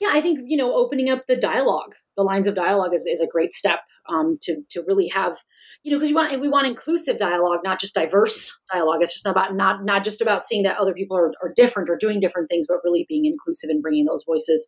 Yeah, 0.00 0.08
I 0.12 0.20
think 0.20 0.40
you 0.44 0.56
know, 0.56 0.74
opening 0.74 1.08
up 1.08 1.26
the 1.26 1.36
dialogue, 1.36 1.94
the 2.16 2.22
lines 2.22 2.46
of 2.46 2.54
dialogue 2.54 2.94
is 2.94 3.06
is 3.06 3.20
a 3.20 3.26
great 3.26 3.54
step 3.54 3.80
um, 4.08 4.38
to 4.42 4.62
to 4.70 4.82
really 4.86 5.08
have 5.08 5.36
you 5.82 5.92
know 5.92 5.98
because 5.98 6.10
we 6.10 6.14
want 6.14 6.40
we 6.40 6.48
want 6.48 6.66
inclusive 6.66 7.18
dialogue 7.18 7.60
not 7.64 7.80
just 7.80 7.94
diverse 7.94 8.60
dialogue. 8.72 8.98
It's 9.00 9.14
just 9.14 9.24
not 9.24 9.32
about 9.32 9.54
not 9.54 9.84
not 9.84 10.04
just 10.04 10.20
about 10.20 10.44
seeing 10.44 10.62
that 10.64 10.78
other 10.78 10.94
people 10.94 11.16
are, 11.16 11.32
are 11.42 11.52
different 11.54 11.88
or 11.88 11.96
doing 11.96 12.20
different 12.20 12.48
things 12.48 12.66
but 12.66 12.78
really 12.84 13.06
being 13.08 13.24
inclusive 13.24 13.70
and 13.70 13.82
bringing 13.82 14.04
those 14.04 14.24
voices 14.24 14.66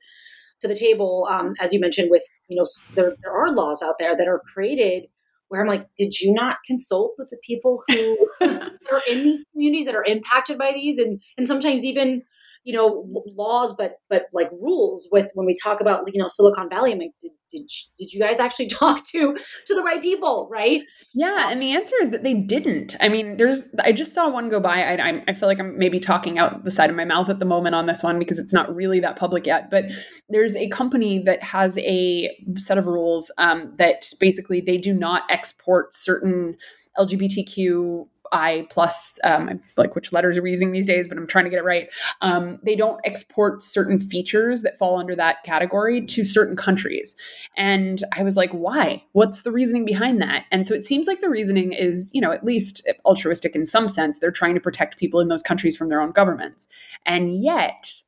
to 0.60 0.68
the 0.68 0.74
table. 0.74 1.28
Um, 1.30 1.54
as 1.60 1.72
you 1.72 1.80
mentioned 1.80 2.10
with 2.10 2.22
you 2.48 2.56
know 2.56 2.64
there, 2.94 3.14
there 3.22 3.32
are 3.32 3.52
laws 3.52 3.82
out 3.82 3.96
there 3.98 4.16
that 4.16 4.28
are 4.28 4.40
created 4.54 5.06
where 5.48 5.60
I'm 5.60 5.68
like, 5.68 5.86
did 5.96 6.18
you 6.20 6.32
not 6.32 6.56
consult 6.66 7.14
with 7.18 7.30
the 7.30 7.38
people 7.46 7.82
who 7.88 8.18
are 8.40 9.02
in 9.08 9.22
these 9.22 9.44
communities 9.52 9.86
that 9.86 9.94
are 9.94 10.04
impacted 10.04 10.58
by 10.58 10.72
these, 10.74 10.98
and 10.98 11.20
and 11.36 11.46
sometimes 11.46 11.84
even 11.84 12.22
you 12.66 12.76
know 12.76 13.06
laws 13.36 13.74
but 13.78 13.92
but 14.10 14.26
like 14.32 14.50
rules 14.60 15.08
with 15.12 15.30
when 15.34 15.46
we 15.46 15.54
talk 15.62 15.80
about 15.80 16.02
you 16.12 16.20
know 16.20 16.26
silicon 16.28 16.68
valley 16.68 16.92
i'm 16.92 16.98
like 16.98 17.12
did, 17.22 17.30
did, 17.50 17.68
did 17.96 18.12
you 18.12 18.20
guys 18.20 18.40
actually 18.40 18.66
talk 18.66 19.06
to 19.06 19.36
to 19.66 19.74
the 19.74 19.82
right 19.82 20.02
people? 20.02 20.48
Right? 20.50 20.82
Yeah 21.14 21.50
and 21.50 21.62
the 21.62 21.72
answer 21.72 21.94
is 22.00 22.10
that 22.10 22.22
they 22.22 22.34
didn't. 22.34 22.96
I 23.00 23.08
mean 23.08 23.36
there's 23.36 23.68
i 23.84 23.92
just 23.92 24.14
saw 24.14 24.28
one 24.28 24.48
go 24.48 24.60
by. 24.60 24.82
I, 24.82 25.22
I 25.28 25.32
feel 25.32 25.48
like 25.48 25.60
i'm 25.60 25.78
maybe 25.78 26.00
talking 26.00 26.38
out 26.38 26.64
the 26.64 26.70
side 26.70 26.90
of 26.90 26.96
my 26.96 27.04
mouth 27.04 27.28
at 27.28 27.38
the 27.38 27.44
moment 27.44 27.74
on 27.74 27.86
this 27.86 28.02
one 28.02 28.18
because 28.18 28.38
it's 28.38 28.52
not 28.52 28.74
really 28.74 29.00
that 29.00 29.16
public 29.16 29.46
yet 29.46 29.70
but 29.70 29.84
there's 30.28 30.56
a 30.56 30.68
company 30.68 31.18
that 31.20 31.42
has 31.42 31.78
a 31.78 32.36
set 32.56 32.78
of 32.78 32.86
rules 32.86 33.30
um, 33.38 33.72
that 33.78 34.06
basically 34.18 34.60
they 34.60 34.76
do 34.76 34.92
not 34.92 35.22
export 35.30 35.94
certain 35.94 36.56
lgbtq 36.98 38.06
I 38.32 38.66
plus, 38.70 39.18
um, 39.24 39.60
like 39.76 39.94
which 39.94 40.12
letters 40.12 40.38
are 40.38 40.42
we 40.42 40.50
using 40.50 40.72
these 40.72 40.86
days, 40.86 41.08
but 41.08 41.18
I'm 41.18 41.26
trying 41.26 41.44
to 41.44 41.50
get 41.50 41.58
it 41.58 41.64
right. 41.64 41.88
Um, 42.20 42.58
they 42.62 42.76
don't 42.76 43.00
export 43.04 43.62
certain 43.62 43.98
features 43.98 44.62
that 44.62 44.76
fall 44.76 44.98
under 44.98 45.16
that 45.16 45.42
category 45.44 46.04
to 46.06 46.24
certain 46.24 46.56
countries. 46.56 47.16
And 47.56 48.02
I 48.16 48.22
was 48.22 48.36
like, 48.36 48.50
why? 48.52 49.04
What's 49.12 49.42
the 49.42 49.52
reasoning 49.52 49.84
behind 49.84 50.20
that? 50.22 50.44
And 50.50 50.66
so 50.66 50.74
it 50.74 50.82
seems 50.82 51.06
like 51.06 51.20
the 51.20 51.30
reasoning 51.30 51.72
is, 51.72 52.10
you 52.14 52.20
know, 52.20 52.32
at 52.32 52.44
least 52.44 52.88
altruistic 53.04 53.54
in 53.54 53.66
some 53.66 53.88
sense. 53.88 54.18
They're 54.18 54.30
trying 54.30 54.54
to 54.54 54.60
protect 54.60 54.98
people 54.98 55.20
in 55.20 55.28
those 55.28 55.42
countries 55.42 55.76
from 55.76 55.88
their 55.88 56.00
own 56.00 56.12
governments. 56.12 56.68
And 57.04 57.42
yet, 57.42 58.02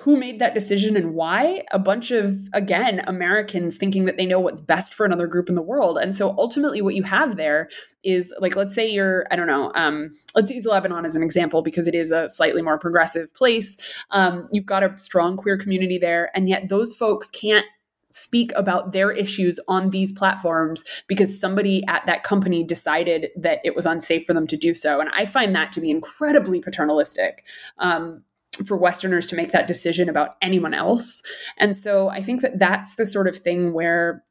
who 0.00 0.18
made 0.18 0.38
that 0.38 0.52
decision 0.52 0.94
and 0.94 1.14
why? 1.14 1.62
A 1.72 1.78
bunch 1.78 2.10
of, 2.10 2.36
again, 2.52 3.02
Americans 3.06 3.78
thinking 3.78 4.04
that 4.04 4.18
they 4.18 4.26
know 4.26 4.38
what's 4.38 4.60
best 4.60 4.92
for 4.92 5.06
another 5.06 5.26
group 5.26 5.48
in 5.48 5.54
the 5.54 5.62
world. 5.62 5.96
And 5.96 6.14
so 6.14 6.34
ultimately, 6.36 6.82
what 6.82 6.94
you 6.94 7.02
have 7.02 7.36
there 7.36 7.68
is 8.04 8.32
like, 8.38 8.56
let's 8.56 8.74
say 8.74 8.86
you're, 8.86 9.26
I 9.30 9.36
don't 9.36 9.46
know, 9.46 9.72
um, 9.74 10.10
let's 10.34 10.50
use 10.50 10.66
Lebanon 10.66 11.06
as 11.06 11.16
an 11.16 11.22
example 11.22 11.62
because 11.62 11.88
it 11.88 11.94
is 11.94 12.10
a 12.10 12.28
slightly 12.28 12.60
more 12.60 12.78
progressive 12.78 13.32
place. 13.34 13.78
Um, 14.10 14.48
you've 14.52 14.66
got 14.66 14.82
a 14.82 14.98
strong 14.98 15.36
queer 15.36 15.56
community 15.56 15.96
there, 15.96 16.30
and 16.34 16.46
yet 16.46 16.68
those 16.68 16.94
folks 16.94 17.30
can't 17.30 17.66
speak 18.12 18.52
about 18.54 18.92
their 18.92 19.10
issues 19.10 19.58
on 19.66 19.90
these 19.90 20.12
platforms 20.12 20.84
because 21.06 21.38
somebody 21.38 21.82
at 21.86 22.04
that 22.06 22.22
company 22.22 22.62
decided 22.62 23.28
that 23.36 23.60
it 23.64 23.74
was 23.74 23.86
unsafe 23.86 24.24
for 24.24 24.34
them 24.34 24.46
to 24.46 24.56
do 24.56 24.74
so. 24.74 25.00
And 25.00 25.10
I 25.10 25.24
find 25.24 25.54
that 25.54 25.72
to 25.72 25.80
be 25.80 25.90
incredibly 25.90 26.60
paternalistic. 26.60 27.44
Um, 27.78 28.24
for 28.64 28.76
Westerners 28.76 29.26
to 29.28 29.36
make 29.36 29.52
that 29.52 29.66
decision 29.66 30.08
about 30.08 30.36
anyone 30.40 30.74
else. 30.74 31.22
And 31.58 31.76
so 31.76 32.08
I 32.08 32.22
think 32.22 32.40
that 32.42 32.58
that's 32.58 32.94
the 32.96 33.06
sort 33.06 33.28
of 33.28 33.36
thing 33.36 33.72
where 33.72 34.24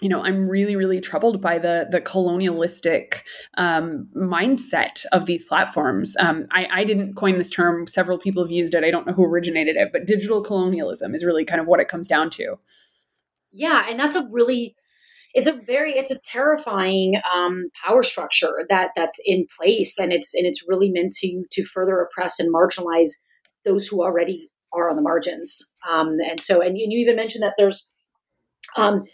you 0.00 0.08
know 0.08 0.24
i'm 0.24 0.48
really 0.48 0.76
really 0.76 0.98
troubled 0.98 1.42
by 1.42 1.58
the 1.58 1.86
the 1.90 2.00
colonialistic 2.00 3.22
um, 3.58 4.08
mindset 4.16 5.04
of 5.12 5.26
these 5.26 5.44
platforms. 5.44 6.16
Um, 6.18 6.46
I, 6.50 6.66
I 6.70 6.84
didn't 6.84 7.14
coin 7.14 7.36
this 7.36 7.50
term. 7.50 7.86
Several 7.86 8.16
people 8.16 8.42
have 8.42 8.50
used 8.50 8.74
it. 8.74 8.82
I 8.82 8.90
don't 8.90 9.06
know 9.06 9.12
who 9.12 9.24
originated 9.24 9.76
it 9.76 9.90
but 9.92 10.06
digital 10.06 10.42
colonialism 10.42 11.14
is 11.14 11.24
really 11.24 11.44
kind 11.44 11.60
of 11.60 11.66
what 11.66 11.80
it 11.80 11.88
comes 11.88 12.08
down 12.08 12.30
to. 12.30 12.56
Yeah 13.52 13.84
and 13.88 14.00
that's 14.00 14.16
a 14.16 14.26
really 14.30 14.74
it's 15.34 15.46
a 15.46 15.52
very 15.52 15.92
it's 15.92 16.10
a 16.10 16.20
terrifying 16.20 17.20
um, 17.32 17.70
power 17.84 18.02
structure 18.02 18.64
that 18.68 18.90
that's 18.96 19.20
in 19.24 19.46
place 19.58 19.98
and 19.98 20.12
it's 20.12 20.34
and 20.34 20.46
it's 20.46 20.64
really 20.66 20.90
meant 20.90 21.12
to 21.12 21.44
to 21.52 21.64
further 21.64 22.00
oppress 22.00 22.40
and 22.40 22.52
marginalize 22.52 23.10
those 23.64 23.86
who 23.86 24.02
already 24.02 24.50
are 24.72 24.88
on 24.88 24.96
the 24.96 25.02
margins. 25.02 25.72
Um, 25.88 26.18
and 26.28 26.40
so, 26.40 26.60
and 26.60 26.76
you, 26.76 26.84
and 26.84 26.92
you, 26.92 27.00
even 27.00 27.16
mentioned 27.16 27.42
that 27.42 27.54
there's 27.58 27.88
um, 28.76 29.04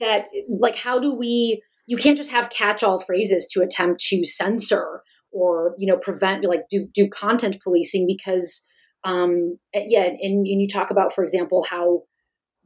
that, 0.00 0.26
like, 0.48 0.76
how 0.76 0.98
do 0.98 1.14
we? 1.14 1.62
You 1.86 1.96
can't 1.96 2.16
just 2.16 2.30
have 2.30 2.50
catch-all 2.50 3.00
phrases 3.00 3.48
to 3.52 3.62
attempt 3.62 4.00
to 4.04 4.24
censor 4.24 5.02
or 5.32 5.74
you 5.78 5.86
know 5.86 5.96
prevent, 5.98 6.44
like, 6.44 6.68
do 6.70 6.86
do 6.94 7.08
content 7.08 7.58
policing 7.62 8.06
because, 8.06 8.66
um, 9.04 9.58
yeah, 9.74 10.04
and, 10.04 10.18
and 10.20 10.46
you 10.46 10.68
talk 10.68 10.90
about, 10.90 11.12
for 11.12 11.24
example, 11.24 11.66
how 11.68 12.02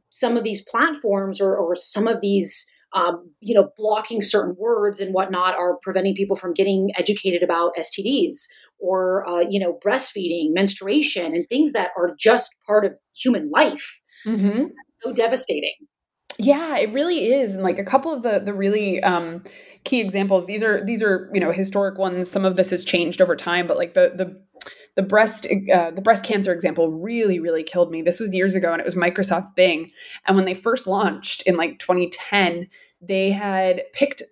some 0.09 0.37
of 0.37 0.43
these 0.43 0.63
platforms 0.63 1.41
or, 1.41 1.55
or 1.57 1.75
some 1.75 2.07
of 2.07 2.21
these 2.21 2.69
um, 2.95 3.29
you 3.41 3.53
know, 3.53 3.69
blocking 3.75 4.21
certain 4.21 4.55
words 4.57 5.01
and 5.01 5.13
whatnot 5.13 5.53
are 5.55 5.77
preventing 5.81 6.15
people 6.15 6.37
from 6.37 6.53
getting 6.53 6.91
educated 6.97 7.43
about 7.43 7.75
STDs 7.77 8.47
or 8.79 9.27
uh, 9.27 9.39
you 9.39 9.59
know 9.59 9.77
breastfeeding 9.85 10.53
menstruation 10.53 11.35
and 11.35 11.47
things 11.47 11.73
that 11.73 11.91
are 11.97 12.15
just 12.17 12.55
part 12.65 12.85
of 12.85 12.93
human 13.15 13.49
life. 13.49 14.01
Mm-hmm. 14.25 14.65
so 15.01 15.13
devastating. 15.13 15.75
Yeah 16.37 16.77
it 16.77 16.91
really 16.91 17.27
is 17.31 17.53
and 17.53 17.63
like 17.63 17.79
a 17.79 17.83
couple 17.83 18.11
of 18.13 18.23
the 18.23 18.39
the 18.39 18.53
really 18.53 19.01
um 19.03 19.43
key 19.83 20.01
examples 20.01 20.47
these 20.47 20.63
are 20.63 20.83
these 20.83 21.03
are 21.03 21.29
you 21.33 21.39
know 21.39 21.51
historic 21.51 21.97
ones. 21.97 22.29
Some 22.29 22.45
of 22.45 22.55
this 22.55 22.71
has 22.71 22.83
changed 22.83 23.21
over 23.21 23.35
time 23.35 23.67
but 23.67 23.77
like 23.77 23.93
the 23.93 24.13
the 24.15 24.41
the 24.95 25.03
breast 25.03 25.45
uh, 25.73 25.91
the 25.91 26.01
breast 26.01 26.23
cancer 26.25 26.51
example 26.51 26.89
really 26.91 27.39
really 27.39 27.63
killed 27.63 27.91
me. 27.91 28.01
This 28.01 28.19
was 28.19 28.33
years 28.33 28.55
ago 28.55 28.71
and 28.71 28.81
it 28.81 28.85
was 28.85 28.95
microsoft 28.95 29.55
bing 29.55 29.91
and 30.25 30.35
when 30.35 30.45
they 30.45 30.53
first 30.53 30.87
launched 30.87 31.43
in 31.43 31.55
like 31.55 31.79
2010 31.79 32.67
they 33.01 33.31
had 33.31 33.83
picked 33.93 34.23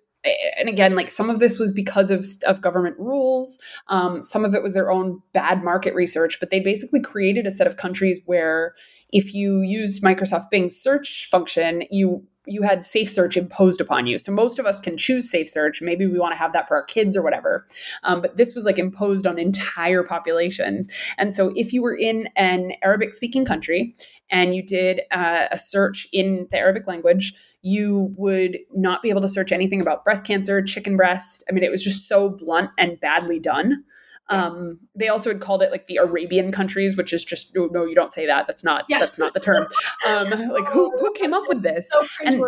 and 0.58 0.68
again, 0.68 0.94
like 0.94 1.08
some 1.08 1.30
of 1.30 1.38
this 1.38 1.58
was 1.58 1.72
because 1.72 2.10
of, 2.10 2.24
of 2.46 2.60
government 2.60 2.98
rules. 2.98 3.58
Um, 3.88 4.22
some 4.22 4.44
of 4.44 4.54
it 4.54 4.62
was 4.62 4.74
their 4.74 4.90
own 4.90 5.20
bad 5.32 5.62
market 5.62 5.94
research, 5.94 6.38
but 6.40 6.50
they 6.50 6.60
basically 6.60 7.00
created 7.00 7.46
a 7.46 7.50
set 7.50 7.66
of 7.66 7.76
countries 7.76 8.20
where 8.26 8.74
if 9.10 9.34
you 9.34 9.60
use 9.60 10.00
Microsoft 10.00 10.50
Bing 10.50 10.70
search 10.70 11.28
function, 11.30 11.84
you 11.90 12.26
you 12.46 12.62
had 12.62 12.84
safe 12.84 13.10
search 13.10 13.36
imposed 13.36 13.80
upon 13.80 14.06
you. 14.06 14.18
So 14.18 14.32
most 14.32 14.58
of 14.58 14.66
us 14.66 14.80
can 14.80 14.96
choose 14.96 15.30
safe 15.30 15.48
search. 15.48 15.80
Maybe 15.80 16.06
we 16.06 16.18
want 16.18 16.32
to 16.32 16.38
have 16.38 16.52
that 16.52 16.68
for 16.68 16.76
our 16.76 16.82
kids 16.82 17.16
or 17.16 17.22
whatever. 17.22 17.66
Um, 18.02 18.20
but 18.20 18.36
this 18.36 18.54
was 18.54 18.64
like 18.64 18.78
imposed 18.78 19.26
on 19.26 19.38
entire 19.38 20.02
populations. 20.02 20.88
And 21.18 21.34
so 21.34 21.52
if 21.56 21.72
you 21.72 21.82
were 21.82 21.96
in 21.96 22.28
an 22.36 22.72
Arabic 22.82 23.14
speaking 23.14 23.44
country 23.44 23.94
and 24.30 24.54
you 24.54 24.62
did 24.62 25.02
uh, 25.10 25.46
a 25.50 25.58
search 25.58 26.06
in 26.12 26.46
the 26.50 26.58
Arabic 26.58 26.86
language, 26.86 27.34
you 27.62 28.14
would 28.16 28.58
not 28.74 29.02
be 29.02 29.10
able 29.10 29.22
to 29.22 29.28
search 29.28 29.52
anything 29.52 29.80
about 29.80 30.04
breast 30.04 30.26
cancer, 30.26 30.60
chicken 30.60 30.96
breast. 30.96 31.44
I 31.48 31.52
mean, 31.52 31.64
it 31.64 31.70
was 31.70 31.82
just 31.82 32.08
so 32.08 32.28
blunt 32.28 32.70
and 32.78 33.00
badly 33.00 33.38
done. 33.38 33.84
Um, 34.30 34.80
they 34.94 35.08
also 35.08 35.30
had 35.30 35.40
called 35.40 35.62
it 35.62 35.70
like 35.70 35.86
the 35.86 35.96
Arabian 35.96 36.50
countries, 36.50 36.96
which 36.96 37.12
is 37.12 37.24
just 37.24 37.54
oh, 37.56 37.68
no, 37.72 37.84
you 37.84 37.94
don't 37.94 38.12
say 38.12 38.26
that. 38.26 38.46
That's 38.46 38.64
not 38.64 38.84
yeah. 38.88 38.98
that's 38.98 39.18
not 39.18 39.34
the 39.34 39.40
term. 39.40 39.66
Um, 40.06 40.30
like 40.50 40.68
who 40.68 40.90
who 40.98 41.12
came 41.12 41.32
up 41.32 41.44
with 41.48 41.62
this? 41.62 41.90
So. 41.90 42.04
And, 42.24 42.44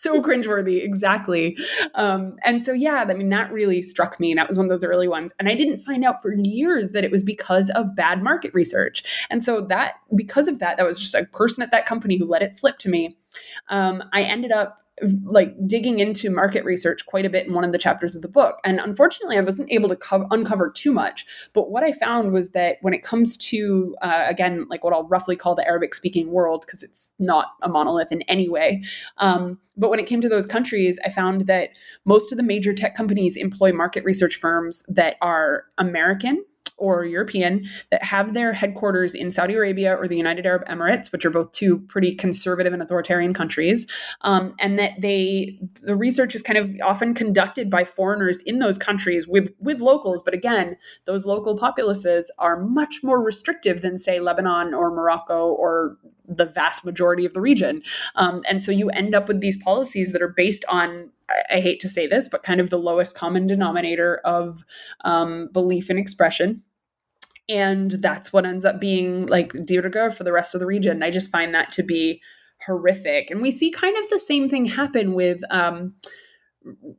so 0.00 0.22
cringeworthy, 0.22 0.84
exactly. 0.84 1.56
Um, 1.94 2.36
and 2.44 2.62
so 2.62 2.72
yeah, 2.72 3.04
I 3.08 3.14
mean 3.14 3.28
that 3.30 3.50
really 3.52 3.82
struck 3.82 4.20
me. 4.20 4.30
And 4.30 4.38
that 4.38 4.46
was 4.46 4.56
one 4.56 4.66
of 4.66 4.70
those 4.70 4.84
early 4.84 5.08
ones. 5.08 5.32
And 5.38 5.48
I 5.48 5.54
didn't 5.54 5.78
find 5.78 6.04
out 6.04 6.22
for 6.22 6.34
years 6.34 6.92
that 6.92 7.04
it 7.04 7.10
was 7.10 7.22
because 7.22 7.70
of 7.70 7.96
bad 7.96 8.22
market 8.22 8.54
research. 8.54 9.26
And 9.28 9.42
so 9.42 9.60
that 9.62 9.94
because 10.14 10.46
of 10.46 10.60
that, 10.60 10.76
that 10.76 10.86
was 10.86 10.98
just 10.98 11.14
a 11.14 11.24
person 11.24 11.62
at 11.62 11.70
that 11.72 11.86
company 11.86 12.16
who 12.16 12.26
let 12.26 12.42
it 12.42 12.54
slip 12.54 12.78
to 12.78 12.88
me. 12.88 13.16
Um, 13.68 14.04
I 14.12 14.22
ended 14.22 14.52
up 14.52 14.78
like 15.24 15.54
digging 15.66 16.00
into 16.00 16.30
market 16.30 16.64
research 16.64 17.06
quite 17.06 17.24
a 17.24 17.30
bit 17.30 17.46
in 17.46 17.54
one 17.54 17.64
of 17.64 17.72
the 17.72 17.78
chapters 17.78 18.14
of 18.14 18.22
the 18.22 18.28
book. 18.28 18.58
And 18.64 18.80
unfortunately, 18.80 19.36
I 19.36 19.40
wasn't 19.40 19.70
able 19.70 19.88
to 19.88 19.96
co- 19.96 20.26
uncover 20.30 20.70
too 20.70 20.92
much. 20.92 21.26
But 21.52 21.70
what 21.70 21.84
I 21.84 21.92
found 21.92 22.32
was 22.32 22.50
that 22.50 22.78
when 22.80 22.94
it 22.94 23.02
comes 23.02 23.36
to, 23.48 23.96
uh, 24.02 24.24
again, 24.26 24.66
like 24.68 24.84
what 24.84 24.92
I'll 24.92 25.06
roughly 25.08 25.36
call 25.36 25.54
the 25.54 25.66
Arabic 25.66 25.94
speaking 25.94 26.30
world, 26.30 26.64
because 26.66 26.82
it's 26.82 27.12
not 27.18 27.52
a 27.62 27.68
monolith 27.68 28.12
in 28.12 28.22
any 28.22 28.48
way. 28.48 28.82
Um, 29.18 29.58
but 29.76 29.87
when 29.90 29.98
it 29.98 30.06
came 30.06 30.20
to 30.20 30.28
those 30.28 30.46
countries, 30.46 30.98
I 31.04 31.10
found 31.10 31.46
that 31.46 31.70
most 32.04 32.32
of 32.32 32.38
the 32.38 32.44
major 32.44 32.72
tech 32.72 32.94
companies 32.94 33.36
employ 33.36 33.72
market 33.72 34.04
research 34.04 34.36
firms 34.36 34.84
that 34.88 35.16
are 35.20 35.64
American 35.78 36.44
or 36.78 37.04
European 37.04 37.66
that 37.90 38.02
have 38.02 38.34
their 38.34 38.52
headquarters 38.52 39.14
in 39.14 39.30
Saudi 39.30 39.54
Arabia 39.54 39.94
or 39.94 40.08
the 40.08 40.16
United 40.16 40.46
Arab 40.46 40.64
Emirates, 40.66 41.12
which 41.12 41.24
are 41.24 41.30
both 41.30 41.52
two 41.52 41.78
pretty 41.80 42.14
conservative 42.14 42.72
and 42.72 42.82
authoritarian 42.82 43.34
countries, 43.34 43.86
um, 44.22 44.54
and 44.58 44.78
that 44.78 44.92
they 45.00 45.58
the 45.82 45.96
research 45.96 46.34
is 46.34 46.42
kind 46.42 46.58
of 46.58 46.70
often 46.82 47.14
conducted 47.14 47.70
by 47.70 47.84
foreigners 47.84 48.40
in 48.42 48.58
those 48.58 48.78
countries 48.78 49.26
with 49.26 49.52
with 49.58 49.80
locals, 49.80 50.22
but 50.22 50.34
again, 50.34 50.76
those 51.04 51.26
local 51.26 51.56
populaces 51.58 52.30
are 52.38 52.58
much 52.58 53.00
more 53.02 53.22
restrictive 53.22 53.80
than 53.80 53.98
say 53.98 54.20
Lebanon 54.20 54.74
or 54.74 54.90
Morocco 54.90 55.48
or 55.48 55.96
the 56.28 56.46
vast 56.46 56.84
majority 56.84 57.24
of 57.24 57.32
the 57.32 57.40
region. 57.40 57.82
Um, 58.16 58.42
and 58.48 58.62
so 58.62 58.70
you 58.70 58.90
end 58.90 59.14
up 59.14 59.28
with 59.28 59.40
these 59.40 59.56
policies 59.62 60.12
that 60.12 60.22
are 60.22 60.28
based 60.28 60.64
on 60.68 61.10
I 61.50 61.60
hate 61.60 61.80
to 61.80 61.88
say 61.88 62.06
this, 62.06 62.26
but 62.26 62.42
kind 62.42 62.58
of 62.58 62.70
the 62.70 62.78
lowest 62.78 63.14
common 63.14 63.46
denominator 63.46 64.22
of 64.24 64.64
um, 65.04 65.50
belief 65.52 65.90
and 65.90 65.98
expression 65.98 66.64
and 67.48 67.92
that's 67.92 68.32
what 68.32 68.44
ends 68.44 68.64
up 68.64 68.80
being 68.80 69.26
like 69.26 69.52
de 69.64 69.78
rigueur 69.78 70.10
for 70.10 70.24
the 70.24 70.32
rest 70.32 70.54
of 70.54 70.60
the 70.60 70.66
region. 70.66 71.02
I 71.02 71.10
just 71.10 71.30
find 71.30 71.54
that 71.54 71.72
to 71.72 71.82
be 71.82 72.20
horrific. 72.66 73.30
And 73.30 73.40
we 73.40 73.50
see 73.50 73.70
kind 73.70 73.96
of 73.96 74.08
the 74.10 74.18
same 74.18 74.48
thing 74.48 74.64
happen 74.64 75.14
with 75.14 75.40
um, 75.50 75.94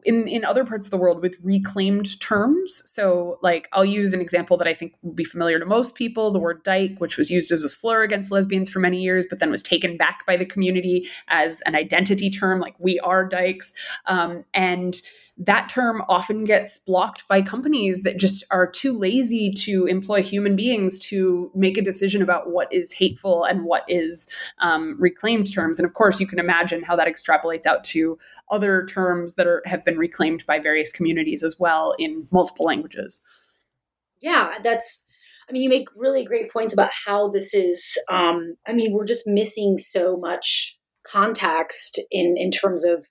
in 0.04 0.28
in 0.28 0.46
other 0.46 0.66
parts 0.66 0.88
of 0.88 0.92
the 0.92 0.98
world 0.98 1.22
with 1.22 1.36
reclaimed 1.44 2.20
terms. 2.20 2.82
So, 2.86 3.38
like 3.42 3.68
I'll 3.74 3.86
use 3.86 4.14
an 4.14 4.22
example 4.22 4.58
that 4.58 4.68
I 4.68 4.74
think 4.74 4.94
will 5.02 5.14
be 5.14 5.24
familiar 5.24 5.60
to 5.60 5.66
most 5.66 5.96
people: 5.96 6.32
the 6.32 6.40
word 6.40 6.64
"dyke," 6.64 6.96
which 6.98 7.18
was 7.18 7.30
used 7.30 7.52
as 7.52 7.64
a 7.64 7.70
slur 7.70 8.04
against 8.04 8.32
lesbians 8.32 8.70
for 8.70 8.80
many 8.80 9.02
years, 9.02 9.26
but 9.30 9.40
then 9.40 9.52
was 9.52 9.64
taken 9.64 9.98
back 9.98 10.26
by 10.26 10.38
the 10.38 10.46
community 10.46 11.08
as 11.28 11.62
an 11.62 11.76
identity 11.76 12.30
term, 12.30 12.60
like 12.60 12.76
"we 12.80 13.00
are 13.02 13.26
dykes," 13.26 13.74
um, 14.06 14.46
and 14.54 15.02
that 15.40 15.70
term 15.70 16.04
often 16.10 16.44
gets 16.44 16.78
blocked 16.78 17.26
by 17.30 17.42
companies 17.42 18.04
that 18.04 18.20
just 18.20 18.44
are 18.52 18.70
too 18.70 18.92
lazy 18.92 19.52
to 19.52 19.86
employ 19.86 20.22
human 20.22 20.54
beings 20.56 21.00
to 21.00 21.50
make 21.56 21.78
a 21.78 21.82
decision 21.82 22.22
about 22.22 22.52
what 22.52 22.72
is 22.74 22.92
hateful 22.92 23.46
and 23.46 23.64
what 23.64 23.86
is 23.88 24.28
um, 24.60 24.98
reclaimed 25.00 25.52
terms. 25.52 25.80
And 25.80 25.86
of 25.86 25.94
course, 25.94 26.20
you 26.20 26.28
can 26.28 26.40
imagine 26.40 26.84
how 26.84 26.98
that 26.98 27.08
extrapolates 27.08 27.66
out 27.66 27.86
to 27.86 28.18
other 28.52 28.86
terms 28.86 29.36
that 29.36 29.48
are 29.48 29.64
have 29.66 29.86
been 29.86 29.98
reclaimed 29.98 30.46
by 30.46 30.60
various 30.60 30.92
communities 30.92 31.42
as 31.42 31.58
well 31.58 31.96
in 31.98 32.28
multiple 32.32 32.66
languages. 32.66 33.22
Yeah, 34.22 34.56
that's. 34.62 35.08
I 35.48 35.52
mean, 35.52 35.64
you 35.64 35.70
make 35.70 35.88
really 35.96 36.24
great 36.24 36.52
points 36.52 36.74
about 36.74 36.92
how 37.06 37.30
this 37.30 37.54
is. 37.54 37.98
Um, 38.12 38.56
I 38.68 38.74
mean, 38.74 38.92
we're 38.94 39.06
just 39.06 39.26
missing 39.26 39.78
so 39.78 40.18
much 40.18 40.78
context 41.04 42.00
in 42.12 42.36
in 42.38 42.52
terms 42.52 42.84
of 42.84 43.06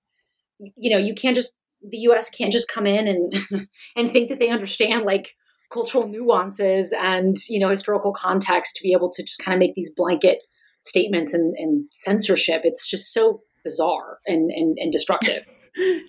you 0.59 0.91
know 0.91 0.99
you 0.99 1.14
can't 1.14 1.35
just 1.35 1.58
the 1.87 1.99
US 1.99 2.31
can't 2.31 2.53
just 2.53 2.68
come 2.68 2.87
in 2.87 3.07
and 3.09 3.68
and 3.97 4.11
think 4.11 4.29
that 4.29 4.39
they 4.39 4.49
understand 4.49 5.05
like 5.05 5.35
cultural 5.70 6.09
nuances 6.09 6.95
and 6.99 7.37
you 7.49 7.59
know 7.59 7.68
historical 7.68 8.12
context 8.12 8.76
to 8.76 8.83
be 8.83 8.93
able 8.93 9.11
to 9.11 9.22
just 9.22 9.43
kind 9.45 9.55
of 9.55 9.59
make 9.59 9.74
these 9.74 9.93
blanket 9.95 10.43
statements 10.81 11.35
and, 11.35 11.55
and 11.59 11.87
censorship. 11.91 12.62
It's 12.64 12.89
just 12.89 13.12
so 13.12 13.43
bizarre 13.64 14.18
and 14.26 14.51
and, 14.51 14.76
and 14.79 14.93
destructive. 14.93 15.45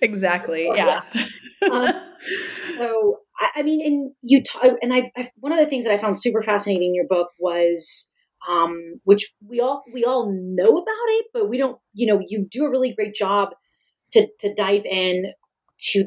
Exactly 0.02 0.66
yeah, 0.74 1.02
yeah. 1.14 1.68
um, 1.70 1.92
so 2.76 3.18
I, 3.38 3.60
I, 3.60 3.62
mean 3.62 3.86
and 3.86 4.10
you 4.20 4.42
t- 4.42 4.58
and 4.82 4.92
I've, 4.92 5.10
I've, 5.16 5.28
one 5.36 5.52
of 5.52 5.60
the 5.60 5.66
things 5.66 5.84
that 5.84 5.92
i 5.92 5.98
found 5.98 6.18
super 6.18 6.42
fascinating 6.42 6.88
in 6.88 6.94
your 6.94 7.06
book 7.06 7.28
was 7.38 8.10
um, 8.48 9.00
which 9.04 9.32
we 9.46 9.60
all 9.60 9.84
we 9.92 10.04
all 10.04 10.32
know 10.32 10.70
about 10.70 11.08
it 11.08 11.26
but 11.32 11.48
we 11.48 11.56
don't 11.56 11.78
you 11.92 12.06
know 12.06 12.20
you 12.26 12.48
do 12.50 12.64
a 12.64 12.70
really 12.70 12.92
great 12.92 13.14
job 13.14 13.50
to 14.12 14.26
to 14.40 14.52
dive 14.54 14.84
in 14.84 15.26
to 15.90 16.04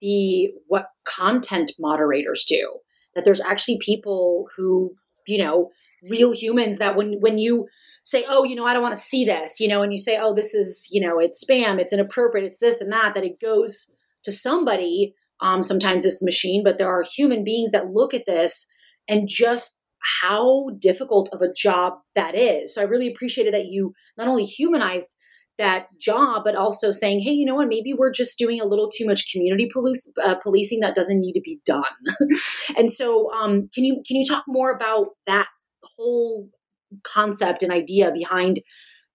the 0.00 0.48
what 0.66 0.86
content 1.04 1.72
moderators 1.78 2.44
do. 2.44 2.78
That 3.14 3.24
there's 3.24 3.40
actually 3.40 3.78
people 3.78 4.48
who 4.56 4.92
you 5.26 5.38
know 5.38 5.70
real 6.08 6.32
humans 6.32 6.78
that 6.78 6.96
when 6.96 7.20
when 7.20 7.38
you 7.38 7.66
say 8.02 8.24
oh 8.28 8.44
you 8.44 8.56
know 8.56 8.64
i 8.64 8.72
don't 8.72 8.82
want 8.82 8.94
to 8.94 9.00
see 9.00 9.26
this 9.26 9.60
you 9.60 9.68
know 9.68 9.82
and 9.82 9.92
you 9.92 9.98
say 9.98 10.18
oh 10.18 10.34
this 10.34 10.54
is 10.54 10.88
you 10.90 11.00
know 11.00 11.18
it's 11.18 11.44
spam 11.44 11.78
it's 11.78 11.92
inappropriate 11.92 12.46
it's 12.46 12.58
this 12.58 12.80
and 12.80 12.90
that 12.90 13.12
that 13.14 13.24
it 13.24 13.38
goes 13.38 13.92
to 14.22 14.32
somebody 14.32 15.14
um, 15.42 15.62
sometimes 15.62 16.06
it's 16.06 16.20
the 16.20 16.26
machine 16.26 16.62
but 16.64 16.78
there 16.78 16.88
are 16.88 17.02
human 17.02 17.44
beings 17.44 17.70
that 17.72 17.90
look 17.90 18.14
at 18.14 18.24
this 18.26 18.66
and 19.08 19.28
just 19.28 19.76
how 20.22 20.68
difficult 20.78 21.28
of 21.32 21.42
a 21.42 21.52
job 21.52 21.94
that 22.14 22.34
is. 22.34 22.74
So 22.74 22.80
i 22.80 22.84
really 22.84 23.08
appreciated 23.08 23.54
that 23.54 23.66
you 23.66 23.92
not 24.16 24.28
only 24.28 24.44
humanized 24.44 25.16
that 25.58 25.86
job, 25.98 26.42
but 26.44 26.54
also 26.54 26.90
saying, 26.90 27.20
hey, 27.20 27.32
you 27.32 27.44
know 27.44 27.54
what? 27.54 27.68
Maybe 27.68 27.92
we're 27.92 28.12
just 28.12 28.38
doing 28.38 28.60
a 28.60 28.64
little 28.64 28.88
too 28.88 29.06
much 29.06 29.30
community 29.30 29.68
police, 29.70 30.10
uh, 30.22 30.36
policing 30.36 30.80
that 30.80 30.94
doesn't 30.94 31.20
need 31.20 31.34
to 31.34 31.40
be 31.40 31.60
done. 31.66 31.84
and 32.76 32.90
so, 32.90 33.30
um, 33.32 33.68
can 33.74 33.84
you 33.84 34.02
can 34.06 34.16
you 34.16 34.24
talk 34.26 34.44
more 34.48 34.74
about 34.74 35.08
that 35.26 35.48
whole 35.82 36.48
concept 37.04 37.62
and 37.62 37.72
idea 37.72 38.10
behind, 38.12 38.60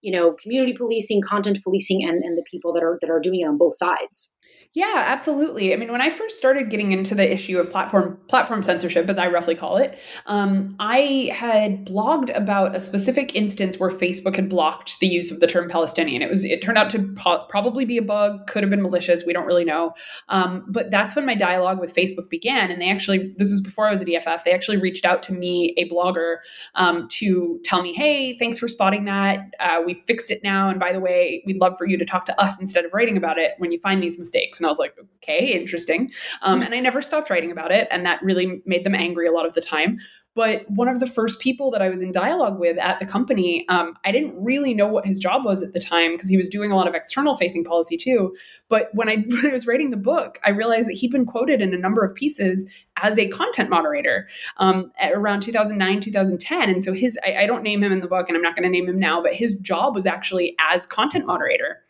you 0.02 0.12
know, 0.12 0.36
community 0.40 0.72
policing, 0.72 1.20
content 1.20 1.58
policing, 1.64 2.04
and 2.04 2.22
and 2.22 2.36
the 2.36 2.44
people 2.50 2.72
that 2.74 2.82
are 2.82 2.98
that 3.00 3.10
are 3.10 3.20
doing 3.20 3.40
it 3.40 3.48
on 3.48 3.58
both 3.58 3.76
sides? 3.76 4.32
Yeah, 4.76 5.04
absolutely. 5.06 5.72
I 5.72 5.76
mean, 5.78 5.90
when 5.90 6.02
I 6.02 6.10
first 6.10 6.36
started 6.36 6.68
getting 6.68 6.92
into 6.92 7.14
the 7.14 7.32
issue 7.32 7.58
of 7.58 7.70
platform 7.70 8.18
platform 8.28 8.62
censorship, 8.62 9.08
as 9.08 9.16
I 9.16 9.26
roughly 9.26 9.54
call 9.54 9.78
it, 9.78 9.98
um, 10.26 10.76
I 10.78 11.30
had 11.32 11.86
blogged 11.86 12.36
about 12.36 12.76
a 12.76 12.80
specific 12.80 13.34
instance 13.34 13.78
where 13.78 13.88
Facebook 13.88 14.36
had 14.36 14.50
blocked 14.50 15.00
the 15.00 15.06
use 15.06 15.32
of 15.32 15.40
the 15.40 15.46
term 15.46 15.70
Palestinian. 15.70 16.20
It 16.20 16.28
was 16.28 16.44
it 16.44 16.60
turned 16.60 16.76
out 16.76 16.90
to 16.90 17.10
po- 17.16 17.46
probably 17.48 17.86
be 17.86 17.96
a 17.96 18.02
bug, 18.02 18.48
could 18.48 18.62
have 18.62 18.68
been 18.68 18.82
malicious. 18.82 19.24
We 19.24 19.32
don't 19.32 19.46
really 19.46 19.64
know. 19.64 19.94
Um, 20.28 20.66
but 20.68 20.90
that's 20.90 21.16
when 21.16 21.24
my 21.24 21.34
dialogue 21.34 21.80
with 21.80 21.94
Facebook 21.94 22.28
began, 22.28 22.70
and 22.70 22.78
they 22.78 22.90
actually 22.90 23.32
this 23.38 23.50
was 23.50 23.62
before 23.62 23.86
I 23.86 23.90
was 23.90 24.02
at 24.02 24.10
EFF. 24.10 24.44
They 24.44 24.52
actually 24.52 24.76
reached 24.76 25.06
out 25.06 25.22
to 25.22 25.32
me, 25.32 25.72
a 25.78 25.88
blogger, 25.88 26.36
um, 26.74 27.08
to 27.12 27.58
tell 27.64 27.80
me, 27.80 27.94
"Hey, 27.94 28.36
thanks 28.36 28.58
for 28.58 28.68
spotting 28.68 29.06
that. 29.06 29.54
Uh, 29.58 29.80
we 29.86 29.94
fixed 29.94 30.30
it 30.30 30.42
now, 30.42 30.68
and 30.68 30.78
by 30.78 30.92
the 30.92 31.00
way, 31.00 31.42
we'd 31.46 31.62
love 31.62 31.78
for 31.78 31.86
you 31.86 31.96
to 31.96 32.04
talk 32.04 32.26
to 32.26 32.38
us 32.38 32.60
instead 32.60 32.84
of 32.84 32.92
writing 32.92 33.16
about 33.16 33.38
it 33.38 33.52
when 33.56 33.72
you 33.72 33.78
find 33.78 34.02
these 34.02 34.18
mistakes." 34.18 34.60
And 34.60 34.65
I 34.66 34.70
was 34.70 34.78
like, 34.78 34.94
okay, 35.16 35.52
interesting. 35.52 36.12
Um, 36.42 36.62
and 36.62 36.74
I 36.74 36.80
never 36.80 37.00
stopped 37.00 37.30
writing 37.30 37.50
about 37.50 37.72
it. 37.72 37.88
And 37.90 38.04
that 38.06 38.22
really 38.22 38.62
made 38.66 38.84
them 38.84 38.94
angry 38.94 39.26
a 39.26 39.32
lot 39.32 39.46
of 39.46 39.54
the 39.54 39.60
time. 39.60 39.98
But 40.36 40.70
one 40.70 40.86
of 40.86 41.00
the 41.00 41.06
first 41.06 41.40
people 41.40 41.70
that 41.70 41.80
I 41.80 41.88
was 41.88 42.02
in 42.02 42.12
dialogue 42.12 42.58
with 42.58 42.76
at 42.76 43.00
the 43.00 43.06
company, 43.06 43.66
um, 43.70 43.94
I 44.04 44.12
didn't 44.12 44.34
really 44.36 44.74
know 44.74 44.86
what 44.86 45.06
his 45.06 45.18
job 45.18 45.46
was 45.46 45.62
at 45.62 45.72
the 45.72 45.80
time 45.80 46.12
because 46.12 46.28
he 46.28 46.36
was 46.36 46.50
doing 46.50 46.70
a 46.70 46.76
lot 46.76 46.86
of 46.86 46.94
external 46.94 47.38
facing 47.38 47.64
policy 47.64 47.96
too. 47.96 48.36
But 48.68 48.90
when 48.92 49.08
I, 49.08 49.16
when 49.28 49.46
I 49.46 49.52
was 49.52 49.66
writing 49.66 49.90
the 49.90 49.96
book, 49.96 50.38
I 50.44 50.50
realized 50.50 50.90
that 50.90 50.92
he'd 50.92 51.10
been 51.10 51.24
quoted 51.24 51.62
in 51.62 51.72
a 51.72 51.78
number 51.78 52.04
of 52.04 52.14
pieces 52.14 52.66
as 53.02 53.18
a 53.18 53.28
content 53.28 53.70
moderator 53.70 54.28
um, 54.58 54.92
around 55.02 55.40
2009, 55.40 56.02
2010. 56.02 56.68
And 56.68 56.84
so 56.84 56.92
his, 56.92 57.18
I, 57.26 57.38
I 57.38 57.46
don't 57.46 57.62
name 57.62 57.82
him 57.82 57.90
in 57.90 58.00
the 58.00 58.06
book 58.06 58.28
and 58.28 58.36
I'm 58.36 58.42
not 58.42 58.54
going 58.54 58.64
to 58.64 58.70
name 58.70 58.86
him 58.86 58.98
now, 58.98 59.22
but 59.22 59.32
his 59.32 59.54
job 59.54 59.94
was 59.94 60.04
actually 60.04 60.54
as 60.70 60.84
content 60.84 61.24
moderator. 61.24 61.82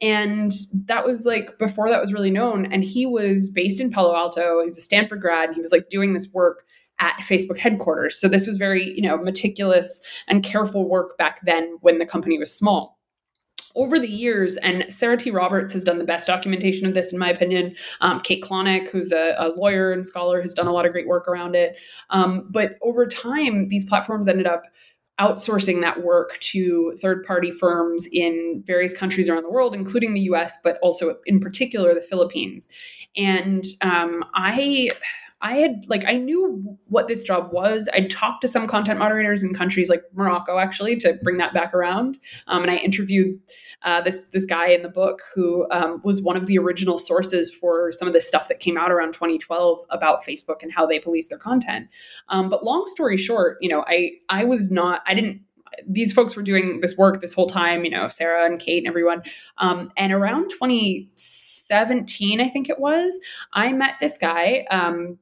And 0.00 0.52
that 0.86 1.06
was 1.06 1.24
like 1.24 1.58
before 1.58 1.88
that 1.88 2.00
was 2.00 2.12
really 2.12 2.30
known. 2.30 2.70
And 2.72 2.84
he 2.84 3.06
was 3.06 3.48
based 3.48 3.80
in 3.80 3.90
Palo 3.90 4.14
Alto. 4.14 4.60
He 4.60 4.66
was 4.66 4.78
a 4.78 4.82
Stanford 4.82 5.20
grad. 5.20 5.48
And 5.48 5.54
he 5.54 5.62
was 5.62 5.72
like 5.72 5.88
doing 5.88 6.12
this 6.12 6.32
work 6.32 6.64
at 7.00 7.14
Facebook 7.22 7.58
headquarters. 7.58 8.18
So 8.18 8.28
this 8.28 8.46
was 8.46 8.56
very, 8.56 8.94
you 8.94 9.02
know, 9.02 9.16
meticulous 9.16 10.00
and 10.28 10.42
careful 10.42 10.88
work 10.88 11.16
back 11.18 11.40
then 11.44 11.78
when 11.80 11.98
the 11.98 12.06
company 12.06 12.38
was 12.38 12.54
small. 12.54 12.98
Over 13.76 13.98
the 13.98 14.08
years, 14.08 14.56
and 14.58 14.84
Sarah 14.88 15.16
T. 15.16 15.32
Roberts 15.32 15.72
has 15.72 15.82
done 15.82 15.98
the 15.98 16.04
best 16.04 16.28
documentation 16.28 16.86
of 16.86 16.94
this, 16.94 17.12
in 17.12 17.18
my 17.18 17.28
opinion. 17.28 17.74
Um, 18.00 18.20
Kate 18.20 18.40
Klonick, 18.40 18.88
who's 18.90 19.10
a, 19.10 19.34
a, 19.36 19.48
lawyer 19.48 19.90
and 19.90 20.06
scholar, 20.06 20.40
has 20.40 20.54
done 20.54 20.68
a 20.68 20.72
lot 20.72 20.86
of 20.86 20.92
great 20.92 21.08
work 21.08 21.26
around 21.26 21.56
it. 21.56 21.76
Um, 22.10 22.46
but 22.50 22.78
over 22.82 23.04
time, 23.04 23.68
these 23.70 23.84
platforms 23.84 24.28
ended 24.28 24.46
up 24.46 24.62
outsourcing 25.20 25.80
that 25.80 26.02
work 26.02 26.38
to 26.40 26.96
third 27.00 27.24
party 27.24 27.50
firms 27.52 28.08
in 28.10 28.62
various 28.66 28.96
countries 28.96 29.28
around 29.28 29.44
the 29.44 29.50
world, 29.50 29.74
including 29.74 30.14
the 30.14 30.20
US, 30.22 30.58
but 30.62 30.78
also 30.82 31.18
in 31.26 31.40
particular 31.40 31.94
the 31.94 32.00
Philippines. 32.00 32.68
And 33.16 33.64
um, 33.80 34.24
I. 34.34 34.90
I 35.44 35.56
had 35.56 35.84
like 35.88 36.06
I 36.06 36.16
knew 36.16 36.78
what 36.88 37.06
this 37.06 37.22
job 37.22 37.52
was. 37.52 37.86
I 37.92 38.06
talked 38.06 38.40
to 38.40 38.48
some 38.48 38.66
content 38.66 38.98
moderators 38.98 39.42
in 39.42 39.52
countries 39.52 39.90
like 39.90 40.02
Morocco, 40.14 40.58
actually, 40.58 40.96
to 40.96 41.18
bring 41.22 41.36
that 41.36 41.52
back 41.52 41.74
around. 41.74 42.18
Um, 42.46 42.62
and 42.62 42.70
I 42.70 42.76
interviewed 42.76 43.38
uh, 43.82 44.00
this 44.00 44.28
this 44.28 44.46
guy 44.46 44.68
in 44.68 44.82
the 44.82 44.88
book 44.88 45.20
who 45.34 45.70
um, 45.70 46.00
was 46.02 46.22
one 46.22 46.38
of 46.38 46.46
the 46.46 46.56
original 46.56 46.96
sources 46.96 47.52
for 47.52 47.92
some 47.92 48.08
of 48.08 48.14
the 48.14 48.22
stuff 48.22 48.48
that 48.48 48.58
came 48.58 48.78
out 48.78 48.90
around 48.90 49.12
2012 49.12 49.80
about 49.90 50.24
Facebook 50.24 50.62
and 50.62 50.72
how 50.72 50.86
they 50.86 50.98
police 50.98 51.28
their 51.28 51.38
content. 51.38 51.88
Um, 52.30 52.48
but 52.48 52.64
long 52.64 52.84
story 52.86 53.18
short, 53.18 53.58
you 53.60 53.68
know, 53.68 53.84
I 53.86 54.12
I 54.30 54.44
was 54.44 54.70
not 54.70 55.02
I 55.06 55.12
didn't 55.12 55.42
these 55.86 56.14
folks 56.14 56.36
were 56.36 56.42
doing 56.42 56.80
this 56.80 56.96
work 56.96 57.20
this 57.20 57.34
whole 57.34 57.48
time, 57.48 57.84
you 57.84 57.90
know, 57.90 58.08
Sarah 58.08 58.46
and 58.46 58.58
Kate 58.58 58.78
and 58.78 58.86
everyone. 58.86 59.22
Um, 59.58 59.92
and 59.96 60.12
around 60.12 60.48
2017, 60.50 62.40
I 62.40 62.48
think 62.48 62.70
it 62.70 62.78
was, 62.78 63.18
I 63.52 63.72
met 63.72 63.94
this 64.00 64.16
guy. 64.16 64.66
Um, 64.70 65.18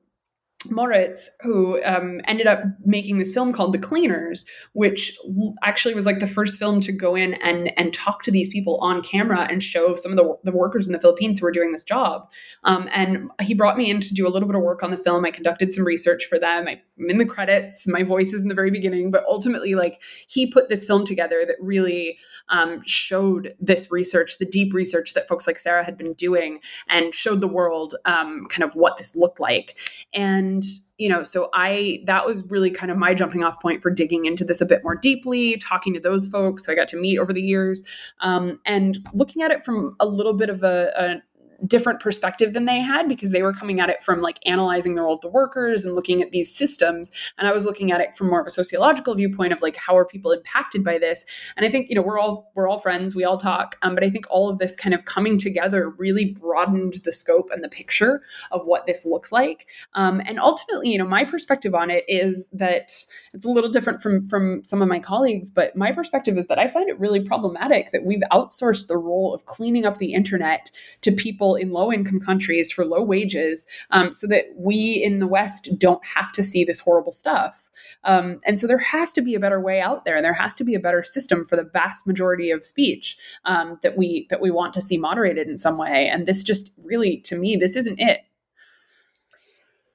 Moritz, 0.70 1.36
who 1.42 1.82
um, 1.84 2.20
ended 2.26 2.46
up 2.46 2.62
making 2.84 3.18
this 3.18 3.32
film 3.32 3.52
called 3.52 3.72
The 3.72 3.78
Cleaners, 3.78 4.44
which 4.72 5.16
actually 5.62 5.94
was 5.94 6.06
like 6.06 6.18
the 6.18 6.26
first 6.26 6.58
film 6.58 6.80
to 6.82 6.92
go 6.92 7.14
in 7.14 7.34
and 7.34 7.72
and 7.78 7.92
talk 7.92 8.22
to 8.24 8.30
these 8.30 8.48
people 8.48 8.78
on 8.80 9.02
camera 9.02 9.46
and 9.50 9.62
show 9.62 9.96
some 9.96 10.12
of 10.12 10.16
the, 10.16 10.36
the 10.44 10.56
workers 10.56 10.86
in 10.86 10.92
the 10.92 10.98
Philippines 10.98 11.38
who 11.38 11.46
were 11.46 11.52
doing 11.52 11.72
this 11.72 11.84
job. 11.84 12.30
Um, 12.64 12.88
and 12.92 13.30
he 13.40 13.54
brought 13.54 13.76
me 13.76 13.90
in 13.90 14.00
to 14.00 14.14
do 14.14 14.26
a 14.26 14.30
little 14.30 14.48
bit 14.48 14.56
of 14.56 14.62
work 14.62 14.82
on 14.82 14.90
the 14.90 14.96
film. 14.96 15.24
I 15.24 15.30
conducted 15.30 15.72
some 15.72 15.84
research 15.84 16.26
for 16.26 16.38
them. 16.38 16.66
I'm 16.68 17.10
in 17.10 17.18
the 17.18 17.26
credits. 17.26 17.86
My 17.86 18.02
voice 18.02 18.32
is 18.32 18.42
in 18.42 18.48
the 18.48 18.54
very 18.54 18.70
beginning, 18.70 19.10
but 19.10 19.24
ultimately, 19.28 19.74
like 19.74 20.02
he 20.26 20.50
put 20.50 20.68
this 20.68 20.84
film 20.84 21.04
together 21.04 21.44
that 21.46 21.56
really 21.60 22.18
um, 22.48 22.82
showed 22.84 23.54
this 23.60 23.90
research, 23.90 24.38
the 24.38 24.44
deep 24.44 24.74
research 24.74 25.14
that 25.14 25.28
folks 25.28 25.46
like 25.46 25.58
Sarah 25.58 25.84
had 25.84 25.96
been 25.96 26.14
doing, 26.14 26.60
and 26.88 27.14
showed 27.14 27.40
the 27.40 27.48
world 27.48 27.94
um, 28.04 28.46
kind 28.48 28.62
of 28.62 28.74
what 28.74 28.96
this 28.96 29.16
looked 29.16 29.40
like. 29.40 29.76
And 30.12 30.51
you 30.98 31.08
know, 31.08 31.22
so 31.22 31.50
I 31.54 32.02
that 32.06 32.26
was 32.26 32.48
really 32.50 32.70
kind 32.70 32.90
of 32.90 32.98
my 32.98 33.14
jumping 33.14 33.42
off 33.42 33.60
point 33.60 33.82
for 33.82 33.90
digging 33.90 34.24
into 34.24 34.44
this 34.44 34.60
a 34.60 34.66
bit 34.66 34.82
more 34.84 34.94
deeply, 34.94 35.58
talking 35.58 35.94
to 35.94 36.00
those 36.00 36.26
folks 36.26 36.64
who 36.64 36.72
I 36.72 36.74
got 36.74 36.88
to 36.88 36.96
meet 36.96 37.18
over 37.18 37.32
the 37.32 37.42
years, 37.42 37.82
um, 38.20 38.60
and 38.66 38.98
looking 39.14 39.42
at 39.42 39.50
it 39.50 39.64
from 39.64 39.96
a 40.00 40.06
little 40.06 40.34
bit 40.34 40.50
of 40.50 40.62
a 40.62 41.22
different 41.66 42.00
perspective 42.00 42.52
than 42.52 42.64
they 42.64 42.80
had 42.80 43.08
because 43.08 43.30
they 43.30 43.42
were 43.42 43.52
coming 43.52 43.80
at 43.80 43.88
it 43.88 44.02
from 44.02 44.20
like 44.20 44.38
analyzing 44.46 44.94
the 44.94 45.02
role 45.02 45.14
of 45.14 45.20
the 45.20 45.28
workers 45.28 45.84
and 45.84 45.94
looking 45.94 46.22
at 46.22 46.32
these 46.32 46.54
systems. 46.54 47.10
And 47.38 47.46
i 47.48 47.52
was 47.52 47.64
looking 47.64 47.92
at 47.92 48.00
it 48.00 48.16
from 48.16 48.28
more 48.28 48.40
of 48.40 48.46
a 48.46 48.50
sociological 48.50 49.14
viewpoint 49.14 49.52
of 49.52 49.62
like 49.62 49.76
how 49.76 49.96
are 49.96 50.04
people 50.04 50.32
impacted 50.32 50.84
by 50.84 50.98
this? 50.98 51.24
And 51.56 51.64
i 51.66 51.70
think 51.70 51.88
you 51.88 51.94
know 51.94 52.02
we're 52.02 52.18
all 52.18 52.50
we're 52.54 52.68
all 52.68 52.78
friends. 52.78 53.14
We 53.14 53.24
all 53.24 53.38
talk. 53.38 53.76
Um, 53.82 53.94
but 53.94 54.04
i 54.04 54.10
think 54.10 54.26
all 54.30 54.48
of 54.48 54.58
this 54.58 54.76
kind 54.76 54.94
of 54.94 55.04
coming 55.04 55.38
together 55.38 55.90
really 55.90 56.32
broadened 56.32 56.94
the 57.04 57.12
scope 57.12 57.50
and 57.52 57.62
the 57.62 57.68
picture 57.68 58.22
of 58.50 58.62
what 58.64 58.86
this 58.86 59.04
looks 59.04 59.32
like. 59.32 59.68
Um, 59.94 60.20
and 60.24 60.38
ultimately 60.38 60.90
you 60.90 60.98
know 60.98 61.06
my 61.06 61.24
perspective 61.24 61.74
on 61.74 61.90
it 61.90 62.04
is 62.08 62.48
that 62.52 62.92
it's 63.32 63.44
a 63.44 63.50
little 63.50 63.70
different 63.70 64.02
from 64.02 64.28
from 64.28 64.64
some 64.64 64.82
of 64.82 64.88
my 64.88 64.98
colleagues 64.98 65.50
but 65.50 65.74
my 65.76 65.92
perspective 65.92 66.36
is 66.36 66.46
that 66.46 66.58
i 66.58 66.68
find 66.68 66.88
it 66.88 66.98
really 66.98 67.20
problematic 67.20 67.90
that 67.92 68.04
we've 68.04 68.22
outsourced 68.32 68.88
the 68.88 68.96
role 68.96 69.34
of 69.34 69.46
cleaning 69.46 69.86
up 69.86 69.98
the 69.98 70.12
internet 70.14 70.70
to 71.00 71.12
people 71.12 71.51
in 71.54 71.70
low 71.70 71.92
income 71.92 72.20
countries 72.20 72.70
for 72.70 72.84
low 72.84 73.02
wages 73.02 73.66
um, 73.90 74.12
so 74.12 74.26
that 74.26 74.44
we 74.56 75.02
in 75.02 75.18
the 75.18 75.26
West 75.26 75.68
don't 75.78 76.04
have 76.04 76.32
to 76.32 76.42
see 76.42 76.64
this 76.64 76.80
horrible 76.80 77.12
stuff. 77.12 77.70
Um, 78.04 78.40
and 78.44 78.58
so 78.58 78.66
there 78.66 78.78
has 78.78 79.12
to 79.12 79.22
be 79.22 79.34
a 79.34 79.40
better 79.40 79.60
way 79.60 79.80
out 79.80 80.04
there, 80.04 80.16
and 80.16 80.24
there 80.24 80.32
has 80.34 80.56
to 80.56 80.64
be 80.64 80.74
a 80.74 80.80
better 80.80 81.02
system 81.02 81.46
for 81.46 81.56
the 81.56 81.62
vast 81.72 82.06
majority 82.06 82.50
of 82.50 82.64
speech 82.64 83.16
um, 83.44 83.78
that 83.82 83.96
we 83.96 84.26
that 84.30 84.40
we 84.40 84.50
want 84.50 84.74
to 84.74 84.80
see 84.80 84.98
moderated 84.98 85.48
in 85.48 85.58
some 85.58 85.78
way. 85.78 86.08
And 86.08 86.26
this 86.26 86.42
just 86.42 86.72
really, 86.84 87.18
to 87.18 87.36
me, 87.36 87.56
this 87.56 87.76
isn't 87.76 88.00
it. 88.00 88.20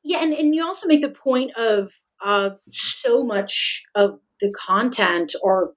Yeah, 0.04 0.24
and, 0.24 0.34
and 0.34 0.56
you 0.56 0.64
also 0.66 0.88
make 0.88 1.02
the 1.02 1.10
point 1.10 1.52
of 1.58 2.00
uh, 2.24 2.52
so 2.70 3.24
much 3.24 3.84
of 3.94 4.20
the 4.40 4.52
content, 4.52 5.36
or 5.44 5.74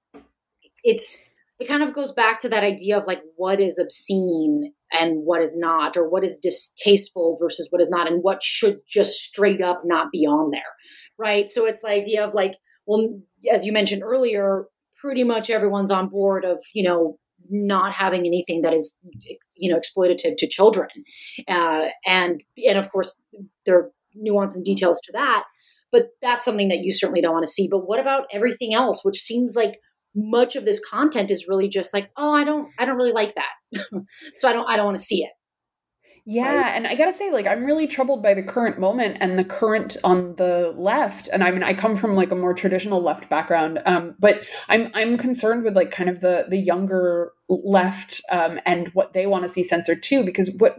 it's 0.83 1.27
it 1.61 1.67
kind 1.67 1.83
of 1.83 1.93
goes 1.93 2.11
back 2.11 2.39
to 2.39 2.49
that 2.49 2.63
idea 2.63 2.97
of 2.97 3.05
like 3.05 3.21
what 3.35 3.61
is 3.61 3.77
obscene 3.77 4.73
and 4.91 5.23
what 5.23 5.41
is 5.41 5.55
not, 5.55 5.95
or 5.95 6.09
what 6.09 6.23
is 6.23 6.37
distasteful 6.37 7.37
versus 7.39 7.67
what 7.69 7.81
is 7.81 7.89
not, 7.89 8.07
and 8.07 8.23
what 8.23 8.41
should 8.41 8.79
just 8.87 9.19
straight 9.19 9.61
up 9.61 9.83
not 9.85 10.11
be 10.11 10.25
on 10.25 10.49
there, 10.49 10.61
right? 11.19 11.51
So 11.51 11.67
it's 11.67 11.81
the 11.81 11.89
idea 11.89 12.25
of 12.25 12.33
like, 12.33 12.53
well, 12.87 13.21
as 13.53 13.63
you 13.63 13.71
mentioned 13.71 14.01
earlier, 14.03 14.65
pretty 14.99 15.23
much 15.23 15.51
everyone's 15.51 15.91
on 15.91 16.09
board 16.09 16.45
of, 16.45 16.57
you 16.73 16.83
know, 16.83 17.19
not 17.49 17.93
having 17.93 18.25
anything 18.25 18.63
that 18.63 18.73
is, 18.73 18.97
you 19.55 19.71
know, 19.71 19.79
exploitative 19.79 20.37
to 20.37 20.47
children, 20.47 20.89
uh, 21.47 21.89
and 22.07 22.41
and 22.57 22.77
of 22.79 22.91
course 22.91 23.19
there 23.65 23.77
are 23.77 23.91
nuance 24.15 24.55
and 24.55 24.65
details 24.65 24.99
to 25.01 25.11
that, 25.11 25.43
but 25.91 26.07
that's 26.23 26.43
something 26.43 26.69
that 26.69 26.79
you 26.79 26.91
certainly 26.91 27.21
don't 27.21 27.33
want 27.33 27.45
to 27.45 27.51
see. 27.51 27.67
But 27.69 27.87
what 27.87 27.99
about 27.99 28.25
everything 28.33 28.73
else, 28.73 29.05
which 29.05 29.17
seems 29.17 29.55
like 29.55 29.79
much 30.15 30.55
of 30.55 30.65
this 30.65 30.81
content 30.83 31.31
is 31.31 31.47
really 31.47 31.69
just 31.69 31.93
like 31.93 32.09
oh 32.17 32.33
i 32.33 32.43
don't 32.43 32.69
i 32.77 32.85
don't 32.85 32.97
really 32.97 33.11
like 33.11 33.35
that 33.35 33.83
so 34.35 34.49
i 34.49 34.53
don't 34.53 34.69
i 34.69 34.75
don't 34.75 34.85
want 34.85 34.97
to 34.97 35.03
see 35.03 35.23
it 35.23 35.31
yeah, 36.25 36.61
right? 36.61 36.75
and 36.75 36.85
I 36.85 36.93
gotta 36.93 37.13
say, 37.13 37.31
like, 37.31 37.47
I'm 37.47 37.65
really 37.65 37.87
troubled 37.87 38.21
by 38.21 38.35
the 38.35 38.43
current 38.43 38.79
moment 38.79 39.17
and 39.19 39.39
the 39.39 39.43
current 39.43 39.97
on 40.03 40.35
the 40.35 40.73
left. 40.77 41.29
And 41.33 41.43
I 41.43 41.49
mean, 41.49 41.63
I 41.63 41.73
come 41.73 41.97
from 41.97 42.15
like 42.15 42.31
a 42.31 42.35
more 42.35 42.53
traditional 42.53 43.01
left 43.01 43.27
background, 43.27 43.79
um, 43.87 44.15
but 44.19 44.45
I'm 44.69 44.91
I'm 44.93 45.17
concerned 45.17 45.63
with 45.63 45.75
like 45.75 45.89
kind 45.89 46.09
of 46.09 46.21
the 46.21 46.45
the 46.47 46.57
younger 46.57 47.31
left 47.49 48.21
um, 48.31 48.59
and 48.67 48.89
what 48.89 49.13
they 49.13 49.25
want 49.25 49.45
to 49.45 49.49
see 49.49 49.63
censored 49.63 50.03
too. 50.03 50.23
Because 50.23 50.51
what 50.59 50.77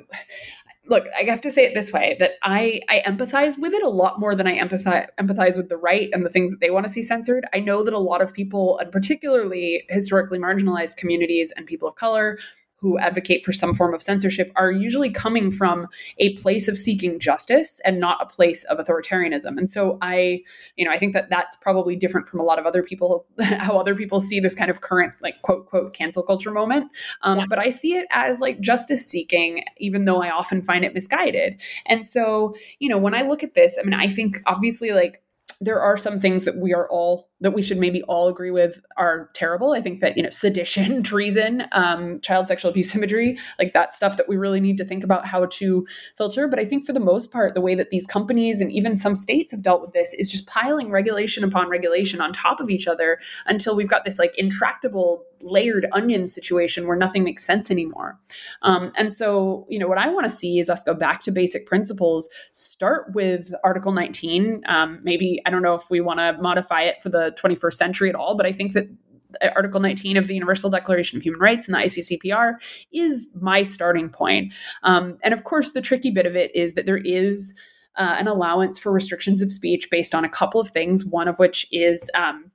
look, 0.86 1.06
I 1.18 1.22
have 1.30 1.40
to 1.42 1.50
say 1.50 1.64
it 1.64 1.74
this 1.74 1.92
way 1.92 2.16
that 2.18 2.32
I 2.42 2.80
I 2.88 3.02
empathize 3.06 3.58
with 3.58 3.72
it 3.72 3.82
a 3.82 3.88
lot 3.88 4.18
more 4.18 4.34
than 4.34 4.46
I 4.46 4.58
empathize 4.58 5.06
empathize 5.18 5.56
with 5.56 5.68
the 5.68 5.76
right 5.76 6.10
and 6.12 6.24
the 6.24 6.30
things 6.30 6.50
that 6.50 6.60
they 6.60 6.70
want 6.70 6.86
to 6.86 6.92
see 6.92 7.02
censored. 7.02 7.46
I 7.54 7.60
know 7.60 7.82
that 7.84 7.94
a 7.94 7.98
lot 7.98 8.22
of 8.22 8.32
people, 8.32 8.78
and 8.78 8.90
particularly 8.90 9.84
historically 9.88 10.38
marginalized 10.38 10.96
communities 10.96 11.52
and 11.56 11.66
people 11.66 11.88
of 11.88 11.94
color, 11.94 12.38
who 12.82 12.98
advocate 12.98 13.44
for 13.44 13.52
some 13.52 13.72
form 13.72 13.94
of 13.94 14.02
censorship 14.02 14.50
are 14.56 14.72
usually 14.72 15.08
coming 15.08 15.52
from 15.52 15.86
a 16.18 16.36
place 16.38 16.66
of 16.66 16.76
seeking 16.76 17.20
justice 17.20 17.80
and 17.84 18.00
not 18.00 18.20
a 18.20 18.26
place 18.26 18.64
of 18.64 18.78
authoritarianism. 18.78 19.56
And 19.56 19.70
so 19.70 19.98
I, 20.02 20.42
you 20.76 20.84
know, 20.84 20.90
I 20.90 20.98
think 20.98 21.12
that 21.12 21.30
that's 21.30 21.54
probably 21.54 21.94
different 21.94 22.28
from 22.28 22.40
a 22.40 22.42
lot 22.42 22.58
of 22.58 22.66
other 22.66 22.82
people, 22.82 23.24
how 23.40 23.78
other 23.78 23.94
people 23.94 24.18
see 24.18 24.40
this 24.40 24.56
kind 24.56 24.68
of 24.68 24.80
current, 24.80 25.14
like, 25.22 25.40
quote, 25.42 25.66
quote, 25.66 25.94
cancel 25.94 26.24
culture 26.24 26.50
moment. 26.50 26.90
Um, 27.22 27.38
yeah. 27.38 27.46
But 27.48 27.60
I 27.60 27.70
see 27.70 27.94
it 27.94 28.08
as 28.10 28.40
like 28.40 28.58
justice 28.58 29.06
seeking, 29.06 29.62
even 29.78 30.04
though 30.04 30.20
I 30.20 30.30
often 30.30 30.60
find 30.60 30.84
it 30.84 30.92
misguided. 30.92 31.60
And 31.86 32.04
so, 32.04 32.56
you 32.80 32.88
know, 32.88 32.98
when 32.98 33.14
I 33.14 33.22
look 33.22 33.44
at 33.44 33.54
this, 33.54 33.78
I 33.78 33.84
mean, 33.84 33.94
I 33.94 34.08
think 34.08 34.38
obviously 34.46 34.90
like 34.90 35.22
there 35.60 35.80
are 35.80 35.96
some 35.96 36.18
things 36.18 36.44
that 36.44 36.56
we 36.56 36.74
are 36.74 36.88
all 36.88 37.28
that 37.42 37.52
we 37.52 37.62
should 37.62 37.78
maybe 37.78 38.02
all 38.04 38.28
agree 38.28 38.50
with 38.50 38.82
are 38.96 39.30
terrible. 39.34 39.72
I 39.72 39.80
think 39.80 40.00
that 40.00 40.16
you 40.16 40.22
know 40.22 40.30
sedition, 40.30 41.02
treason, 41.12 41.64
um, 41.72 42.20
child 42.20 42.48
sexual 42.48 42.70
abuse 42.70 42.94
imagery, 42.94 43.38
like 43.58 43.74
that 43.74 43.94
stuff 43.94 44.16
that 44.16 44.28
we 44.28 44.36
really 44.36 44.60
need 44.60 44.78
to 44.78 44.84
think 44.84 45.04
about 45.04 45.26
how 45.26 45.46
to 45.46 45.86
filter. 46.16 46.48
But 46.48 46.58
I 46.58 46.64
think 46.64 46.86
for 46.86 46.92
the 46.92 47.00
most 47.00 47.30
part, 47.30 47.54
the 47.54 47.60
way 47.60 47.74
that 47.74 47.90
these 47.90 48.06
companies 48.06 48.60
and 48.60 48.72
even 48.72 48.96
some 48.96 49.16
states 49.16 49.52
have 49.52 49.62
dealt 49.62 49.82
with 49.82 49.92
this 49.92 50.14
is 50.14 50.30
just 50.30 50.46
piling 50.46 50.90
regulation 50.90 51.44
upon 51.44 51.68
regulation 51.68 52.20
on 52.20 52.32
top 52.32 52.60
of 52.60 52.70
each 52.70 52.86
other 52.86 53.18
until 53.46 53.76
we've 53.76 53.88
got 53.88 54.04
this 54.04 54.18
like 54.18 54.36
intractable 54.38 55.24
layered 55.42 55.86
onion 55.92 56.28
situation 56.28 56.86
where 56.86 56.96
nothing 56.96 57.24
makes 57.24 57.44
sense 57.44 57.70
anymore. 57.70 58.18
Um, 58.62 58.92
and 58.96 59.12
so, 59.12 59.66
you 59.68 59.78
know, 59.78 59.88
what 59.88 59.98
I 59.98 60.08
want 60.08 60.24
to 60.24 60.30
see 60.30 60.58
is 60.58 60.70
us 60.70 60.82
go 60.82 60.94
back 60.94 61.22
to 61.22 61.30
basic 61.30 61.66
principles, 61.66 62.28
start 62.52 63.12
with 63.14 63.52
Article 63.64 63.92
19. 63.92 64.62
Um, 64.68 65.00
maybe, 65.02 65.40
I 65.44 65.50
don't 65.50 65.62
know 65.62 65.74
if 65.74 65.90
we 65.90 66.00
want 66.00 66.20
to 66.20 66.36
modify 66.40 66.82
it 66.82 67.02
for 67.02 67.08
the 67.08 67.31
21st 67.36 67.74
century 67.74 68.08
at 68.08 68.14
all, 68.14 68.36
but 68.36 68.46
I 68.46 68.52
think 68.52 68.72
that 68.72 68.88
Article 69.54 69.80
19 69.80 70.16
of 70.16 70.26
the 70.26 70.34
Universal 70.34 70.70
Declaration 70.70 71.16
of 71.16 71.22
Human 71.22 71.40
Rights 71.40 71.66
and 71.66 71.74
the 71.74 71.78
ICCPR 71.78 72.54
is 72.92 73.28
my 73.40 73.62
starting 73.62 74.08
point. 74.08 74.52
Um, 74.82 75.18
and 75.22 75.32
of 75.32 75.44
course, 75.44 75.72
the 75.72 75.80
tricky 75.80 76.10
bit 76.10 76.26
of 76.26 76.36
it 76.36 76.54
is 76.54 76.74
that 76.74 76.86
there 76.86 76.98
is 76.98 77.54
uh, 77.96 78.16
an 78.18 78.26
allowance 78.26 78.78
for 78.78 78.92
restrictions 78.92 79.42
of 79.42 79.52
speech 79.52 79.88
based 79.90 80.14
on 80.14 80.24
a 80.24 80.28
couple 80.28 80.60
of 80.60 80.70
things, 80.70 81.04
one 81.04 81.28
of 81.28 81.38
which 81.38 81.66
is 81.72 82.10
um, 82.14 82.50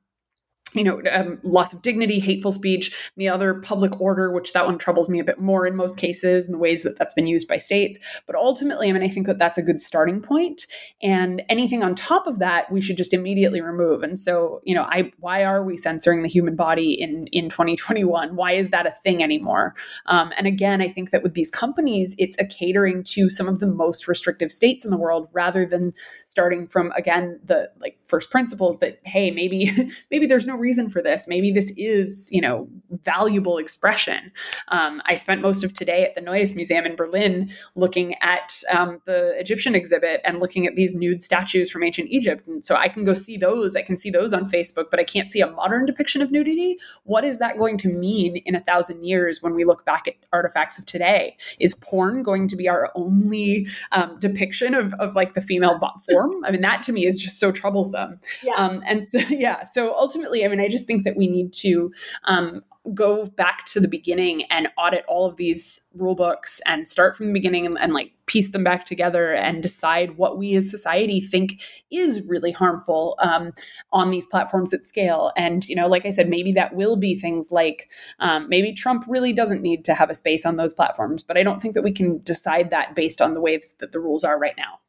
you 0.78 0.84
know, 0.84 1.01
um, 1.11 1.39
loss 1.43 1.73
of 1.73 1.82
dignity, 1.82 2.19
hateful 2.19 2.51
speech, 2.51 3.11
the 3.17 3.30
other 3.30 3.55
public 3.55 3.99
order, 3.99 4.32
which 4.32 4.53
that 4.53 4.65
one 4.65 4.78
troubles 4.78 5.09
me 5.09 5.19
a 5.19 5.23
bit 5.23 5.39
more 5.39 5.65
in 5.65 5.75
most 5.75 5.97
cases, 5.97 6.45
and 6.45 6.53
the 6.53 6.59
ways 6.59 6.84
that 6.84 6.97
that's 6.97 7.13
been 7.13 7.28
used 7.28 7.47
by 7.47 7.57
states. 7.57 7.97
But 8.25 8.36
ultimately, 8.36 8.89
I 8.89 8.91
mean, 8.91 9.03
I 9.03 9.09
think 9.09 9.28
that 9.28 9.39
that's 9.39 9.57
a 9.57 9.63
good 9.63 9.80
starting 9.80 10.21
point. 10.21 10.67
and 11.01 11.41
anything 11.49 11.84
on 11.84 11.95
top 11.95 12.28
of 12.28 12.39
that, 12.39 12.71
we 12.71 12.82
should 12.82 12.97
just 12.97 13.13
immediately 13.13 13.61
remove. 13.61 14.03
And 14.03 14.19
so, 14.19 14.61
you 14.63 14.75
know, 14.75 14.84
I 14.84 15.11
why 15.19 15.43
are 15.43 15.63
we 15.63 15.78
censoring 15.78 16.21
the 16.21 16.30
human 16.30 16.55
body 16.55 16.93
in 16.93 17.28
in 17.28 17.49
2021? 17.49 18.36
Why 18.36 18.53
is 18.53 18.69
that 18.69 18.86
a 18.86 18.91
thing 18.91 19.23
anymore? 19.23 19.75
Um, 20.05 20.32
and 20.38 20.47
again, 20.47 20.82
I 20.82 20.88
think 20.88 21.11
that 21.11 21.23
with 21.23 21.34
these 21.34 21.51
companies, 21.51 22.15
it's 22.17 22.38
a 22.39 22.45
catering 22.45 23.03
to 23.15 23.30
some 23.30 23.47
of 23.47 23.59
the 23.59 23.67
most 23.67 24.07
restrictive 24.07 24.51
states 24.51 24.86
in 24.86 24.91
the 24.91 24.97
world, 24.97 25.30
rather 25.32 25.65
than 25.65 25.93
starting 26.25 26.67
from 26.67 26.91
again 26.95 27.39
the 27.43 27.69
like 27.80 27.97
first 28.05 28.30
principles 28.30 28.80
that 28.80 28.99
hey, 29.03 29.32
maybe 29.32 29.71
maybe 30.11 30.25
there's 30.25 30.47
no 30.47 30.55
reason 30.55 30.66
for 30.89 31.01
this. 31.01 31.28
Maybe 31.28 31.51
this 31.51 31.72
is, 31.78 32.30
you 32.32 32.41
know, 32.41 32.68
valuable 32.91 33.57
expression. 33.57 34.32
Um, 34.70 35.01
I 35.05 35.15
spent 35.15 35.41
most 35.41 35.63
of 35.63 35.74
today 35.74 36.03
at 36.03 36.15
the 36.15 36.22
Neues 36.22 36.55
Museum 36.55 36.86
in 36.86 36.95
Berlin 36.95 37.49
looking 37.76 38.15
at 38.15 38.61
um, 38.72 39.01
the 39.05 39.38
Egyptian 39.39 39.76
exhibit 39.76 40.22
and 40.26 40.39
looking 40.39 40.68
at 40.68 40.76
these 40.76 40.93
nude 40.93 41.24
statues 41.24 41.72
from 41.72 41.84
ancient 41.84 42.09
Egypt. 42.09 42.45
And 42.47 42.63
so 42.63 42.76
I 42.76 42.88
can 42.88 43.05
go 43.05 43.13
see 43.13 43.38
those. 43.38 43.76
I 43.76 43.82
can 43.82 43.97
see 43.97 44.09
those 44.09 44.34
on 44.34 44.49
Facebook, 44.49 44.86
but 44.91 44.99
I 44.99 45.03
can't 45.03 45.32
see 45.32 45.41
a 45.41 45.47
modern 45.47 45.86
depiction 45.86 46.22
of 46.22 46.32
nudity. 46.32 46.78
What 47.03 47.24
is 47.24 47.39
that 47.39 47.57
going 47.57 47.78
to 47.80 47.89
mean 47.89 48.38
in 48.38 48.55
a 48.55 48.61
thousand 48.61 49.03
years 49.03 49.41
when 49.41 49.53
we 49.53 49.63
look 49.63 49.86
back 49.86 50.07
at 50.07 50.15
artifacts 50.34 50.78
of 50.78 50.86
today? 50.86 51.38
Is 51.59 51.76
porn 51.76 52.24
going 52.24 52.47
to 52.49 52.55
be 52.55 52.68
our 52.68 52.91
only 52.95 53.68
um, 53.91 54.20
depiction 54.20 54.74
of, 54.74 54.93
of 54.95 55.15
like 55.15 55.34
the 55.34 55.41
female 55.41 55.80
form? 56.09 56.43
I 56.45 56.51
mean, 56.51 56.61
that 56.61 56.84
to 56.84 56.91
me 56.91 57.05
is 57.05 57.18
just 57.18 57.39
so 57.39 57.51
troublesome. 57.51 58.20
Yes. 58.43 58.76
Um, 58.76 58.84
and 58.86 59.05
so, 59.05 59.18
yeah. 59.30 59.65
So 59.65 59.93
ultimately, 59.95 60.43
I 60.47 60.49
mean, 60.49 60.61
I 60.61 60.69
just 60.69 60.87
think 60.87 61.03
that 61.03 61.17
we 61.17 61.27
need 61.27 61.53
to 61.53 61.91
um, 62.23 62.63
go 62.93 63.25
back 63.25 63.65
to 63.65 63.79
the 63.79 63.87
beginning 63.87 64.43
and 64.45 64.69
audit 64.77 65.03
all 65.07 65.25
of 65.25 65.35
these 65.35 65.81
rule 65.93 66.15
books 66.15 66.61
and 66.65 66.87
start 66.87 67.15
from 67.15 67.27
the 67.27 67.33
beginning 67.33 67.65
and, 67.65 67.77
and, 67.77 67.93
like 67.93 68.13
piece 68.27 68.51
them 68.51 68.63
back 68.63 68.85
together 68.85 69.33
and 69.33 69.61
decide 69.61 70.17
what 70.17 70.37
we 70.37 70.55
as 70.55 70.69
society 70.69 71.19
think 71.21 71.61
is 71.91 72.21
really 72.27 72.51
harmful 72.51 73.17
um, 73.21 73.51
on 73.91 74.09
these 74.09 74.25
platforms 74.25 74.73
at 74.73 74.85
scale. 74.85 75.31
And, 75.35 75.67
you 75.67 75.75
know, 75.75 75.87
like 75.87 76.05
I 76.05 76.09
said, 76.09 76.29
maybe 76.29 76.51
that 76.53 76.75
will 76.75 76.95
be 76.95 77.15
things 77.19 77.51
like 77.51 77.89
um, 78.19 78.47
maybe 78.49 78.73
Trump 78.73 79.05
really 79.07 79.33
doesn't 79.33 79.61
need 79.61 79.83
to 79.85 79.93
have 79.93 80.09
a 80.09 80.13
space 80.13 80.45
on 80.45 80.55
those 80.55 80.73
platforms, 80.73 81.23
but 81.23 81.37
I 81.37 81.43
don't 81.43 81.61
think 81.61 81.73
that 81.73 81.83
we 81.83 81.91
can 81.91 82.21
decide 82.23 82.69
that 82.69 82.95
based 82.95 83.21
on 83.21 83.33
the 83.33 83.41
ways 83.41 83.75
that 83.79 83.91
the 83.91 83.99
rules 83.99 84.23
are 84.23 84.39
right 84.39 84.55
now. 84.57 84.79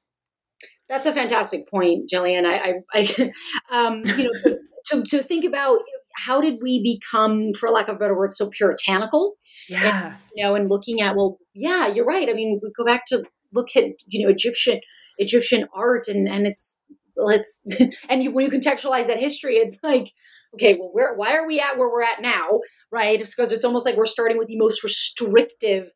That's 0.88 1.06
a 1.06 1.12
fantastic 1.12 1.68
point, 1.68 2.08
Jillian. 2.08 2.46
I, 2.46 2.82
I, 2.94 3.06
I 3.20 3.32
um, 3.86 4.02
you 4.16 4.24
know, 4.24 4.58
to, 4.88 5.02
to 5.02 5.22
think 5.22 5.44
about 5.44 5.78
how 6.16 6.40
did 6.40 6.58
we 6.62 6.82
become, 6.82 7.52
for 7.52 7.70
lack 7.70 7.88
of 7.88 7.96
a 7.96 7.98
better 7.98 8.16
word, 8.16 8.32
so 8.32 8.50
puritanical? 8.50 9.34
Yeah. 9.68 10.06
And, 10.06 10.16
you 10.34 10.44
know, 10.44 10.54
and 10.54 10.68
looking 10.68 11.00
at, 11.00 11.16
well, 11.16 11.38
yeah, 11.54 11.86
you're 11.86 12.04
right. 12.04 12.28
I 12.28 12.32
mean, 12.32 12.58
we 12.62 12.70
go 12.76 12.84
back 12.84 13.04
to 13.08 13.22
look 13.52 13.68
at, 13.76 13.84
you 14.06 14.24
know, 14.24 14.30
Egyptian 14.30 14.80
Egyptian 15.18 15.66
art 15.74 16.06
and 16.06 16.28
and 16.28 16.46
it's 16.46 16.80
let's 17.16 17.60
and 18.08 18.22
you, 18.22 18.30
when 18.30 18.44
you 18.44 18.50
contextualize 18.50 19.06
that 19.06 19.18
history, 19.18 19.56
it's 19.56 19.78
like, 19.82 20.12
okay, 20.54 20.76
well, 20.78 20.90
where 20.92 21.14
why 21.14 21.36
are 21.36 21.46
we 21.46 21.60
at 21.60 21.76
where 21.76 21.88
we're 21.88 22.02
at 22.02 22.22
now, 22.22 22.60
right? 22.90 23.20
It's 23.20 23.34
because 23.34 23.52
it's 23.52 23.64
almost 23.64 23.86
like 23.86 23.96
we're 23.96 24.06
starting 24.06 24.38
with 24.38 24.48
the 24.48 24.58
most 24.58 24.82
restrictive 24.82 25.90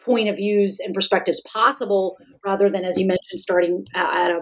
point 0.00 0.28
of 0.28 0.36
views 0.36 0.78
and 0.84 0.94
perspectives 0.94 1.42
possible 1.52 2.16
rather 2.44 2.70
than 2.70 2.84
as 2.84 2.96
you 2.96 3.06
mentioned 3.06 3.40
starting 3.40 3.84
at 3.94 4.30
a 4.30 4.40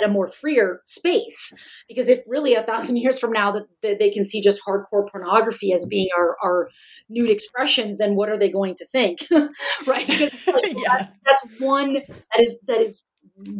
at 0.00 0.08
a 0.08 0.12
more 0.12 0.26
freer 0.26 0.80
space. 0.84 1.54
Because 1.88 2.08
if 2.08 2.20
really 2.26 2.54
a 2.54 2.62
thousand 2.62 2.96
years 2.96 3.18
from 3.18 3.32
now 3.32 3.52
that, 3.52 3.66
that 3.82 3.98
they 3.98 4.10
can 4.10 4.24
see 4.24 4.40
just 4.40 4.60
hardcore 4.66 5.08
pornography 5.08 5.72
as 5.72 5.84
being 5.84 6.08
our, 6.16 6.36
our 6.42 6.68
nude 7.08 7.30
expressions 7.30 7.96
then 7.98 8.14
what 8.14 8.28
are 8.28 8.38
they 8.38 8.50
going 8.50 8.74
to 8.76 8.86
think? 8.86 9.20
Right? 9.86 10.06
Because 10.06 10.34
like, 10.46 10.64
yeah. 10.72 10.98
that, 10.98 11.14
that's 11.24 11.46
one 11.58 11.94
that 11.94 12.40
is 12.40 12.56
that 12.66 12.80
is 12.80 13.02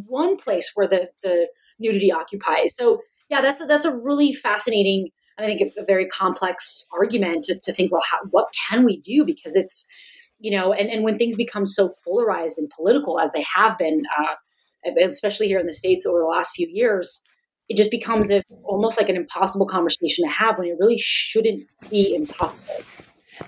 one 0.06 0.36
place 0.36 0.72
where 0.74 0.88
the 0.88 1.10
the 1.22 1.48
nudity 1.78 2.10
occupies. 2.10 2.74
So 2.74 3.00
yeah 3.28 3.40
that's 3.40 3.60
a, 3.60 3.66
that's 3.66 3.84
a 3.84 3.96
really 3.96 4.32
fascinating 4.32 5.08
and 5.36 5.44
i 5.44 5.48
think 5.48 5.72
a, 5.76 5.82
a 5.82 5.84
very 5.84 6.08
complex 6.08 6.86
argument 6.92 7.44
to, 7.44 7.58
to 7.58 7.72
think 7.72 7.92
well 7.92 8.02
how, 8.10 8.18
what 8.30 8.48
can 8.68 8.84
we 8.84 9.00
do? 9.00 9.24
Because 9.24 9.56
it's 9.56 9.88
you 10.38 10.56
know 10.56 10.72
and, 10.72 10.90
and 10.90 11.04
when 11.04 11.18
things 11.18 11.36
become 11.36 11.66
so 11.66 11.94
polarized 12.04 12.58
and 12.58 12.70
political 12.70 13.18
as 13.18 13.32
they 13.32 13.44
have 13.54 13.78
been 13.78 14.02
uh, 14.18 14.34
especially 14.96 15.46
here 15.46 15.58
in 15.58 15.66
the 15.66 15.72
states 15.72 16.06
over 16.06 16.18
the 16.18 16.24
last 16.24 16.54
few 16.54 16.68
years 16.70 17.22
it 17.68 17.76
just 17.76 17.90
becomes 17.90 18.30
a, 18.30 18.42
almost 18.64 18.98
like 18.98 19.10
an 19.10 19.16
impossible 19.16 19.66
conversation 19.66 20.24
to 20.24 20.30
have 20.30 20.58
when 20.58 20.68
it 20.68 20.76
really 20.78 20.98
shouldn't 20.98 21.64
be 21.90 22.14
impossible 22.14 22.74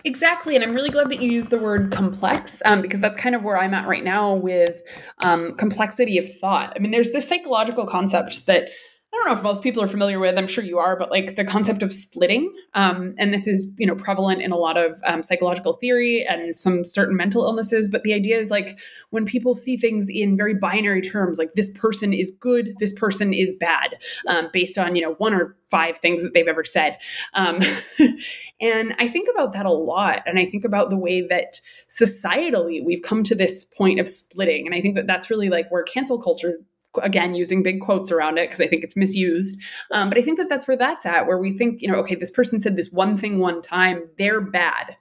Exactly. 0.04 0.54
And 0.54 0.64
I'm 0.64 0.74
really 0.74 0.90
glad 0.90 1.10
that 1.10 1.20
you 1.20 1.30
use 1.30 1.48
the 1.48 1.58
word 1.58 1.92
complex 1.92 2.62
um, 2.64 2.80
because 2.82 3.00
that's 3.00 3.18
kind 3.18 3.34
of 3.34 3.42
where 3.42 3.58
I'm 3.58 3.74
at 3.74 3.88
right 3.88 4.04
now 4.04 4.34
with 4.34 4.82
um, 5.18 5.56
complexity 5.56 6.18
of 6.18 6.32
thought. 6.38 6.72
I 6.76 6.78
mean, 6.78 6.90
there's 6.90 7.12
this 7.12 7.28
psychological 7.28 7.86
concept 7.86 8.46
that 8.46 8.68
I 9.12 9.16
don't 9.16 9.26
know 9.26 9.38
if 9.38 9.42
most 9.42 9.64
people 9.64 9.82
are 9.82 9.88
familiar 9.88 10.20
with. 10.20 10.38
I'm 10.38 10.46
sure 10.46 10.62
you 10.62 10.78
are, 10.78 10.96
but 10.96 11.10
like 11.10 11.34
the 11.34 11.44
concept 11.44 11.82
of 11.82 11.92
splitting, 11.92 12.54
um, 12.74 13.14
and 13.18 13.34
this 13.34 13.48
is 13.48 13.74
you 13.76 13.84
know 13.84 13.96
prevalent 13.96 14.40
in 14.40 14.52
a 14.52 14.56
lot 14.56 14.76
of 14.76 15.02
um, 15.04 15.24
psychological 15.24 15.72
theory 15.72 16.24
and 16.24 16.54
some 16.54 16.84
certain 16.84 17.16
mental 17.16 17.42
illnesses. 17.42 17.88
But 17.88 18.04
the 18.04 18.14
idea 18.14 18.38
is 18.38 18.52
like 18.52 18.78
when 19.10 19.24
people 19.24 19.52
see 19.52 19.76
things 19.76 20.08
in 20.08 20.36
very 20.36 20.54
binary 20.54 21.02
terms, 21.02 21.38
like 21.38 21.54
this 21.54 21.72
person 21.76 22.12
is 22.12 22.30
good, 22.30 22.76
this 22.78 22.92
person 22.92 23.34
is 23.34 23.52
bad, 23.58 23.98
um, 24.28 24.48
based 24.52 24.78
on 24.78 24.94
you 24.94 25.02
know 25.02 25.14
one 25.14 25.34
or 25.34 25.56
five 25.66 25.98
things 25.98 26.22
that 26.22 26.32
they've 26.32 26.46
ever 26.46 26.64
said. 26.64 26.96
Um, 27.34 27.60
and 28.60 28.94
I 29.00 29.08
think 29.08 29.28
about 29.28 29.54
that 29.54 29.66
a 29.66 29.72
lot, 29.72 30.22
and 30.24 30.38
I 30.38 30.46
think 30.46 30.64
about 30.64 30.88
the 30.88 30.96
way 30.96 31.26
that 31.26 31.60
societally 31.88 32.84
we've 32.84 33.02
come 33.02 33.24
to 33.24 33.34
this 33.34 33.64
point 33.64 33.98
of 33.98 34.08
splitting, 34.08 34.66
and 34.66 34.74
I 34.74 34.80
think 34.80 34.94
that 34.94 35.08
that's 35.08 35.30
really 35.30 35.48
like 35.48 35.68
where 35.72 35.82
cancel 35.82 36.22
culture 36.22 36.60
again 37.02 37.34
using 37.34 37.62
big 37.62 37.80
quotes 37.80 38.10
around 38.10 38.38
it 38.38 38.48
because 38.48 38.60
i 38.60 38.66
think 38.66 38.82
it's 38.82 38.96
misused. 38.96 39.60
Um, 39.90 40.08
but 40.08 40.18
i 40.18 40.22
think 40.22 40.38
that 40.38 40.48
that's 40.48 40.66
where 40.66 40.76
that's 40.76 41.06
at 41.06 41.26
where 41.26 41.38
we 41.38 41.56
think 41.56 41.80
you 41.82 41.88
know 41.88 41.96
okay 41.96 42.14
this 42.14 42.30
person 42.30 42.60
said 42.60 42.76
this 42.76 42.90
one 42.90 43.16
thing 43.16 43.38
one 43.38 43.62
time 43.62 44.02
they're 44.18 44.40
bad. 44.40 44.96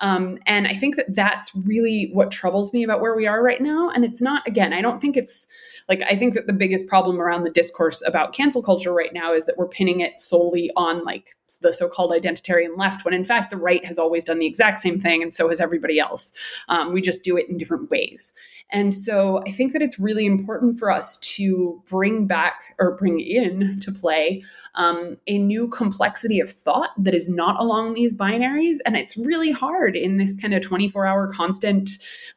Um, 0.00 0.38
and 0.46 0.66
i 0.66 0.74
think 0.74 0.96
that 0.96 1.14
that's 1.14 1.54
really 1.54 2.10
what 2.12 2.30
troubles 2.30 2.72
me 2.72 2.82
about 2.84 3.00
where 3.00 3.16
we 3.16 3.26
are 3.26 3.42
right 3.42 3.60
now 3.60 3.90
and 3.90 4.04
it's 4.04 4.22
not 4.22 4.46
again 4.46 4.72
i 4.72 4.80
don't 4.80 5.00
think 5.00 5.16
it's 5.16 5.46
like 5.88 6.02
i 6.02 6.16
think 6.16 6.34
that 6.34 6.46
the 6.46 6.52
biggest 6.52 6.86
problem 6.86 7.20
around 7.20 7.42
the 7.42 7.50
discourse 7.50 8.02
about 8.06 8.32
cancel 8.32 8.62
culture 8.62 8.92
right 8.92 9.12
now 9.12 9.34
is 9.34 9.46
that 9.46 9.58
we're 9.58 9.68
pinning 9.68 10.00
it 10.00 10.20
solely 10.20 10.70
on 10.76 11.02
like 11.04 11.36
the 11.56 11.72
so-called 11.72 12.10
identitarian 12.10 12.76
left 12.76 13.04
when 13.04 13.14
in 13.14 13.24
fact 13.24 13.50
the 13.50 13.56
right 13.56 13.84
has 13.84 13.98
always 13.98 14.24
done 14.24 14.38
the 14.38 14.46
exact 14.46 14.78
same 14.78 15.00
thing 15.00 15.22
and 15.22 15.32
so 15.32 15.48
has 15.48 15.60
everybody 15.60 15.98
else 15.98 16.32
um, 16.68 16.92
we 16.92 17.00
just 17.00 17.22
do 17.22 17.36
it 17.36 17.48
in 17.48 17.56
different 17.56 17.90
ways 17.90 18.32
and 18.70 18.94
so 18.94 19.42
I 19.46 19.50
think 19.50 19.72
that 19.72 19.80
it's 19.80 19.98
really 19.98 20.26
important 20.26 20.78
for 20.78 20.90
us 20.90 21.16
to 21.16 21.82
bring 21.88 22.26
back 22.26 22.74
or 22.78 22.96
bring 22.96 23.18
in 23.18 23.80
to 23.80 23.90
play 23.90 24.42
um, 24.74 25.16
a 25.26 25.38
new 25.38 25.68
complexity 25.68 26.38
of 26.38 26.50
thought 26.50 26.90
that 26.98 27.14
is 27.14 27.30
not 27.30 27.58
along 27.60 27.94
these 27.94 28.12
binaries. 28.12 28.76
And 28.84 28.94
it's 28.94 29.16
really 29.16 29.52
hard 29.52 29.96
in 29.96 30.18
this 30.18 30.36
kind 30.36 30.52
of 30.52 30.62
24 30.62 31.06
hour 31.06 31.32
constant, 31.32 31.90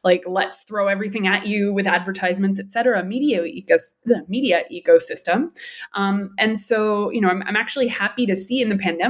like, 0.04 0.22
let's 0.26 0.62
throw 0.62 0.88
everything 0.88 1.26
at 1.26 1.46
you 1.46 1.72
with 1.72 1.86
advertisements, 1.86 2.58
et 2.58 2.70
cetera, 2.70 3.04
media, 3.04 3.42
ecos- 3.42 3.94
media 4.28 4.62
ecosystem. 4.72 5.50
Um, 5.92 6.34
and 6.38 6.58
so, 6.58 7.10
you 7.10 7.20
know, 7.20 7.28
I'm, 7.28 7.42
I'm 7.42 7.56
actually 7.56 7.88
happy 7.88 8.24
to 8.24 8.34
see 8.34 8.62
in 8.62 8.70
the 8.70 8.76
pandemic 8.76 9.01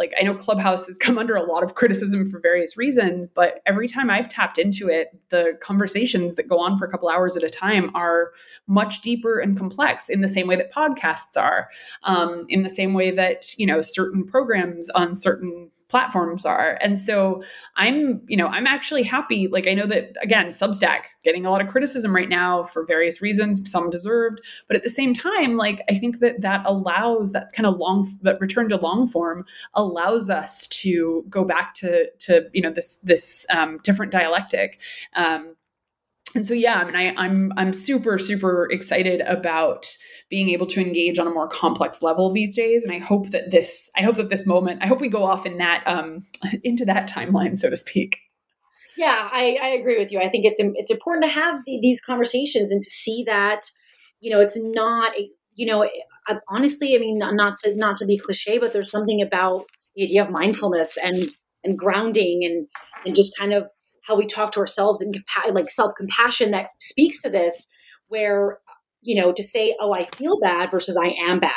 like 0.00 0.14
I 0.18 0.24
know 0.24 0.34
Clubhouse 0.34 0.86
has 0.86 0.98
come 0.98 1.18
under 1.24 1.36
a 1.36 1.42
lot 1.42 1.62
of 1.62 1.74
criticism 1.76 2.28
for 2.28 2.40
various 2.40 2.76
reasons, 2.76 3.28
but 3.28 3.60
every 3.66 3.86
time 3.86 4.10
I've 4.10 4.28
tapped 4.28 4.58
into 4.58 4.88
it, 4.88 5.08
the 5.28 5.56
conversations 5.60 6.34
that 6.36 6.48
go 6.48 6.58
on 6.58 6.78
for 6.78 6.86
a 6.86 6.90
couple 6.90 7.08
hours 7.08 7.36
at 7.36 7.44
a 7.44 7.50
time 7.50 7.94
are 7.94 8.32
much 8.66 9.02
deeper 9.02 9.38
and 9.38 9.56
complex 9.56 10.08
in 10.08 10.22
the 10.22 10.28
same 10.28 10.48
way 10.48 10.56
that 10.56 10.72
podcasts 10.72 11.36
are, 11.36 11.68
um, 12.04 12.46
in 12.48 12.62
the 12.62 12.70
same 12.70 12.94
way 12.94 13.10
that 13.12 13.56
you 13.58 13.66
know 13.66 13.82
certain 13.82 14.26
programs 14.26 14.90
on 14.90 15.14
certain 15.14 15.70
platforms 15.90 16.46
are. 16.46 16.78
And 16.80 16.98
so 16.98 17.42
I'm, 17.76 18.22
you 18.26 18.36
know, 18.36 18.46
I'm 18.46 18.66
actually 18.66 19.02
happy. 19.02 19.48
Like 19.48 19.66
I 19.66 19.74
know 19.74 19.86
that 19.86 20.12
again, 20.22 20.46
Substack 20.46 21.00
getting 21.24 21.44
a 21.44 21.50
lot 21.50 21.60
of 21.60 21.68
criticism 21.68 22.14
right 22.14 22.28
now 22.28 22.64
for 22.64 22.86
various 22.86 23.20
reasons, 23.20 23.70
some 23.70 23.90
deserved, 23.90 24.40
but 24.68 24.76
at 24.76 24.82
the 24.82 24.90
same 24.90 25.12
time, 25.12 25.56
like 25.56 25.82
I 25.88 25.94
think 25.94 26.20
that 26.20 26.40
that 26.40 26.62
allows 26.64 27.32
that 27.32 27.52
kind 27.52 27.66
of 27.66 27.76
long 27.76 28.08
that 28.22 28.40
return 28.40 28.68
to 28.70 28.76
long 28.76 29.08
form 29.08 29.44
allows 29.74 30.30
us 30.30 30.66
to 30.68 31.24
go 31.28 31.44
back 31.44 31.74
to 31.74 32.10
to 32.20 32.48
you 32.52 32.62
know 32.62 32.70
this 32.70 32.98
this 32.98 33.46
um, 33.50 33.78
different 33.82 34.12
dialectic. 34.12 34.80
Um, 35.14 35.56
and 36.34 36.46
so 36.46 36.54
yeah, 36.54 36.76
I 36.76 36.84
mean, 36.84 36.96
I, 36.96 37.14
I'm 37.16 37.52
I'm 37.56 37.72
super 37.72 38.18
super 38.18 38.68
excited 38.70 39.20
about 39.22 39.86
being 40.28 40.50
able 40.50 40.66
to 40.66 40.80
engage 40.80 41.18
on 41.18 41.26
a 41.26 41.30
more 41.30 41.48
complex 41.48 42.02
level 42.02 42.32
these 42.32 42.54
days, 42.54 42.84
and 42.84 42.92
I 42.92 42.98
hope 42.98 43.30
that 43.30 43.50
this 43.50 43.90
I 43.96 44.02
hope 44.02 44.16
that 44.16 44.28
this 44.28 44.46
moment 44.46 44.82
I 44.82 44.86
hope 44.86 45.00
we 45.00 45.08
go 45.08 45.24
off 45.24 45.44
in 45.44 45.58
that 45.58 45.82
um, 45.86 46.22
into 46.64 46.84
that 46.84 47.08
timeline, 47.08 47.58
so 47.58 47.70
to 47.70 47.76
speak. 47.76 48.18
Yeah, 48.96 49.28
I, 49.32 49.58
I 49.62 49.68
agree 49.68 49.98
with 49.98 50.12
you. 50.12 50.20
I 50.20 50.28
think 50.28 50.44
it's 50.44 50.60
it's 50.60 50.90
important 50.90 51.24
to 51.24 51.30
have 51.30 51.60
the, 51.66 51.78
these 51.80 52.00
conversations 52.00 52.70
and 52.70 52.82
to 52.82 52.90
see 52.90 53.24
that 53.26 53.62
you 54.20 54.30
know 54.30 54.40
it's 54.40 54.58
not 54.60 55.12
you 55.54 55.66
know 55.66 55.88
I, 56.28 56.38
honestly, 56.48 56.94
I 56.94 56.98
mean 56.98 57.18
not, 57.18 57.34
not 57.34 57.56
to 57.64 57.74
not 57.74 57.96
to 57.96 58.06
be 58.06 58.18
cliche, 58.18 58.58
but 58.58 58.72
there's 58.72 58.90
something 58.90 59.20
about 59.20 59.66
the 59.96 60.04
idea 60.04 60.22
of 60.22 60.30
mindfulness 60.30 60.96
and 60.96 61.28
and 61.64 61.78
grounding 61.78 62.44
and 62.44 62.68
and 63.04 63.16
just 63.16 63.36
kind 63.36 63.52
of 63.52 63.68
how 64.10 64.16
we 64.16 64.26
talk 64.26 64.50
to 64.50 64.60
ourselves 64.60 65.00
and 65.00 65.14
compa- 65.14 65.54
like 65.54 65.70
self 65.70 65.92
compassion 65.96 66.50
that 66.50 66.70
speaks 66.80 67.22
to 67.22 67.30
this, 67.30 67.70
where 68.08 68.58
you 69.02 69.20
know 69.20 69.32
to 69.32 69.42
say, 69.42 69.76
"Oh, 69.80 69.94
I 69.94 70.04
feel 70.04 70.40
bad" 70.40 70.70
versus 70.70 70.98
"I 71.00 71.12
am 71.22 71.38
bad." 71.38 71.52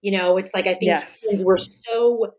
You 0.00 0.16
know, 0.16 0.36
it's 0.36 0.54
like 0.54 0.68
I 0.68 0.74
think 0.74 0.84
yes. 0.84 1.24
we're 1.40 1.56
so 1.56 2.34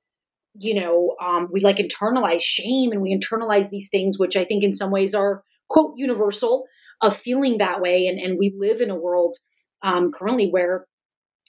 you 0.58 0.80
know 0.80 1.16
um, 1.22 1.50
we 1.52 1.60
like 1.60 1.76
internalize 1.76 2.42
shame 2.42 2.94
and 2.94 3.02
we 3.02 3.14
internalize 3.14 3.70
these 3.70 3.90
things, 3.92 4.18
which 4.18 4.38
I 4.38 4.46
think 4.46 4.64
in 4.64 4.72
some 4.72 4.92
ways 4.92 5.14
are 5.14 5.44
quote 5.68 5.94
universal 5.98 6.66
of 7.02 7.16
feeling 7.16 7.58
that 7.58 7.82
way, 7.82 8.08
and 8.08 8.18
and 8.18 8.40
we 8.40 8.56
live 8.58 8.80
in 8.80 8.90
a 8.90 8.96
world 8.96 9.36
um, 9.84 10.12
currently 10.14 10.50
where 10.50 10.86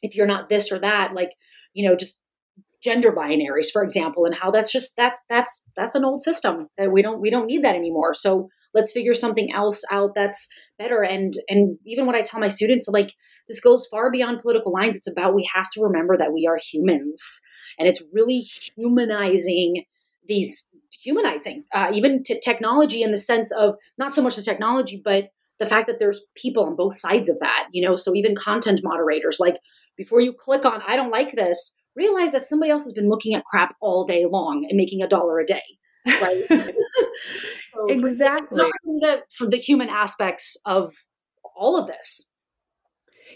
if 0.02 0.16
you're 0.16 0.26
not 0.26 0.48
this 0.48 0.72
or 0.72 0.80
that, 0.80 1.14
like 1.14 1.30
you 1.74 1.88
know, 1.88 1.94
just 1.94 2.20
gender 2.82 3.12
binaries 3.12 3.70
for 3.70 3.82
example 3.82 4.24
and 4.24 4.34
how 4.34 4.50
that's 4.50 4.72
just 4.72 4.96
that 4.96 5.14
that's 5.28 5.64
that's 5.76 5.94
an 5.94 6.04
old 6.04 6.22
system 6.22 6.66
that 6.78 6.92
we 6.92 7.02
don't 7.02 7.20
we 7.20 7.30
don't 7.30 7.46
need 7.46 7.64
that 7.64 7.76
anymore. 7.76 8.14
So 8.14 8.48
let's 8.72 8.92
figure 8.92 9.14
something 9.14 9.52
else 9.52 9.82
out 9.90 10.10
that's 10.14 10.48
better. 10.78 11.02
And 11.02 11.34
and 11.48 11.78
even 11.86 12.06
when 12.06 12.16
i 12.16 12.22
tell 12.22 12.40
my 12.40 12.48
students 12.48 12.88
like 12.88 13.12
this 13.48 13.60
goes 13.60 13.86
far 13.90 14.12
beyond 14.12 14.40
political 14.40 14.72
lines. 14.72 14.96
It's 14.96 15.10
about 15.10 15.34
we 15.34 15.48
have 15.54 15.68
to 15.74 15.82
remember 15.82 16.16
that 16.16 16.32
we 16.32 16.46
are 16.46 16.58
humans 16.62 17.42
and 17.78 17.88
it's 17.88 18.02
really 18.12 18.38
humanizing 18.38 19.84
these 20.28 20.68
humanizing 21.02 21.64
uh, 21.74 21.90
even 21.92 22.22
to 22.24 22.38
technology 22.40 23.02
in 23.02 23.10
the 23.10 23.16
sense 23.16 23.50
of 23.52 23.74
not 23.98 24.12
so 24.12 24.22
much 24.22 24.36
the 24.36 24.42
technology 24.42 25.00
but 25.02 25.30
the 25.58 25.66
fact 25.66 25.86
that 25.86 25.98
there's 25.98 26.22
people 26.36 26.64
on 26.64 26.76
both 26.76 26.94
sides 26.94 27.28
of 27.28 27.38
that 27.40 27.68
you 27.72 27.86
know? 27.86 27.96
So 27.96 28.14
even 28.14 28.34
content 28.36 28.80
moderators 28.82 29.38
like 29.40 29.58
before 29.96 30.20
you 30.20 30.32
click 30.32 30.64
on 30.64 30.82
i 30.86 30.96
don't 30.96 31.10
like 31.10 31.32
this 31.32 31.74
realize 32.00 32.32
that 32.32 32.46
somebody 32.46 32.72
else 32.72 32.84
has 32.84 32.92
been 32.92 33.08
looking 33.08 33.34
at 33.34 33.44
crap 33.44 33.74
all 33.80 34.04
day 34.04 34.26
long 34.26 34.66
and 34.68 34.76
making 34.76 35.02
a 35.02 35.08
dollar 35.08 35.38
a 35.38 35.46
day 35.46 35.62
right? 36.06 36.44
So 37.72 37.86
exactly. 37.88 38.64
for 38.64 39.00
the, 39.00 39.22
for 39.36 39.46
the 39.46 39.56
human 39.56 39.88
aspects 39.88 40.56
of 40.66 40.92
all 41.56 41.78
of 41.78 41.86
this 41.86 42.29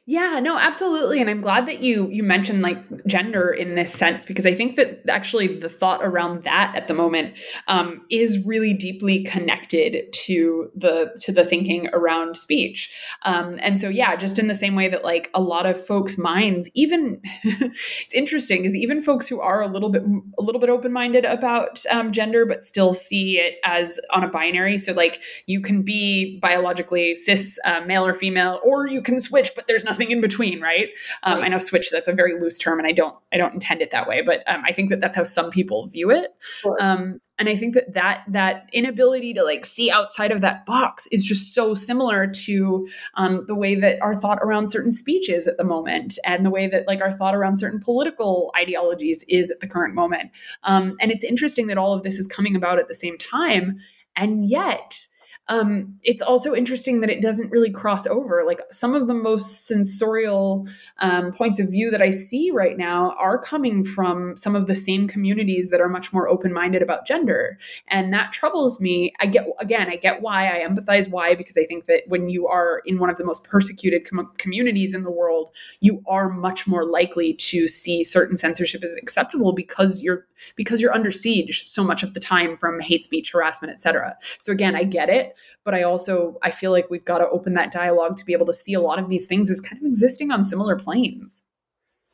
yeah, 0.06 0.38
no, 0.38 0.58
absolutely. 0.58 1.22
And 1.22 1.30
I'm 1.30 1.40
glad 1.40 1.64
that 1.64 1.80
you 1.80 2.10
you 2.10 2.22
mentioned 2.22 2.60
like 2.60 3.06
gender 3.06 3.50
in 3.50 3.74
this 3.74 3.90
sense 3.90 4.26
because 4.26 4.44
I 4.44 4.52
think 4.52 4.76
that 4.76 5.00
actually 5.08 5.58
the 5.58 5.70
thought 5.70 6.04
around 6.04 6.44
that 6.44 6.74
at 6.76 6.88
the 6.88 6.94
moment 6.94 7.32
um, 7.68 8.04
is 8.10 8.44
really 8.44 8.74
deeply 8.74 9.24
connected 9.24 10.12
to 10.12 10.70
the 10.76 11.16
to 11.22 11.32
the 11.32 11.46
thinking 11.46 11.88
around 11.94 12.36
speech. 12.36 12.92
Um, 13.22 13.58
and 13.62 13.80
so 13.80 13.88
yeah, 13.88 14.14
just 14.14 14.38
in 14.38 14.46
the 14.46 14.54
same 14.54 14.74
way 14.74 14.90
that 14.90 15.04
like 15.04 15.30
a 15.32 15.40
lot 15.40 15.64
of 15.64 15.82
folks' 15.82 16.18
minds, 16.18 16.68
even 16.74 17.22
it's 17.42 18.14
interesting 18.14 18.66
is 18.66 18.76
even 18.76 19.00
folks 19.00 19.26
who 19.26 19.40
are 19.40 19.62
a 19.62 19.68
little 19.68 19.88
bit 19.88 20.02
a 20.38 20.42
little 20.42 20.60
bit 20.60 20.68
open 20.68 20.92
minded 20.92 21.24
about 21.24 21.82
um, 21.90 22.12
gender 22.12 22.44
but 22.44 22.62
still 22.62 22.92
see 22.92 23.38
it 23.38 23.54
as 23.64 23.98
on 24.12 24.22
a 24.22 24.28
binary. 24.28 24.76
So 24.76 24.92
like 24.92 25.22
you 25.46 25.62
can 25.62 25.80
be 25.80 26.38
biologically 26.40 27.14
cis 27.14 27.58
uh, 27.64 27.80
male 27.86 28.04
or 28.04 28.12
female, 28.12 28.60
or 28.62 28.86
you 28.86 29.00
can 29.00 29.18
switch, 29.18 29.52
but 29.56 29.66
there's 29.66 29.82
nothing 29.82 29.93
nothing 29.94 30.10
in 30.10 30.20
between, 30.20 30.60
right? 30.60 30.88
Um, 31.22 31.38
right? 31.38 31.44
I 31.44 31.48
know 31.48 31.58
switch 31.58 31.90
that's 31.90 32.08
a 32.08 32.12
very 32.12 32.40
loose 32.40 32.58
term, 32.58 32.78
and 32.78 32.86
I 32.86 32.92
don't 32.92 33.16
I 33.32 33.36
don't 33.36 33.54
intend 33.54 33.82
it 33.82 33.90
that 33.92 34.08
way, 34.08 34.22
but 34.22 34.42
um, 34.46 34.62
I 34.64 34.72
think 34.72 34.90
that 34.90 35.00
that's 35.00 35.16
how 35.16 35.24
some 35.24 35.50
people 35.50 35.86
view 35.86 36.10
it. 36.10 36.34
Sure. 36.60 36.76
Um, 36.80 37.20
and 37.38 37.48
I 37.48 37.56
think 37.56 37.74
that 37.74 37.94
that 37.94 38.24
that 38.28 38.68
inability 38.72 39.34
to 39.34 39.42
like 39.42 39.64
see 39.64 39.90
outside 39.90 40.30
of 40.30 40.40
that 40.40 40.66
box 40.66 41.06
is 41.10 41.24
just 41.24 41.54
so 41.54 41.74
similar 41.74 42.26
to 42.26 42.88
um, 43.14 43.44
the 43.46 43.54
way 43.54 43.74
that 43.74 44.00
our 44.02 44.14
thought 44.14 44.38
around 44.40 44.68
certain 44.68 44.92
speeches 44.92 45.46
at 45.46 45.56
the 45.56 45.64
moment, 45.64 46.18
and 46.24 46.44
the 46.44 46.50
way 46.50 46.66
that 46.68 46.86
like 46.86 47.00
our 47.00 47.12
thought 47.12 47.34
around 47.34 47.56
certain 47.58 47.80
political 47.80 48.52
ideologies 48.56 49.24
is 49.28 49.50
at 49.50 49.60
the 49.60 49.66
current 49.66 49.94
moment. 49.94 50.30
Um, 50.62 50.96
and 51.00 51.10
it's 51.10 51.24
interesting 51.24 51.66
that 51.68 51.78
all 51.78 51.92
of 51.92 52.02
this 52.02 52.18
is 52.18 52.26
coming 52.26 52.54
about 52.54 52.78
at 52.78 52.88
the 52.88 52.94
same 52.94 53.18
time, 53.18 53.78
and 54.16 54.48
yet 54.48 55.08
um, 55.48 55.98
it's 56.02 56.22
also 56.22 56.54
interesting 56.54 57.00
that 57.00 57.10
it 57.10 57.20
doesn't 57.20 57.50
really 57.50 57.70
cross 57.70 58.06
over. 58.06 58.44
Like 58.46 58.60
some 58.70 58.94
of 58.94 59.08
the 59.08 59.14
most 59.14 59.66
censorial 59.66 60.66
um, 61.00 61.32
points 61.32 61.60
of 61.60 61.68
view 61.68 61.90
that 61.90 62.00
I 62.00 62.10
see 62.10 62.50
right 62.50 62.78
now 62.78 63.14
are 63.18 63.38
coming 63.38 63.84
from 63.84 64.36
some 64.38 64.56
of 64.56 64.66
the 64.66 64.74
same 64.74 65.06
communities 65.06 65.68
that 65.68 65.82
are 65.82 65.88
much 65.88 66.12
more 66.12 66.28
open 66.28 66.52
minded 66.52 66.80
about 66.80 67.06
gender. 67.06 67.58
And 67.88 68.12
that 68.14 68.32
troubles 68.32 68.80
me. 68.80 69.12
I 69.20 69.26
get, 69.26 69.46
again, 69.60 69.90
I 69.90 69.96
get 69.96 70.22
why, 70.22 70.48
I 70.48 70.66
empathize 70.66 71.10
why, 71.10 71.34
because 71.34 71.58
I 71.58 71.66
think 71.66 71.86
that 71.86 72.04
when 72.06 72.30
you 72.30 72.48
are 72.48 72.80
in 72.86 72.98
one 72.98 73.10
of 73.10 73.18
the 73.18 73.24
most 73.24 73.44
persecuted 73.44 74.08
com- 74.08 74.32
communities 74.38 74.94
in 74.94 75.02
the 75.02 75.10
world, 75.10 75.54
you 75.80 76.02
are 76.06 76.30
much 76.30 76.66
more 76.66 76.86
likely 76.86 77.34
to 77.34 77.68
see 77.68 78.02
certain 78.02 78.38
censorship 78.38 78.82
as 78.82 78.96
acceptable 78.96 79.52
because 79.52 80.02
you're 80.02 80.26
because 80.56 80.80
you're 80.80 80.94
under 80.94 81.10
siege 81.10 81.66
so 81.68 81.84
much 81.84 82.02
of 82.02 82.14
the 82.14 82.20
time 82.20 82.56
from 82.56 82.80
hate 82.80 83.04
speech, 83.04 83.32
harassment, 83.32 83.72
etc. 83.72 84.16
So 84.38 84.52
again, 84.52 84.74
I 84.74 84.84
get 84.84 85.08
it 85.08 85.33
but 85.64 85.74
i 85.74 85.82
also 85.82 86.38
i 86.42 86.50
feel 86.50 86.72
like 86.72 86.90
we've 86.90 87.04
got 87.04 87.18
to 87.18 87.28
open 87.28 87.54
that 87.54 87.70
dialogue 87.70 88.16
to 88.16 88.24
be 88.24 88.32
able 88.32 88.46
to 88.46 88.54
see 88.54 88.74
a 88.74 88.80
lot 88.80 88.98
of 88.98 89.08
these 89.08 89.26
things 89.26 89.50
as 89.50 89.60
kind 89.60 89.80
of 89.80 89.86
existing 89.86 90.30
on 90.30 90.44
similar 90.44 90.76
planes. 90.76 91.42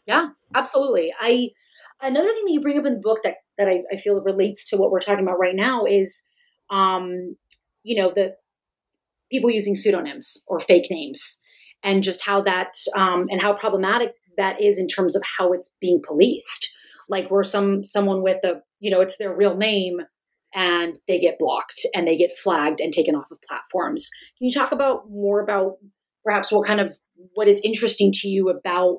Yeah 0.06 0.30
absolutely. 0.54 1.12
I 1.20 1.50
another 2.00 2.30
thing 2.30 2.44
that 2.46 2.52
you 2.52 2.60
bring 2.60 2.78
up 2.78 2.86
in 2.86 2.94
the 2.94 3.00
book 3.00 3.20
that 3.22 3.36
that 3.58 3.68
i, 3.68 3.82
I 3.92 3.96
feel 3.96 4.20
relates 4.22 4.68
to 4.70 4.76
what 4.76 4.90
we're 4.90 5.00
talking 5.00 5.24
about 5.24 5.38
right 5.38 5.54
now 5.54 5.84
is 5.84 6.22
um 6.70 7.36
you 7.82 8.00
know 8.00 8.10
the 8.14 8.36
people 9.30 9.50
using 9.50 9.74
pseudonyms 9.74 10.42
or 10.48 10.58
fake 10.58 10.86
names 10.90 11.40
and 11.82 12.02
just 12.02 12.24
how 12.24 12.40
that 12.42 12.72
um 12.96 13.26
and 13.30 13.40
how 13.40 13.52
problematic 13.52 14.14
that 14.40 14.60
is 14.60 14.78
in 14.78 14.88
terms 14.88 15.14
of 15.14 15.22
how 15.38 15.52
it's 15.52 15.70
being 15.80 16.00
policed. 16.04 16.74
Like 17.08 17.30
where 17.30 17.44
some 17.44 17.84
someone 17.84 18.22
with 18.22 18.42
a 18.44 18.62
you 18.80 18.90
know 18.90 19.00
it's 19.00 19.16
their 19.18 19.34
real 19.34 19.56
name 19.56 20.00
and 20.54 20.98
they 21.06 21.18
get 21.18 21.38
blocked 21.38 21.86
and 21.94 22.06
they 22.06 22.16
get 22.16 22.30
flagged 22.32 22.80
and 22.80 22.92
taken 22.92 23.14
off 23.14 23.30
of 23.30 23.38
platforms. 23.46 24.10
Can 24.38 24.46
you 24.48 24.50
talk 24.52 24.72
about 24.72 25.10
more 25.10 25.40
about 25.40 25.76
perhaps 26.24 26.52
what 26.52 26.66
kind 26.66 26.80
of 26.80 26.96
what 27.34 27.48
is 27.48 27.60
interesting 27.62 28.10
to 28.12 28.28
you 28.28 28.48
about 28.48 28.98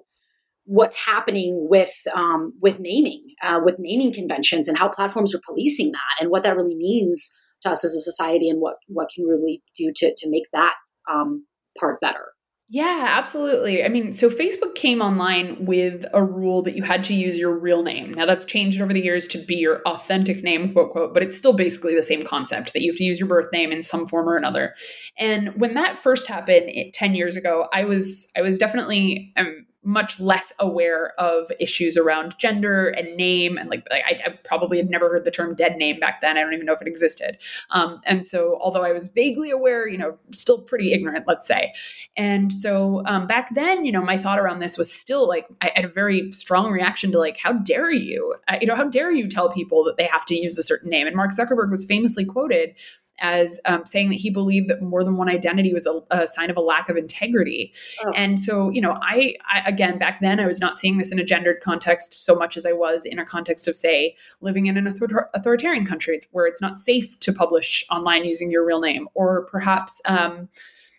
what's 0.65 0.95
happening 0.95 1.67
with 1.69 1.93
um, 2.15 2.53
with 2.61 2.79
naming, 2.79 3.23
uh, 3.43 3.59
with 3.63 3.75
naming 3.79 4.13
conventions, 4.13 4.67
and 4.67 4.77
how 4.77 4.87
platforms 4.87 5.33
are 5.35 5.41
policing 5.45 5.91
that, 5.91 6.21
and 6.21 6.29
what 6.29 6.43
that 6.43 6.55
really 6.55 6.75
means 6.75 7.31
to 7.61 7.69
us 7.69 7.83
as 7.83 7.95
a 7.95 8.01
society, 8.01 8.49
and 8.49 8.61
what 8.61 8.75
what 8.87 9.09
can 9.13 9.25
really 9.25 9.63
do 9.77 9.91
to 9.95 10.13
to 10.15 10.29
make 10.29 10.45
that 10.53 10.73
um, 11.11 11.45
part 11.79 11.99
better. 11.99 12.27
Yeah, 12.73 13.03
absolutely. 13.05 13.83
I 13.83 13.89
mean, 13.89 14.13
so 14.13 14.29
Facebook 14.29 14.75
came 14.75 15.01
online 15.01 15.65
with 15.65 16.05
a 16.13 16.23
rule 16.23 16.61
that 16.61 16.73
you 16.73 16.83
had 16.83 17.03
to 17.03 17.13
use 17.13 17.37
your 17.37 17.51
real 17.51 17.83
name. 17.83 18.13
Now 18.13 18.25
that's 18.25 18.45
changed 18.45 18.79
over 18.79 18.93
the 18.93 19.01
years 19.01 19.27
to 19.29 19.39
be 19.39 19.55
your 19.55 19.81
authentic 19.81 20.41
name, 20.41 20.71
quote, 20.71 20.91
quote, 20.91 21.13
but 21.13 21.21
it's 21.21 21.37
still 21.37 21.51
basically 21.51 21.95
the 21.95 22.01
same 22.01 22.23
concept 22.23 22.71
that 22.71 22.81
you 22.81 22.89
have 22.93 22.97
to 22.97 23.03
use 23.03 23.19
your 23.19 23.27
birth 23.27 23.47
name 23.51 23.73
in 23.73 23.83
some 23.83 24.07
form 24.07 24.29
or 24.29 24.37
another. 24.37 24.73
And 25.17 25.49
when 25.59 25.73
that 25.73 25.99
first 25.99 26.29
happened 26.29 26.71
10 26.93 27.13
years 27.13 27.35
ago, 27.35 27.67
I 27.73 27.83
was, 27.83 28.31
I 28.37 28.41
was 28.41 28.57
definitely, 28.57 29.33
um, 29.35 29.65
much 29.83 30.19
less 30.19 30.53
aware 30.59 31.13
of 31.19 31.51
issues 31.59 31.97
around 31.97 32.37
gender 32.37 32.89
and 32.89 33.15
name 33.17 33.57
and 33.57 33.69
like 33.69 33.83
I, 33.91 34.21
I, 34.25 34.29
probably 34.43 34.77
had 34.77 34.89
never 34.89 35.09
heard 35.09 35.25
the 35.25 35.31
term 35.31 35.55
dead 35.55 35.77
name 35.77 35.99
back 35.99 36.21
then. 36.21 36.37
I 36.37 36.41
don't 36.41 36.53
even 36.53 36.67
know 36.67 36.73
if 36.73 36.81
it 36.81 36.87
existed. 36.87 37.37
Um, 37.71 37.99
and 38.05 38.25
so 38.25 38.59
although 38.61 38.83
i 38.83 38.91
was 38.91 39.07
vaguely 39.07 39.49
aware 39.49 39.87
you 39.87 39.97
know 39.97 40.17
still 40.31 40.59
pretty 40.59 40.93
ignorant 40.93 41.25
let's 41.27 41.47
say. 41.47 41.73
And 42.15 42.53
so 42.53 43.01
um, 43.05 43.25
back 43.25 43.53
then 43.55 43.83
you 43.85 43.91
know 43.91 44.01
my 44.01 44.17
thought 44.17 44.39
around 44.39 44.59
this 44.59 44.77
was 44.77 44.91
still 44.91 45.27
like 45.27 45.47
i 45.61 45.71
had 45.75 45.85
a 45.85 45.89
very 45.89 46.31
strong 46.31 46.71
reaction 46.71 47.11
to 47.11 47.19
like 47.19 47.37
how 47.37 47.53
dare 47.53 47.91
you? 47.91 48.35
Uh, 48.47 48.57
you 48.61 48.67
know 48.67 48.75
how 48.75 48.87
dare 48.87 49.11
you 49.11 49.27
tell 49.27 49.49
people 49.51 49.83
that 49.85 49.97
they 49.97 50.05
have 50.05 50.25
to 50.25 50.35
use 50.35 50.57
a 50.57 50.63
certain 50.63 50.89
name? 50.89 51.07
And 51.07 51.15
mark 51.15 51.31
zuckerberg 51.31 51.71
was 51.71 51.85
famously 51.85 52.25
quoted 52.25 52.75
as 53.21 53.59
um, 53.65 53.85
saying 53.85 54.09
that 54.09 54.15
he 54.15 54.29
believed 54.29 54.69
that 54.69 54.81
more 54.81 55.03
than 55.03 55.15
one 55.15 55.29
identity 55.29 55.73
was 55.73 55.85
a, 55.85 56.01
a 56.11 56.27
sign 56.27 56.49
of 56.49 56.57
a 56.57 56.61
lack 56.61 56.89
of 56.89 56.97
integrity. 56.97 57.73
Oh. 58.03 58.11
And 58.11 58.39
so, 58.39 58.69
you 58.69 58.81
know, 58.81 58.97
I, 59.01 59.35
I, 59.51 59.61
again, 59.65 59.97
back 59.97 60.19
then, 60.19 60.39
I 60.39 60.47
was 60.47 60.59
not 60.59 60.77
seeing 60.77 60.97
this 60.97 61.11
in 61.11 61.19
a 61.19 61.23
gendered 61.23 61.61
context 61.61 62.25
so 62.25 62.35
much 62.35 62.57
as 62.57 62.65
I 62.65 62.73
was 62.73 63.05
in 63.05 63.19
a 63.19 63.25
context 63.25 63.67
of, 63.67 63.75
say, 63.75 64.15
living 64.41 64.65
in 64.65 64.75
an 64.75 64.87
author- 64.87 65.29
authoritarian 65.33 65.85
country 65.85 66.19
where 66.31 66.47
it's 66.47 66.61
not 66.61 66.77
safe 66.77 67.19
to 67.21 67.31
publish 67.31 67.85
online 67.89 68.25
using 68.25 68.51
your 68.51 68.65
real 68.65 68.81
name, 68.81 69.07
or 69.13 69.45
perhaps. 69.45 70.01
Um, 70.05 70.49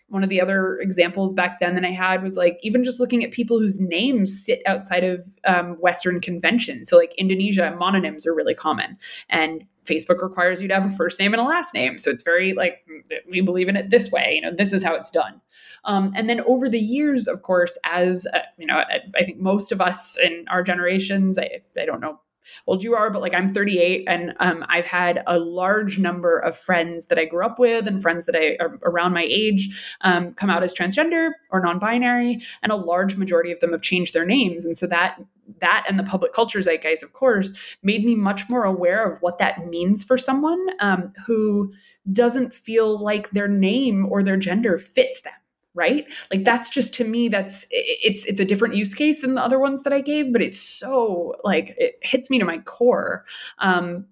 one 0.08 0.22
of 0.22 0.28
the 0.28 0.42
other 0.42 0.78
examples 0.78 1.32
back 1.32 1.58
then 1.58 1.74
that 1.74 1.86
I 1.86 1.90
had 1.90 2.22
was 2.22 2.36
like 2.36 2.58
even 2.62 2.84
just 2.84 3.00
looking 3.00 3.24
at 3.24 3.30
people 3.30 3.58
whose 3.58 3.80
names 3.80 4.44
sit 4.44 4.60
outside 4.66 5.04
of 5.04 5.26
um, 5.46 5.76
Western 5.80 6.20
convention. 6.20 6.84
So 6.84 6.98
like 6.98 7.14
Indonesia, 7.16 7.74
mononyms 7.80 8.26
are 8.26 8.34
really 8.34 8.54
common, 8.54 8.98
and 9.30 9.64
Facebook 9.84 10.22
requires 10.22 10.62
you 10.62 10.68
to 10.68 10.74
have 10.74 10.86
a 10.86 10.90
first 10.90 11.18
name 11.18 11.32
and 11.34 11.40
a 11.40 11.44
last 11.44 11.74
name. 11.74 11.98
So 11.98 12.10
it's 12.10 12.22
very 12.22 12.54
like 12.54 12.86
we 13.28 13.40
believe 13.40 13.68
in 13.68 13.76
it 13.76 13.90
this 13.90 14.10
way. 14.10 14.34
You 14.36 14.42
know, 14.42 14.54
this 14.56 14.72
is 14.72 14.82
how 14.82 14.94
it's 14.94 15.10
done. 15.10 15.40
Um, 15.84 16.12
and 16.14 16.28
then 16.28 16.40
over 16.42 16.68
the 16.68 16.78
years, 16.78 17.26
of 17.26 17.42
course, 17.42 17.76
as 17.84 18.26
uh, 18.32 18.40
you 18.58 18.66
know, 18.66 18.76
I, 18.76 19.00
I, 19.16 19.24
think 19.24 19.40
most 19.40 19.72
of 19.72 19.80
us 19.80 20.16
in 20.16 20.44
our 20.48 20.62
generations, 20.62 21.38
I, 21.38 21.62
I 21.76 21.84
don't 21.84 22.00
know 22.00 22.20
old 22.66 22.82
you 22.82 22.95
are, 22.95 23.11
but 23.11 23.22
like 23.22 23.34
I'm 23.34 23.53
38 23.53 24.05
and 24.07 24.34
um, 24.40 24.64
I've 24.68 24.86
had 24.86 25.22
a 25.26 25.38
large 25.38 25.99
number 25.99 26.38
of 26.38 26.57
friends 26.57 27.07
that 27.07 27.18
I 27.18 27.24
grew 27.24 27.45
up 27.45 27.59
with 27.59 27.86
and 27.86 28.01
friends 28.01 28.26
that 28.26 28.36
I 28.36 28.57
are 28.62 28.78
around 28.82 29.12
my 29.12 29.26
age 29.28 29.97
um, 30.03 30.34
come 30.34 30.51
out 30.51 30.62
as 30.62 30.74
transgender 30.74 31.30
or 31.51 31.61
non-binary, 31.61 32.40
and 32.62 32.72
a 32.72 32.76
large 32.76 33.16
majority 33.16 33.53
of 33.53 33.61
them 33.61 33.72
have 33.72 33.82
changed 33.82 34.14
their 34.14 34.24
names. 34.24 34.64
And 34.64 34.76
so 34.76 34.86
that 34.86 35.18
that 35.61 35.84
and 35.88 35.99
the 35.99 36.05
public 36.05 36.32
culture 36.32 36.61
zeitgeist, 36.61 37.03
of 37.03 37.12
course, 37.12 37.53
made 37.82 38.05
me 38.05 38.14
much 38.14 38.49
more 38.49 38.64
aware 38.64 39.05
of 39.05 39.20
what 39.20 39.38
that 39.38 39.66
means 39.66 40.05
for 40.05 40.16
someone 40.16 40.64
um, 40.80 41.12
who 41.26 41.72
doesn't 42.11 42.55
feel 42.55 42.99
like 42.99 43.30
their 43.30 43.49
name 43.49 44.07
or 44.11 44.22
their 44.22 44.36
gender 44.36 44.78
fits 44.78 45.20
them 45.20 45.32
right? 45.74 46.06
Like 46.30 46.44
that's 46.44 46.70
just 46.70 46.94
to 46.94 47.04
me 47.04 47.28
that's 47.28 47.66
it's 47.70 48.24
it's 48.26 48.40
a 48.40 48.44
different 48.44 48.74
use 48.74 48.94
case 48.94 49.20
than 49.20 49.34
the 49.34 49.42
other 49.42 49.58
ones 49.58 49.82
that 49.82 49.92
i 49.92 50.00
gave 50.00 50.32
but 50.32 50.42
it's 50.42 50.60
so 50.60 51.34
like 51.44 51.74
it 51.78 51.94
hits 52.02 52.30
me 52.30 52.38
to 52.38 52.44
my 52.44 52.58
core. 52.58 53.24
Um 53.58 54.06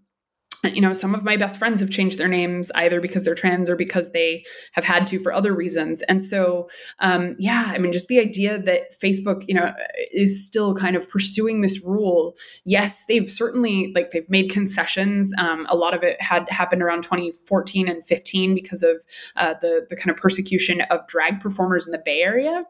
you 0.64 0.80
know, 0.80 0.92
some 0.92 1.14
of 1.14 1.24
my 1.24 1.36
best 1.36 1.58
friends 1.58 1.80
have 1.80 1.90
changed 1.90 2.18
their 2.18 2.28
names 2.28 2.70
either 2.74 3.00
because 3.00 3.24
they're 3.24 3.34
trans 3.34 3.70
or 3.70 3.76
because 3.76 4.10
they 4.10 4.44
have 4.72 4.84
had 4.84 5.06
to 5.06 5.18
for 5.18 5.32
other 5.32 5.54
reasons. 5.54 6.02
And 6.02 6.22
so, 6.22 6.68
um, 6.98 7.34
yeah, 7.38 7.72
I 7.74 7.78
mean, 7.78 7.92
just 7.92 8.08
the 8.08 8.20
idea 8.20 8.58
that 8.58 9.00
Facebook, 9.00 9.44
you 9.48 9.54
know, 9.54 9.72
is 10.12 10.46
still 10.46 10.74
kind 10.74 10.96
of 10.96 11.08
pursuing 11.08 11.62
this 11.62 11.82
rule. 11.84 12.36
Yes, 12.64 13.06
they've 13.06 13.30
certainly 13.30 13.92
like 13.94 14.10
they've 14.10 14.28
made 14.28 14.50
concessions. 14.50 15.32
Um, 15.38 15.66
a 15.70 15.76
lot 15.76 15.94
of 15.94 16.02
it 16.02 16.20
had 16.20 16.48
happened 16.50 16.82
around 16.82 17.02
2014 17.02 17.88
and 17.88 18.04
15 18.04 18.54
because 18.54 18.82
of 18.82 18.96
uh, 19.36 19.54
the 19.60 19.86
the 19.88 19.96
kind 19.96 20.10
of 20.10 20.16
persecution 20.16 20.82
of 20.82 21.06
drag 21.06 21.40
performers 21.40 21.86
in 21.86 21.92
the 21.92 22.02
Bay 22.04 22.20
Area. 22.20 22.64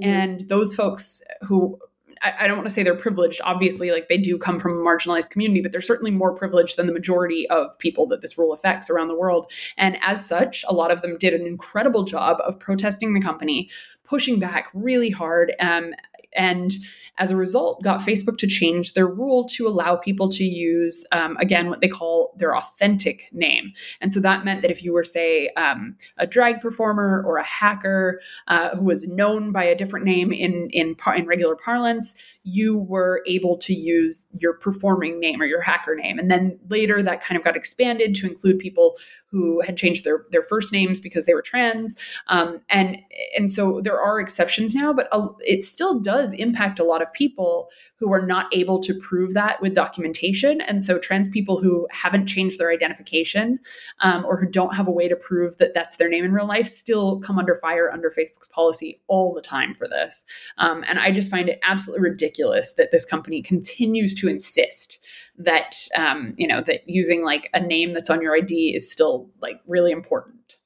Mm-hmm. 0.00 0.10
And 0.10 0.48
those 0.48 0.74
folks 0.74 1.22
who 1.42 1.78
I, 2.22 2.34
I 2.40 2.48
don't 2.48 2.56
want 2.56 2.68
to 2.68 2.74
say 2.74 2.82
they're 2.82 2.94
privileged. 2.94 3.40
Obviously, 3.44 3.90
like 3.90 4.08
they 4.08 4.18
do 4.18 4.38
come 4.38 4.58
from 4.58 4.72
a 4.72 4.82
marginalized 4.82 5.30
community, 5.30 5.60
but 5.60 5.72
they're 5.72 5.80
certainly 5.80 6.10
more 6.10 6.34
privileged 6.34 6.76
than 6.76 6.86
the 6.86 6.92
majority 6.92 7.48
of 7.50 7.78
people 7.78 8.06
that 8.08 8.22
this 8.22 8.38
rule 8.38 8.52
affects 8.52 8.90
around 8.90 9.08
the 9.08 9.16
world. 9.16 9.50
And 9.76 9.98
as 10.02 10.24
such, 10.24 10.64
a 10.68 10.74
lot 10.74 10.90
of 10.90 11.02
them 11.02 11.16
did 11.18 11.34
an 11.34 11.46
incredible 11.46 12.04
job 12.04 12.38
of 12.44 12.58
protesting 12.58 13.14
the 13.14 13.20
company, 13.20 13.70
pushing 14.04 14.38
back 14.38 14.68
really 14.74 15.10
hard, 15.10 15.54
um, 15.60 15.92
and 16.34 16.72
as 17.18 17.30
a 17.30 17.36
result, 17.36 17.82
got 17.82 18.00
Facebook 18.00 18.38
to 18.38 18.46
change 18.46 18.94
their 18.94 19.06
rule 19.06 19.44
to 19.44 19.66
allow 19.66 19.96
people 19.96 20.28
to 20.28 20.44
use, 20.44 21.04
um, 21.10 21.36
again, 21.38 21.68
what 21.68 21.80
they 21.80 21.88
call 21.88 22.32
their 22.36 22.56
authentic 22.56 23.28
name. 23.32 23.72
And 24.00 24.12
so 24.12 24.20
that 24.20 24.44
meant 24.44 24.62
that 24.62 24.70
if 24.70 24.84
you 24.84 24.92
were, 24.92 25.04
say, 25.04 25.48
um, 25.56 25.96
a 26.16 26.26
drag 26.26 26.60
performer 26.60 27.22
or 27.26 27.38
a 27.38 27.44
hacker 27.44 28.20
uh, 28.46 28.76
who 28.76 28.84
was 28.84 29.08
known 29.08 29.50
by 29.50 29.64
a 29.64 29.74
different 29.74 30.04
name 30.04 30.32
in, 30.32 30.68
in, 30.70 30.94
in 31.16 31.26
regular 31.26 31.56
parlance, 31.56 32.14
you 32.48 32.78
were 32.78 33.22
able 33.26 33.56
to 33.58 33.74
use 33.74 34.24
your 34.32 34.54
performing 34.54 35.18
name 35.18 35.40
or 35.40 35.46
your 35.46 35.60
hacker 35.60 35.94
name. 35.94 36.18
And 36.18 36.30
then 36.30 36.58
later 36.68 37.02
that 37.02 37.22
kind 37.22 37.38
of 37.38 37.44
got 37.44 37.56
expanded 37.56 38.14
to 38.16 38.26
include 38.26 38.58
people 38.58 38.96
who 39.30 39.60
had 39.60 39.76
changed 39.76 40.04
their, 40.04 40.24
their 40.30 40.42
first 40.42 40.72
names 40.72 41.00
because 41.00 41.26
they 41.26 41.34
were 41.34 41.42
trans. 41.42 41.96
Um, 42.28 42.60
and, 42.70 42.98
and 43.36 43.50
so 43.50 43.80
there 43.80 44.00
are 44.00 44.20
exceptions 44.20 44.74
now, 44.74 44.92
but 44.92 45.08
it 45.40 45.62
still 45.64 46.00
does 46.00 46.18
does 46.18 46.32
impact 46.32 46.78
a 46.78 46.84
lot 46.84 47.02
of 47.02 47.12
people 47.12 47.70
who 47.96 48.12
are 48.12 48.24
not 48.24 48.46
able 48.52 48.80
to 48.80 48.94
prove 48.94 49.34
that 49.34 49.60
with 49.60 49.74
documentation. 49.74 50.60
And 50.60 50.82
so, 50.82 50.98
trans 50.98 51.28
people 51.28 51.60
who 51.60 51.86
haven't 51.90 52.26
changed 52.26 52.58
their 52.58 52.70
identification 52.70 53.58
um, 54.00 54.24
or 54.24 54.40
who 54.40 54.48
don't 54.48 54.74
have 54.74 54.88
a 54.88 54.90
way 54.90 55.08
to 55.08 55.16
prove 55.16 55.58
that 55.58 55.74
that's 55.74 55.96
their 55.96 56.08
name 56.08 56.24
in 56.24 56.32
real 56.32 56.46
life 56.46 56.66
still 56.66 57.20
come 57.20 57.38
under 57.38 57.56
fire 57.56 57.90
under 57.92 58.10
Facebook's 58.10 58.48
policy 58.48 59.00
all 59.06 59.34
the 59.34 59.40
time 59.40 59.74
for 59.74 59.88
this. 59.88 60.24
Um, 60.58 60.84
and 60.88 60.98
I 60.98 61.10
just 61.10 61.30
find 61.30 61.48
it 61.48 61.60
absolutely 61.62 62.08
ridiculous 62.08 62.37
that 62.38 62.90
this 62.92 63.04
company 63.04 63.42
continues 63.42 64.14
to 64.14 64.28
insist 64.28 65.04
that 65.38 65.76
um, 65.96 66.32
you 66.36 66.46
know 66.46 66.60
that 66.62 66.80
using 66.86 67.24
like 67.24 67.48
a 67.54 67.60
name 67.60 67.92
that's 67.92 68.10
on 68.10 68.20
your 68.20 68.36
ID 68.36 68.74
is 68.74 68.90
still 68.90 69.30
like 69.40 69.60
really 69.66 69.92
important. 69.92 70.56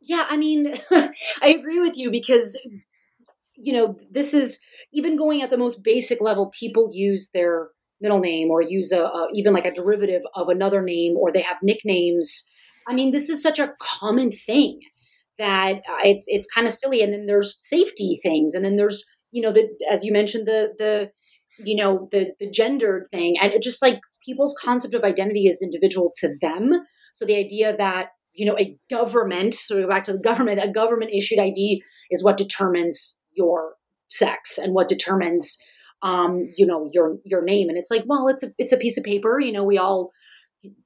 Yeah, 0.00 0.26
I 0.28 0.36
mean, 0.36 0.74
I 0.90 1.48
agree 1.48 1.80
with 1.80 1.96
you 1.96 2.10
because 2.10 2.58
you 3.56 3.72
know 3.72 3.98
this 4.10 4.34
is 4.34 4.60
even 4.92 5.16
going 5.16 5.42
at 5.42 5.50
the 5.50 5.58
most 5.58 5.82
basic 5.82 6.20
level. 6.20 6.52
People 6.58 6.90
use 6.92 7.30
their 7.32 7.68
middle 8.00 8.18
name 8.18 8.50
or 8.50 8.60
use 8.60 8.92
a, 8.92 9.04
a 9.04 9.28
even 9.32 9.52
like 9.54 9.64
a 9.64 9.72
derivative 9.72 10.22
of 10.34 10.48
another 10.48 10.82
name, 10.82 11.16
or 11.16 11.32
they 11.32 11.40
have 11.42 11.58
nicknames. 11.62 12.48
I 12.88 12.94
mean, 12.94 13.12
this 13.12 13.30
is 13.30 13.42
such 13.42 13.58
a 13.58 13.72
common 13.80 14.30
thing 14.30 14.80
that 15.38 15.76
uh, 15.76 16.02
it's 16.04 16.26
it's 16.28 16.48
kind 16.52 16.66
of 16.66 16.72
silly. 16.72 17.02
And 17.02 17.12
then 17.12 17.26
there's 17.26 17.56
safety 17.60 18.18
things, 18.22 18.54
and 18.54 18.64
then 18.64 18.76
there's 18.76 19.04
you 19.32 19.42
know 19.42 19.52
the 19.52 19.68
as 19.90 20.04
you 20.04 20.12
mentioned 20.12 20.46
the 20.46 20.72
the 20.78 21.10
you 21.58 21.76
know 21.76 22.08
the 22.12 22.32
the 22.38 22.48
gendered 22.50 23.08
thing 23.10 23.36
and 23.40 23.52
it 23.52 23.62
just 23.62 23.82
like 23.82 24.00
people's 24.24 24.54
concept 24.62 24.94
of 24.94 25.02
identity 25.02 25.46
is 25.46 25.62
individual 25.62 26.12
to 26.20 26.34
them. 26.40 26.70
So 27.12 27.26
the 27.26 27.36
idea 27.36 27.76
that 27.76 28.08
you 28.32 28.46
know 28.46 28.56
a 28.58 28.76
government 28.88 29.54
so 29.54 29.76
we 29.76 29.82
go 29.82 29.88
back 29.88 30.04
to 30.04 30.12
the 30.12 30.18
government 30.18 30.60
a 30.62 30.68
government 30.68 31.10
issued 31.14 31.38
id 31.38 31.82
is 32.10 32.24
what 32.24 32.36
determines 32.36 33.20
your 33.32 33.74
sex 34.08 34.58
and 34.58 34.74
what 34.74 34.88
determines 34.88 35.58
um 36.02 36.48
you 36.56 36.66
know 36.66 36.88
your 36.92 37.18
your 37.24 37.42
name. 37.42 37.68
And 37.68 37.78
it's 37.78 37.90
like 37.90 38.04
well 38.06 38.28
it's 38.28 38.42
a 38.42 38.48
it's 38.58 38.72
a 38.72 38.78
piece 38.78 38.98
of 38.98 39.04
paper 39.04 39.40
you 39.40 39.52
know 39.52 39.64
we 39.64 39.78
all 39.78 40.12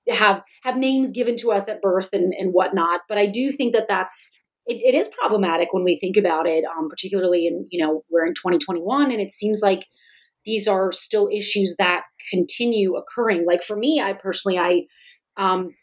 have 0.08 0.42
have 0.62 0.76
names 0.76 1.12
given 1.12 1.36
to 1.36 1.52
us 1.52 1.68
at 1.68 1.82
birth 1.82 2.10
and 2.12 2.32
and 2.38 2.52
whatnot. 2.52 3.02
But 3.08 3.18
i 3.18 3.26
do 3.26 3.50
think 3.50 3.74
that 3.74 3.88
that's 3.88 4.30
it, 4.66 4.82
it 4.82 4.96
is 4.96 5.08
problematic 5.08 5.72
when 5.72 5.84
we 5.84 5.96
think 5.96 6.16
about 6.16 6.46
it 6.46 6.64
um 6.64 6.88
particularly 6.88 7.46
in 7.46 7.66
you 7.70 7.84
know 7.84 8.02
we're 8.10 8.26
in 8.26 8.34
2021 8.34 9.10
and 9.10 9.20
it 9.20 9.30
seems 9.30 9.60
like 9.62 9.86
these 10.46 10.68
are 10.68 10.92
still 10.92 11.28
issues 11.30 11.74
that 11.78 12.02
continue 12.30 12.94
occurring. 12.94 13.44
Like 13.44 13.62
for 13.62 13.76
me, 13.76 14.00
I 14.00 14.14
personally, 14.14 14.58
I, 14.58 14.82
um, 15.36 15.74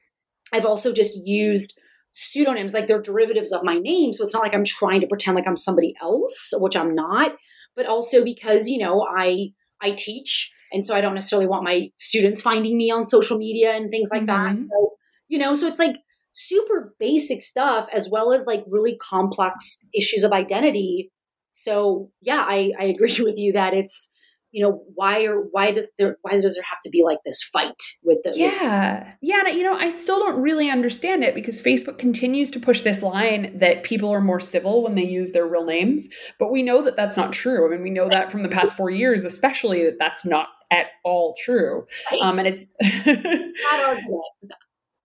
I've 0.54 0.66
also 0.66 0.94
just 0.94 1.20
used 1.26 1.78
pseudonyms, 2.14 2.74
like 2.74 2.88
they're 2.88 3.02
derivatives 3.02 3.52
of 3.52 3.64
my 3.64 3.78
name. 3.78 4.14
So 4.14 4.24
it's 4.24 4.34
not 4.34 4.42
like 4.42 4.56
I'm 4.56 4.64
trying 4.64 5.02
to 5.02 5.08
pretend 5.08 5.36
like 5.36 5.48
I'm 5.48 5.58
somebody 5.58 5.94
else, 6.02 6.54
which 6.58 6.78
I'm 6.78 6.96
not, 6.96 7.36
but 7.76 7.86
also 7.86 8.24
because, 8.24 8.68
you 8.68 8.80
know, 8.80 9.06
I, 9.06 9.50
I 9.82 9.92
teach. 9.92 10.52
And 10.72 10.86
so 10.86 10.96
I 10.96 11.02
don't 11.02 11.14
necessarily 11.14 11.48
want 11.48 11.66
my 11.66 11.90
students 11.96 12.42
finding 12.42 12.78
me 12.78 12.90
on 12.90 13.04
social 13.04 13.38
media 13.38 13.74
and 13.74 13.92
things 13.92 14.10
like 14.12 14.24
mm-hmm. 14.24 14.62
that. 14.62 14.68
So, 14.70 14.94
you 15.28 15.40
know, 15.40 15.54
so 15.54 15.68
it's 15.68 15.80
like 15.80 15.98
super 16.34 16.94
basic 17.00 17.42
stuff 17.42 17.88
as 17.94 18.10
well 18.10 18.34
as 18.34 18.46
like 18.46 18.64
really 18.68 18.98
complex 18.98 19.78
issues 19.94 20.24
of 20.24 20.32
identity. 20.32 21.12
So 21.52 22.10
yeah, 22.22 22.44
I, 22.48 22.72
I 22.80 22.86
agree 22.86 23.18
with 23.20 23.38
you 23.38 23.54
that 23.54 23.74
it's 23.74 24.14
you 24.54 24.64
know 24.64 24.84
why 24.94 25.26
or 25.26 25.42
why 25.52 25.72
does 25.72 25.90
there 25.98 26.18
why 26.22 26.32
does 26.34 26.56
there 26.56 26.64
have 26.64 26.80
to 26.84 26.90
be 26.90 27.04
like 27.04 27.18
this 27.26 27.44
fight 27.44 27.82
with 28.04 28.20
the 28.24 28.32
yeah 28.36 29.14
yeah 29.20 29.48
you 29.48 29.64
know 29.64 29.74
i 29.74 29.90
still 29.90 30.20
don't 30.20 30.40
really 30.40 30.70
understand 30.70 31.24
it 31.24 31.34
because 31.34 31.60
facebook 31.62 31.98
continues 31.98 32.52
to 32.52 32.60
push 32.60 32.84
this 32.84 33.02
line 33.02 33.58
that 33.58 33.84
people 33.84 34.10
are 34.10 34.22
more 34.22 34.40
civil 34.40 34.84
when 34.84 34.94
they 34.96 35.04
use 35.04 35.32
their 35.32 35.48
real 35.48 35.66
names 35.66 36.08
but 36.40 36.52
we 36.52 36.62
know 36.62 36.84
that 36.84 36.96
that's 36.96 37.18
not 37.18 37.34
true 37.34 37.66
i 37.66 37.72
mean 37.72 37.82
we 37.82 37.90
know 37.90 38.08
that 38.08 38.32
from 38.32 38.44
the 38.44 38.50
past 38.50 38.76
four 38.76 38.92
years 38.92 39.24
especially 39.24 39.84
that 39.84 39.98
that's 40.00 40.24
not 40.24 40.50
at 40.72 40.86
all 41.04 41.36
true 41.44 41.86
right. 42.12 42.22
um, 42.22 42.38
and 42.38 42.48
it's 42.48 42.68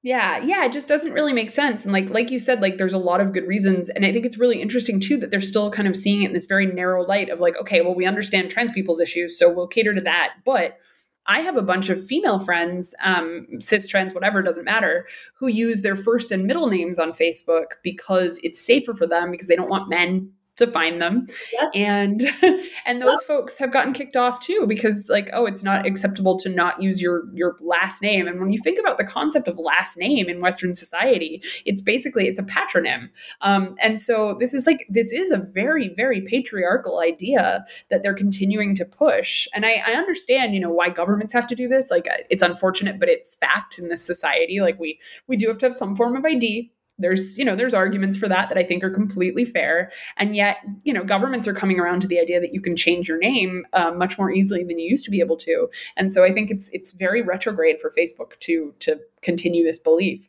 yeah, 0.03 0.39
yeah, 0.45 0.65
it 0.65 0.73
just 0.73 0.87
doesn't 0.87 1.13
really 1.13 1.33
make 1.33 1.51
sense. 1.51 1.85
And 1.85 1.93
like 1.93 2.11
like 2.11 2.31
you 2.31 2.39
said, 2.39 2.63
like 2.63 2.79
there's 2.79 2.93
a 2.93 2.99
lot 2.99 3.21
of 3.21 3.33
good 3.33 3.49
reasons. 3.49 3.89
And 3.89 4.05
I 4.05 4.13
think 4.13 4.25
it's 4.25 4.39
really 4.39 4.63
interesting 4.63 5.01
too 5.01 5.17
that 5.19 5.31
they're 5.31 5.41
still 5.41 5.71
kind 5.71 5.89
of 5.89 5.97
seeing 5.97 6.23
it 6.23 6.27
in 6.27 6.35
this 6.35 6.45
very 6.45 6.67
narrow 6.67 7.05
light 7.05 7.29
of 7.31 7.41
like, 7.41 7.57
okay, 7.61 7.81
well, 7.81 7.95
we 7.95 8.07
understand 8.07 8.51
trans 8.51 8.71
people's 8.71 9.01
issues, 9.01 9.39
so 9.39 9.53
we'll 9.53 9.67
cater 9.67 9.95
to 9.95 10.01
that. 10.03 10.35
But 10.45 10.79
I 11.27 11.41
have 11.41 11.57
a 11.57 11.63
bunch 11.63 11.91
of 11.91 12.07
female 12.07 12.39
friends, 12.39 12.95
um, 13.05 13.47
cis, 13.61 13.87
trans, 13.87 14.15
whatever, 14.15 14.41
doesn't 14.41 14.65
matter, 14.65 15.07
who 15.35 15.49
use 15.49 15.83
their 15.83 15.97
first 15.97 16.33
and 16.33 16.47
middle 16.47 16.69
names 16.69 16.99
on 16.99 17.13
Facebook 17.13 17.73
because 17.83 18.41
it's 18.43 18.65
safer 18.65 18.95
for 18.95 19.07
them 19.07 19.31
because 19.31 19.47
they 19.49 19.57
don't 19.57 19.69
want 19.69 19.91
men 19.91 20.33
to 20.59 20.67
find 20.67 21.01
them. 21.01 21.27
Yes. 21.53 21.77
And 21.77 22.29
and 22.87 23.01
those 23.01 23.23
folks 23.25 23.57
have 23.59 23.73
gotten 23.73 23.93
kicked 23.93 24.17
off 24.17 24.41
too 24.41 24.67
because 24.69 25.09
like 25.09 25.31
oh 25.33 25.47
it's 25.47 25.63
not 25.63 25.87
acceptable 25.87 26.37
to 26.39 26.49
not 26.49 26.83
use 26.83 27.01
your 27.01 27.25
your 27.33 27.57
last 27.61 28.03
name 28.03 28.27
and 28.27 28.41
when 28.41 28.53
you 28.53 28.59
think 28.63 28.79
about 28.79 28.99
the 28.99 29.05
concept 29.05 29.49
of 29.49 29.59
last 29.59 29.97
name 29.97 30.29
in 30.29 30.41
western 30.41 30.75
society 30.75 31.43
it's 31.65 31.81
basically 31.81 32.27
it's 32.27 32.39
a 32.39 32.43
patronym. 32.43 33.09
Um, 33.41 33.77
and 33.81 34.01
so 34.01 34.37
this 34.39 34.53
is 34.53 34.67
like 34.67 34.87
this 34.89 35.13
is 35.13 35.31
a 35.31 35.39
very 35.39 35.95
very 35.95 36.21
patriarchal 36.21 37.01
idea 37.01 37.65
that 37.91 38.03
they're 38.03 38.15
continuing 38.15 38.75
to 38.75 38.85
push 38.85 39.47
and 39.55 39.65
I, 39.65 39.83
I 39.87 39.93
understand 39.93 40.55
you 40.55 40.61
know 40.61 40.71
why 40.71 40.91
governments 40.91 41.33
have 41.33 41.47
to 41.49 41.55
do 41.55 41.69
this 41.69 41.91
like 41.91 42.07
it's 42.31 42.43
unfortunate 42.43 42.99
but 42.99 43.09
it's 43.09 43.35
fact 43.37 43.79
in 43.79 43.89
this 43.89 44.05
society 44.05 44.61
like 44.61 44.79
we 44.79 44.99
we 45.27 45.37
do 45.37 45.49
have 45.49 45.59
to 45.59 45.67
have 45.67 45.75
some 45.75 45.95
form 45.95 46.17
of 46.17 46.25
ID 46.25 46.73
there's 46.99 47.39
you 47.39 47.45
know 47.45 47.55
there's 47.55 47.75
arguments 47.75 48.17
for 48.17 48.29
that 48.29 48.49
that 48.49 48.59
i 48.59 48.63
think 48.65 48.83
are 48.83 48.91
completely 48.91 49.45
fair 49.45 49.91
and 50.17 50.35
yet 50.35 50.59
you 50.85 50.93
know 50.93 51.05
governments 51.05 51.47
are 51.47 51.55
coming 51.55 51.79
around 51.79 52.01
to 52.01 52.09
the 52.09 52.19
idea 52.19 52.41
that 52.41 52.53
you 52.53 52.61
can 52.61 52.77
change 52.77 53.09
your 53.09 53.19
name 53.19 53.65
uh, 53.73 53.91
much 53.91 54.19
more 54.19 54.31
easily 54.31 54.65
than 54.65 54.79
you 54.79 54.89
used 54.89 55.05
to 55.05 55.11
be 55.11 55.21
able 55.21 55.37
to 55.37 55.69
and 55.97 56.13
so 56.13 56.25
i 56.25 56.33
think 56.33 56.51
it's 56.51 56.69
it's 56.71 56.93
very 56.93 57.23
retrograde 57.23 57.81
for 57.81 57.91
facebook 57.91 58.39
to 58.41 58.75
to 58.79 58.99
continue 59.23 59.65
this 59.65 59.79
belief 59.79 60.29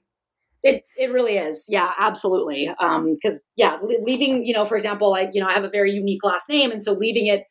it 0.64 0.84
it 0.98 1.12
really 1.12 1.38
is, 1.38 1.68
yeah, 1.70 1.92
absolutely. 1.98 2.68
Because 2.68 3.36
um, 3.36 3.42
yeah, 3.56 3.78
leaving 3.82 4.44
you 4.44 4.54
know, 4.54 4.66
for 4.66 4.76
example, 4.76 5.14
I 5.14 5.30
you 5.32 5.42
know 5.42 5.48
I 5.48 5.54
have 5.54 5.64
a 5.64 5.70
very 5.70 5.92
unique 5.92 6.24
last 6.24 6.50
name, 6.50 6.72
and 6.72 6.84
so 6.84 6.94
leaving 6.94 7.28
it 7.28 7.46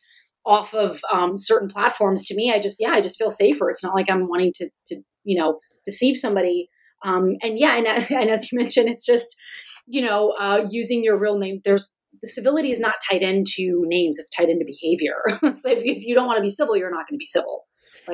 off 0.45 0.75
of 0.75 1.01
um, 1.13 1.37
certain 1.37 1.69
platforms 1.69 2.25
to 2.27 2.35
me, 2.35 2.53
I 2.53 2.61
just 2.61 2.77
yeah, 2.79 2.91
I 2.91 3.01
just 3.01 3.17
feel 3.17 3.31
safer. 3.31 3.71
It's 3.71 3.83
not 3.83 3.95
like 3.95 4.11
I'm 4.11 4.27
wanting 4.29 4.53
to 4.57 4.71
to 4.87 5.03
you 5.25 5.39
know 5.39 5.59
deceive 5.85 6.19
somebody. 6.19 6.69
Um, 7.05 7.37
and 7.43 7.59
yeah, 7.59 7.77
and, 7.77 7.87
and 8.11 8.31
as 8.31 8.51
you 8.51 8.59
mentioned, 8.59 8.89
it's 8.89 9.05
just, 9.05 9.37
you 9.87 10.03
know, 10.03 10.35
uh, 10.39 10.67
using 10.71 11.03
your 11.03 11.19
real 11.19 11.39
name. 11.39 11.61
There's 11.65 11.95
the 12.21 12.29
civility 12.29 12.71
is 12.71 12.81
not 12.81 12.95
tied 13.09 13.23
into 13.23 13.85
names; 13.87 14.19
it's 14.19 14.31
tied 14.31 14.49
into 14.49 14.65
behavior. 14.65 15.17
so 15.55 15.71
if, 15.71 15.85
if 15.85 16.05
you 16.05 16.15
don't 16.15 16.27
want 16.27 16.39
to 16.39 16.43
be 16.43 16.51
civil, 16.51 16.77
you're 16.77 16.91
not 16.91 17.09
going 17.09 17.17
to 17.17 17.19
be 17.19 17.27
civil. 17.27 17.65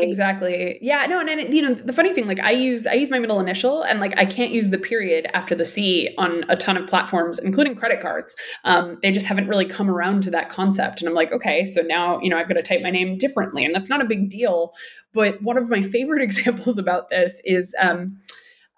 Exactly. 0.03 0.78
Yeah. 0.80 1.07
No. 1.07 1.20
And, 1.20 1.28
and 1.28 1.55
you 1.55 1.62
know 1.62 1.74
the 1.74 1.93
funny 1.93 2.12
thing, 2.12 2.26
like 2.26 2.41
I 2.41 2.51
use 2.51 2.87
I 2.87 2.95
use 2.95 3.11
my 3.11 3.18
middle 3.18 3.41
initial, 3.41 3.82
and 3.82 4.01
like 4.01 4.18
I 4.18 4.24
can't 4.24 4.51
use 4.51 4.70
the 4.70 4.78
period 4.78 5.26
after 5.35 5.55
the 5.55 5.64
C 5.64 6.14
on 6.18 6.45
a 6.49 6.57
ton 6.57 6.76
of 6.76 6.87
platforms, 6.87 7.39
including 7.39 7.76
credit 7.76 8.01
cards. 8.01 8.35
Um, 8.64 8.99
they 9.03 9.12
just 9.12 9.26
haven't 9.26 9.49
really 9.49 9.64
come 9.64 9.89
around 9.89 10.22
to 10.24 10.30
that 10.30 10.49
concept, 10.49 11.01
and 11.01 11.09
I'm 11.09 11.14
like, 11.14 11.32
okay, 11.32 11.64
so 11.64 11.82
now 11.82 12.20
you 12.20 12.30
know 12.30 12.39
I've 12.39 12.49
got 12.49 12.55
to 12.55 12.62
type 12.62 12.80
my 12.82 12.91
name 12.91 13.18
differently, 13.18 13.64
and 13.64 13.74
that's 13.74 13.89
not 13.89 14.01
a 14.01 14.07
big 14.07 14.30
deal. 14.30 14.72
But 15.12 15.43
one 15.43 15.57
of 15.57 15.68
my 15.68 15.82
favorite 15.82 16.22
examples 16.28 16.78
about 16.78 17.11
this 17.11 17.41
is. 17.45 17.74
Um, 17.80 18.20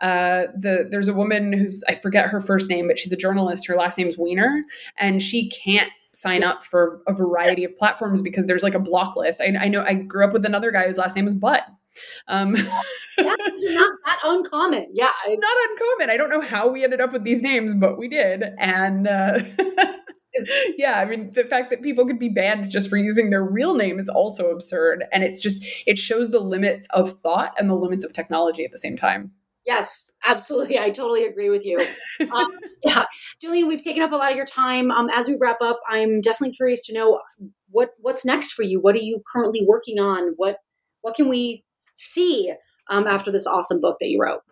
uh, 0.00 0.44
the 0.58 0.86
there's 0.90 1.08
a 1.08 1.14
woman 1.14 1.52
who's 1.52 1.82
I 1.88 1.94
forget 1.94 2.28
her 2.28 2.40
first 2.40 2.68
name, 2.70 2.88
but 2.88 2.98
she's 2.98 3.12
a 3.12 3.16
journalist. 3.16 3.66
Her 3.66 3.76
last 3.76 3.98
name's 3.98 4.16
Weiner, 4.18 4.64
and 4.98 5.22
she 5.22 5.50
can't 5.50 5.90
sign 6.12 6.42
up 6.42 6.64
for 6.64 7.02
a 7.06 7.12
variety 7.12 7.64
of 7.64 7.76
platforms 7.76 8.22
because 8.22 8.46
there's 8.46 8.62
like 8.62 8.74
a 8.74 8.80
block 8.80 9.16
list. 9.16 9.40
I, 9.40 9.54
I 9.58 9.68
know 9.68 9.82
I 9.82 9.94
grew 9.94 10.24
up 10.24 10.32
with 10.32 10.44
another 10.44 10.70
guy 10.70 10.86
whose 10.86 10.98
last 10.98 11.14
name 11.16 11.26
was 11.26 11.34
Butt. 11.34 11.62
Um, 12.28 12.52
That's 13.16 13.62
not 13.62 13.92
that 14.04 14.18
uncommon. 14.24 14.88
Yeah, 14.92 15.10
it's 15.26 15.42
not 15.42 15.70
uncommon. 15.70 16.10
I 16.10 16.16
don't 16.16 16.30
know 16.30 16.40
how 16.40 16.70
we 16.70 16.84
ended 16.84 17.00
up 17.00 17.12
with 17.12 17.24
these 17.24 17.42
names, 17.42 17.74
but 17.74 17.98
we 17.98 18.08
did, 18.08 18.44
and. 18.58 19.06
Uh, 19.06 19.40
yeah, 20.76 21.00
I 21.00 21.04
mean, 21.06 21.32
the 21.32 21.44
fact 21.44 21.70
that 21.70 21.82
people 21.82 22.06
could 22.06 22.18
be 22.18 22.28
banned 22.28 22.68
just 22.68 22.90
for 22.90 22.96
using 22.96 23.30
their 23.30 23.42
real 23.42 23.74
name 23.74 23.98
is 23.98 24.08
also 24.08 24.50
absurd. 24.50 25.04
And 25.12 25.24
it's 25.24 25.40
just, 25.40 25.64
it 25.86 25.96
shows 25.96 26.30
the 26.30 26.40
limits 26.40 26.86
of 26.90 27.18
thought 27.20 27.54
and 27.58 27.70
the 27.70 27.74
limits 27.74 28.04
of 28.04 28.12
technology 28.12 28.64
at 28.64 28.70
the 28.70 28.78
same 28.78 28.96
time. 28.96 29.30
Yes, 29.66 30.14
absolutely. 30.24 30.78
I 30.78 30.90
totally 30.90 31.24
agree 31.24 31.50
with 31.50 31.64
you. 31.66 31.76
um, 32.32 32.52
yeah, 32.84 33.04
Jillian, 33.42 33.66
we've 33.66 33.82
taken 33.82 34.02
up 34.02 34.12
a 34.12 34.16
lot 34.16 34.30
of 34.30 34.36
your 34.36 34.46
time. 34.46 34.92
Um, 34.92 35.10
as 35.12 35.28
we 35.28 35.36
wrap 35.40 35.58
up, 35.60 35.80
I'm 35.90 36.20
definitely 36.20 36.54
curious 36.54 36.86
to 36.86 36.94
know 36.94 37.20
what 37.70 37.90
what's 37.98 38.24
next 38.24 38.52
for 38.52 38.62
you. 38.62 38.80
What 38.80 38.94
are 38.94 38.98
you 38.98 39.22
currently 39.30 39.64
working 39.66 39.98
on? 39.98 40.34
What 40.36 40.58
what 41.00 41.16
can 41.16 41.28
we 41.28 41.64
see 41.94 42.52
um, 42.88 43.08
after 43.08 43.32
this 43.32 43.46
awesome 43.46 43.80
book 43.80 43.96
that 44.00 44.08
you 44.08 44.20
wrote? 44.22 44.42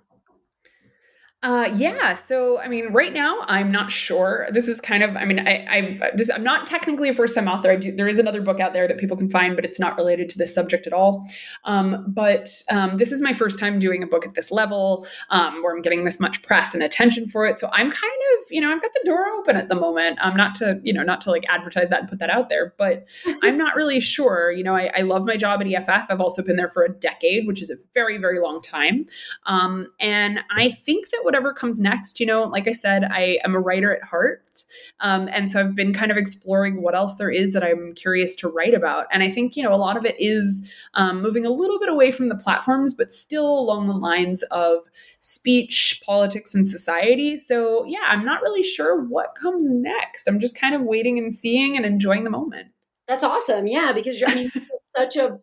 Uh, 1.44 1.70
yeah. 1.76 2.14
So, 2.14 2.58
I 2.58 2.68
mean, 2.68 2.86
right 2.86 3.12
now, 3.12 3.40
I'm 3.42 3.70
not 3.70 3.90
sure. 3.90 4.48
This 4.50 4.66
is 4.66 4.80
kind 4.80 5.02
of, 5.02 5.14
I 5.14 5.26
mean, 5.26 5.46
I, 5.46 5.66
I, 5.68 6.10
this, 6.14 6.30
I'm 6.30 6.42
not 6.42 6.66
technically 6.66 7.10
a 7.10 7.14
first 7.14 7.34
time 7.34 7.48
author. 7.48 7.70
I 7.70 7.76
do, 7.76 7.94
there 7.94 8.08
is 8.08 8.18
another 8.18 8.40
book 8.40 8.60
out 8.60 8.72
there 8.72 8.88
that 8.88 8.96
people 8.96 9.14
can 9.14 9.28
find, 9.28 9.54
but 9.54 9.62
it's 9.62 9.78
not 9.78 9.94
related 9.98 10.30
to 10.30 10.38
this 10.38 10.54
subject 10.54 10.86
at 10.86 10.94
all. 10.94 11.28
Um, 11.64 12.06
but 12.08 12.48
um, 12.70 12.96
this 12.96 13.12
is 13.12 13.20
my 13.20 13.34
first 13.34 13.58
time 13.58 13.78
doing 13.78 14.02
a 14.02 14.06
book 14.06 14.24
at 14.24 14.32
this 14.32 14.50
level 14.50 15.06
um, 15.28 15.62
where 15.62 15.76
I'm 15.76 15.82
getting 15.82 16.04
this 16.04 16.18
much 16.18 16.40
press 16.40 16.72
and 16.72 16.82
attention 16.82 17.28
for 17.28 17.44
it. 17.44 17.58
So 17.58 17.68
I'm 17.74 17.90
kind 17.90 18.22
of, 18.38 18.46
you 18.50 18.62
know, 18.62 18.72
I've 18.72 18.80
got 18.80 18.92
the 18.94 19.02
door 19.04 19.28
open 19.28 19.56
at 19.56 19.68
the 19.68 19.74
moment. 19.74 20.18
I'm 20.22 20.30
um, 20.30 20.36
not 20.38 20.54
to, 20.56 20.80
you 20.82 20.94
know, 20.94 21.02
not 21.02 21.20
to 21.22 21.30
like 21.30 21.44
advertise 21.50 21.90
that 21.90 22.00
and 22.00 22.08
put 22.08 22.20
that 22.20 22.30
out 22.30 22.48
there, 22.48 22.72
but 22.78 23.04
I'm 23.42 23.58
not 23.58 23.76
really 23.76 24.00
sure. 24.00 24.50
You 24.50 24.64
know, 24.64 24.74
I, 24.74 24.90
I, 24.96 25.02
love 25.02 25.26
my 25.26 25.36
job 25.36 25.60
at 25.60 25.66
EFF. 25.66 26.06
I've 26.08 26.22
also 26.22 26.42
been 26.42 26.56
there 26.56 26.70
for 26.70 26.84
a 26.84 26.88
decade, 26.88 27.46
which 27.46 27.60
is 27.60 27.68
a 27.68 27.76
very, 27.92 28.16
very 28.16 28.40
long 28.40 28.62
time. 28.62 29.04
Um, 29.44 29.88
and 30.00 30.40
I 30.56 30.70
think 30.70 31.10
that 31.10 31.20
whatever 31.34 31.52
comes 31.52 31.80
next, 31.80 32.20
you 32.20 32.26
know, 32.26 32.44
like 32.44 32.68
I 32.68 32.72
said, 32.72 33.02
I 33.02 33.38
am 33.44 33.56
a 33.56 33.58
writer 33.58 33.92
at 33.92 34.04
heart. 34.04 34.62
Um, 35.00 35.28
and 35.32 35.50
so 35.50 35.58
I've 35.58 35.74
been 35.74 35.92
kind 35.92 36.12
of 36.12 36.16
exploring 36.16 36.80
what 36.80 36.94
else 36.94 37.16
there 37.16 37.30
is 37.30 37.52
that 37.54 37.64
I'm 37.64 37.92
curious 37.94 38.36
to 38.36 38.48
write 38.48 38.72
about. 38.72 39.06
And 39.10 39.20
I 39.20 39.32
think, 39.32 39.56
you 39.56 39.64
know, 39.64 39.74
a 39.74 39.76
lot 39.76 39.96
of 39.96 40.04
it 40.04 40.14
is 40.20 40.64
um, 40.94 41.20
moving 41.20 41.44
a 41.44 41.50
little 41.50 41.80
bit 41.80 41.88
away 41.88 42.12
from 42.12 42.28
the 42.28 42.36
platforms, 42.36 42.94
but 42.94 43.12
still 43.12 43.58
along 43.58 43.88
the 43.88 43.94
lines 43.94 44.44
of 44.52 44.84
speech, 45.18 46.00
politics, 46.06 46.54
and 46.54 46.68
society. 46.68 47.36
So 47.36 47.84
yeah, 47.84 48.04
I'm 48.06 48.24
not 48.24 48.42
really 48.42 48.62
sure 48.62 49.02
what 49.02 49.34
comes 49.34 49.68
next. 49.68 50.28
I'm 50.28 50.38
just 50.38 50.56
kind 50.56 50.76
of 50.76 50.82
waiting 50.82 51.18
and 51.18 51.34
seeing 51.34 51.76
and 51.76 51.84
enjoying 51.84 52.22
the 52.22 52.30
moment. 52.30 52.68
That's 53.08 53.24
awesome. 53.24 53.66
Yeah, 53.66 53.92
because 53.92 54.22
I 54.24 54.32
mean, 54.36 54.52
such 54.96 55.16
a 55.16 55.40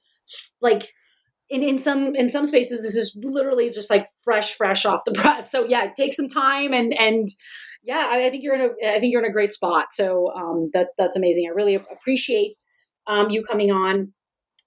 like 0.61 0.93
in, 1.51 1.63
in 1.63 1.77
some 1.77 2.15
in 2.15 2.29
some 2.29 2.45
spaces 2.45 2.81
this 2.81 2.95
is 2.95 3.15
literally 3.21 3.69
just 3.69 3.89
like 3.89 4.07
fresh 4.23 4.55
fresh 4.55 4.85
off 4.85 5.01
the 5.05 5.11
press. 5.11 5.51
So 5.51 5.65
yeah 5.65 5.91
take 5.95 6.13
some 6.13 6.27
time 6.27 6.73
and 6.73 6.93
and 6.97 7.27
yeah 7.83 8.07
I, 8.09 8.25
I 8.25 8.29
think 8.29 8.43
you're 8.43 8.55
in 8.55 8.61
a 8.61 8.87
i 8.87 8.99
think 8.99 9.11
you're 9.11 9.23
in 9.23 9.29
a 9.29 9.33
great 9.33 9.51
spot. 9.53 9.91
So 9.91 10.31
um, 10.33 10.71
that 10.73 10.89
that's 10.97 11.17
amazing. 11.17 11.45
I 11.47 11.53
really 11.53 11.75
appreciate 11.75 12.55
um, 13.07 13.29
you 13.29 13.43
coming 13.43 13.71
on. 13.71 14.13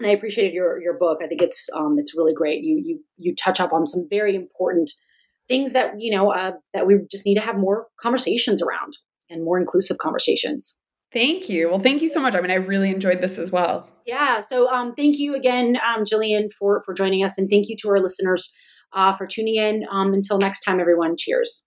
And 0.01 0.09
i 0.09 0.13
appreciated 0.13 0.53
your 0.53 0.81
your 0.81 0.99
book. 0.99 1.21
I 1.23 1.29
think 1.29 1.41
it's 1.41 1.69
um, 1.75 1.97
it's 1.99 2.17
really 2.17 2.35
great. 2.35 2.63
You 2.63 2.79
you 2.85 3.01
you 3.17 3.35
touch 3.35 3.61
up 3.61 3.73
on 3.73 3.87
some 3.87 4.07
very 4.11 4.35
important 4.35 4.91
things 5.47 5.73
that 5.73 5.95
you 5.99 6.15
know 6.15 6.33
uh, 6.33 6.53
that 6.75 6.87
we 6.87 6.97
just 7.11 7.25
need 7.25 7.37
to 7.37 7.41
have 7.41 7.57
more 7.57 7.87
conversations 8.01 8.61
around 8.61 8.95
and 9.31 9.45
more 9.45 9.59
inclusive 9.59 9.99
conversations. 9.99 10.81
Thank 11.13 11.49
you. 11.49 11.71
Well, 11.71 11.79
thank 11.79 12.03
you 12.03 12.09
so 12.09 12.21
much. 12.21 12.35
I 12.35 12.41
mean, 12.41 12.51
I 12.51 12.55
really 12.55 12.91
enjoyed 12.91 13.21
this 13.21 13.39
as 13.39 13.53
well. 13.53 13.89
Yeah. 14.05 14.41
So, 14.41 14.69
um, 14.71 14.95
thank 14.95 15.19
you 15.19 15.35
again, 15.35 15.77
um, 15.87 16.05
Jillian, 16.05 16.53
for 16.59 16.83
for 16.85 16.95
joining 16.95 17.25
us, 17.25 17.39
and 17.39 17.49
thank 17.49 17.69
you 17.69 17.77
to 17.83 17.89
our 17.89 18.01
listeners 18.01 18.53
uh, 18.93 19.13
for 19.13 19.27
tuning 19.27 19.57
in. 19.57 19.85
Um, 19.91 20.13
until 20.13 20.39
next 20.39 20.61
time, 20.61 20.81
everyone. 20.81 21.17
Cheers. 21.19 21.65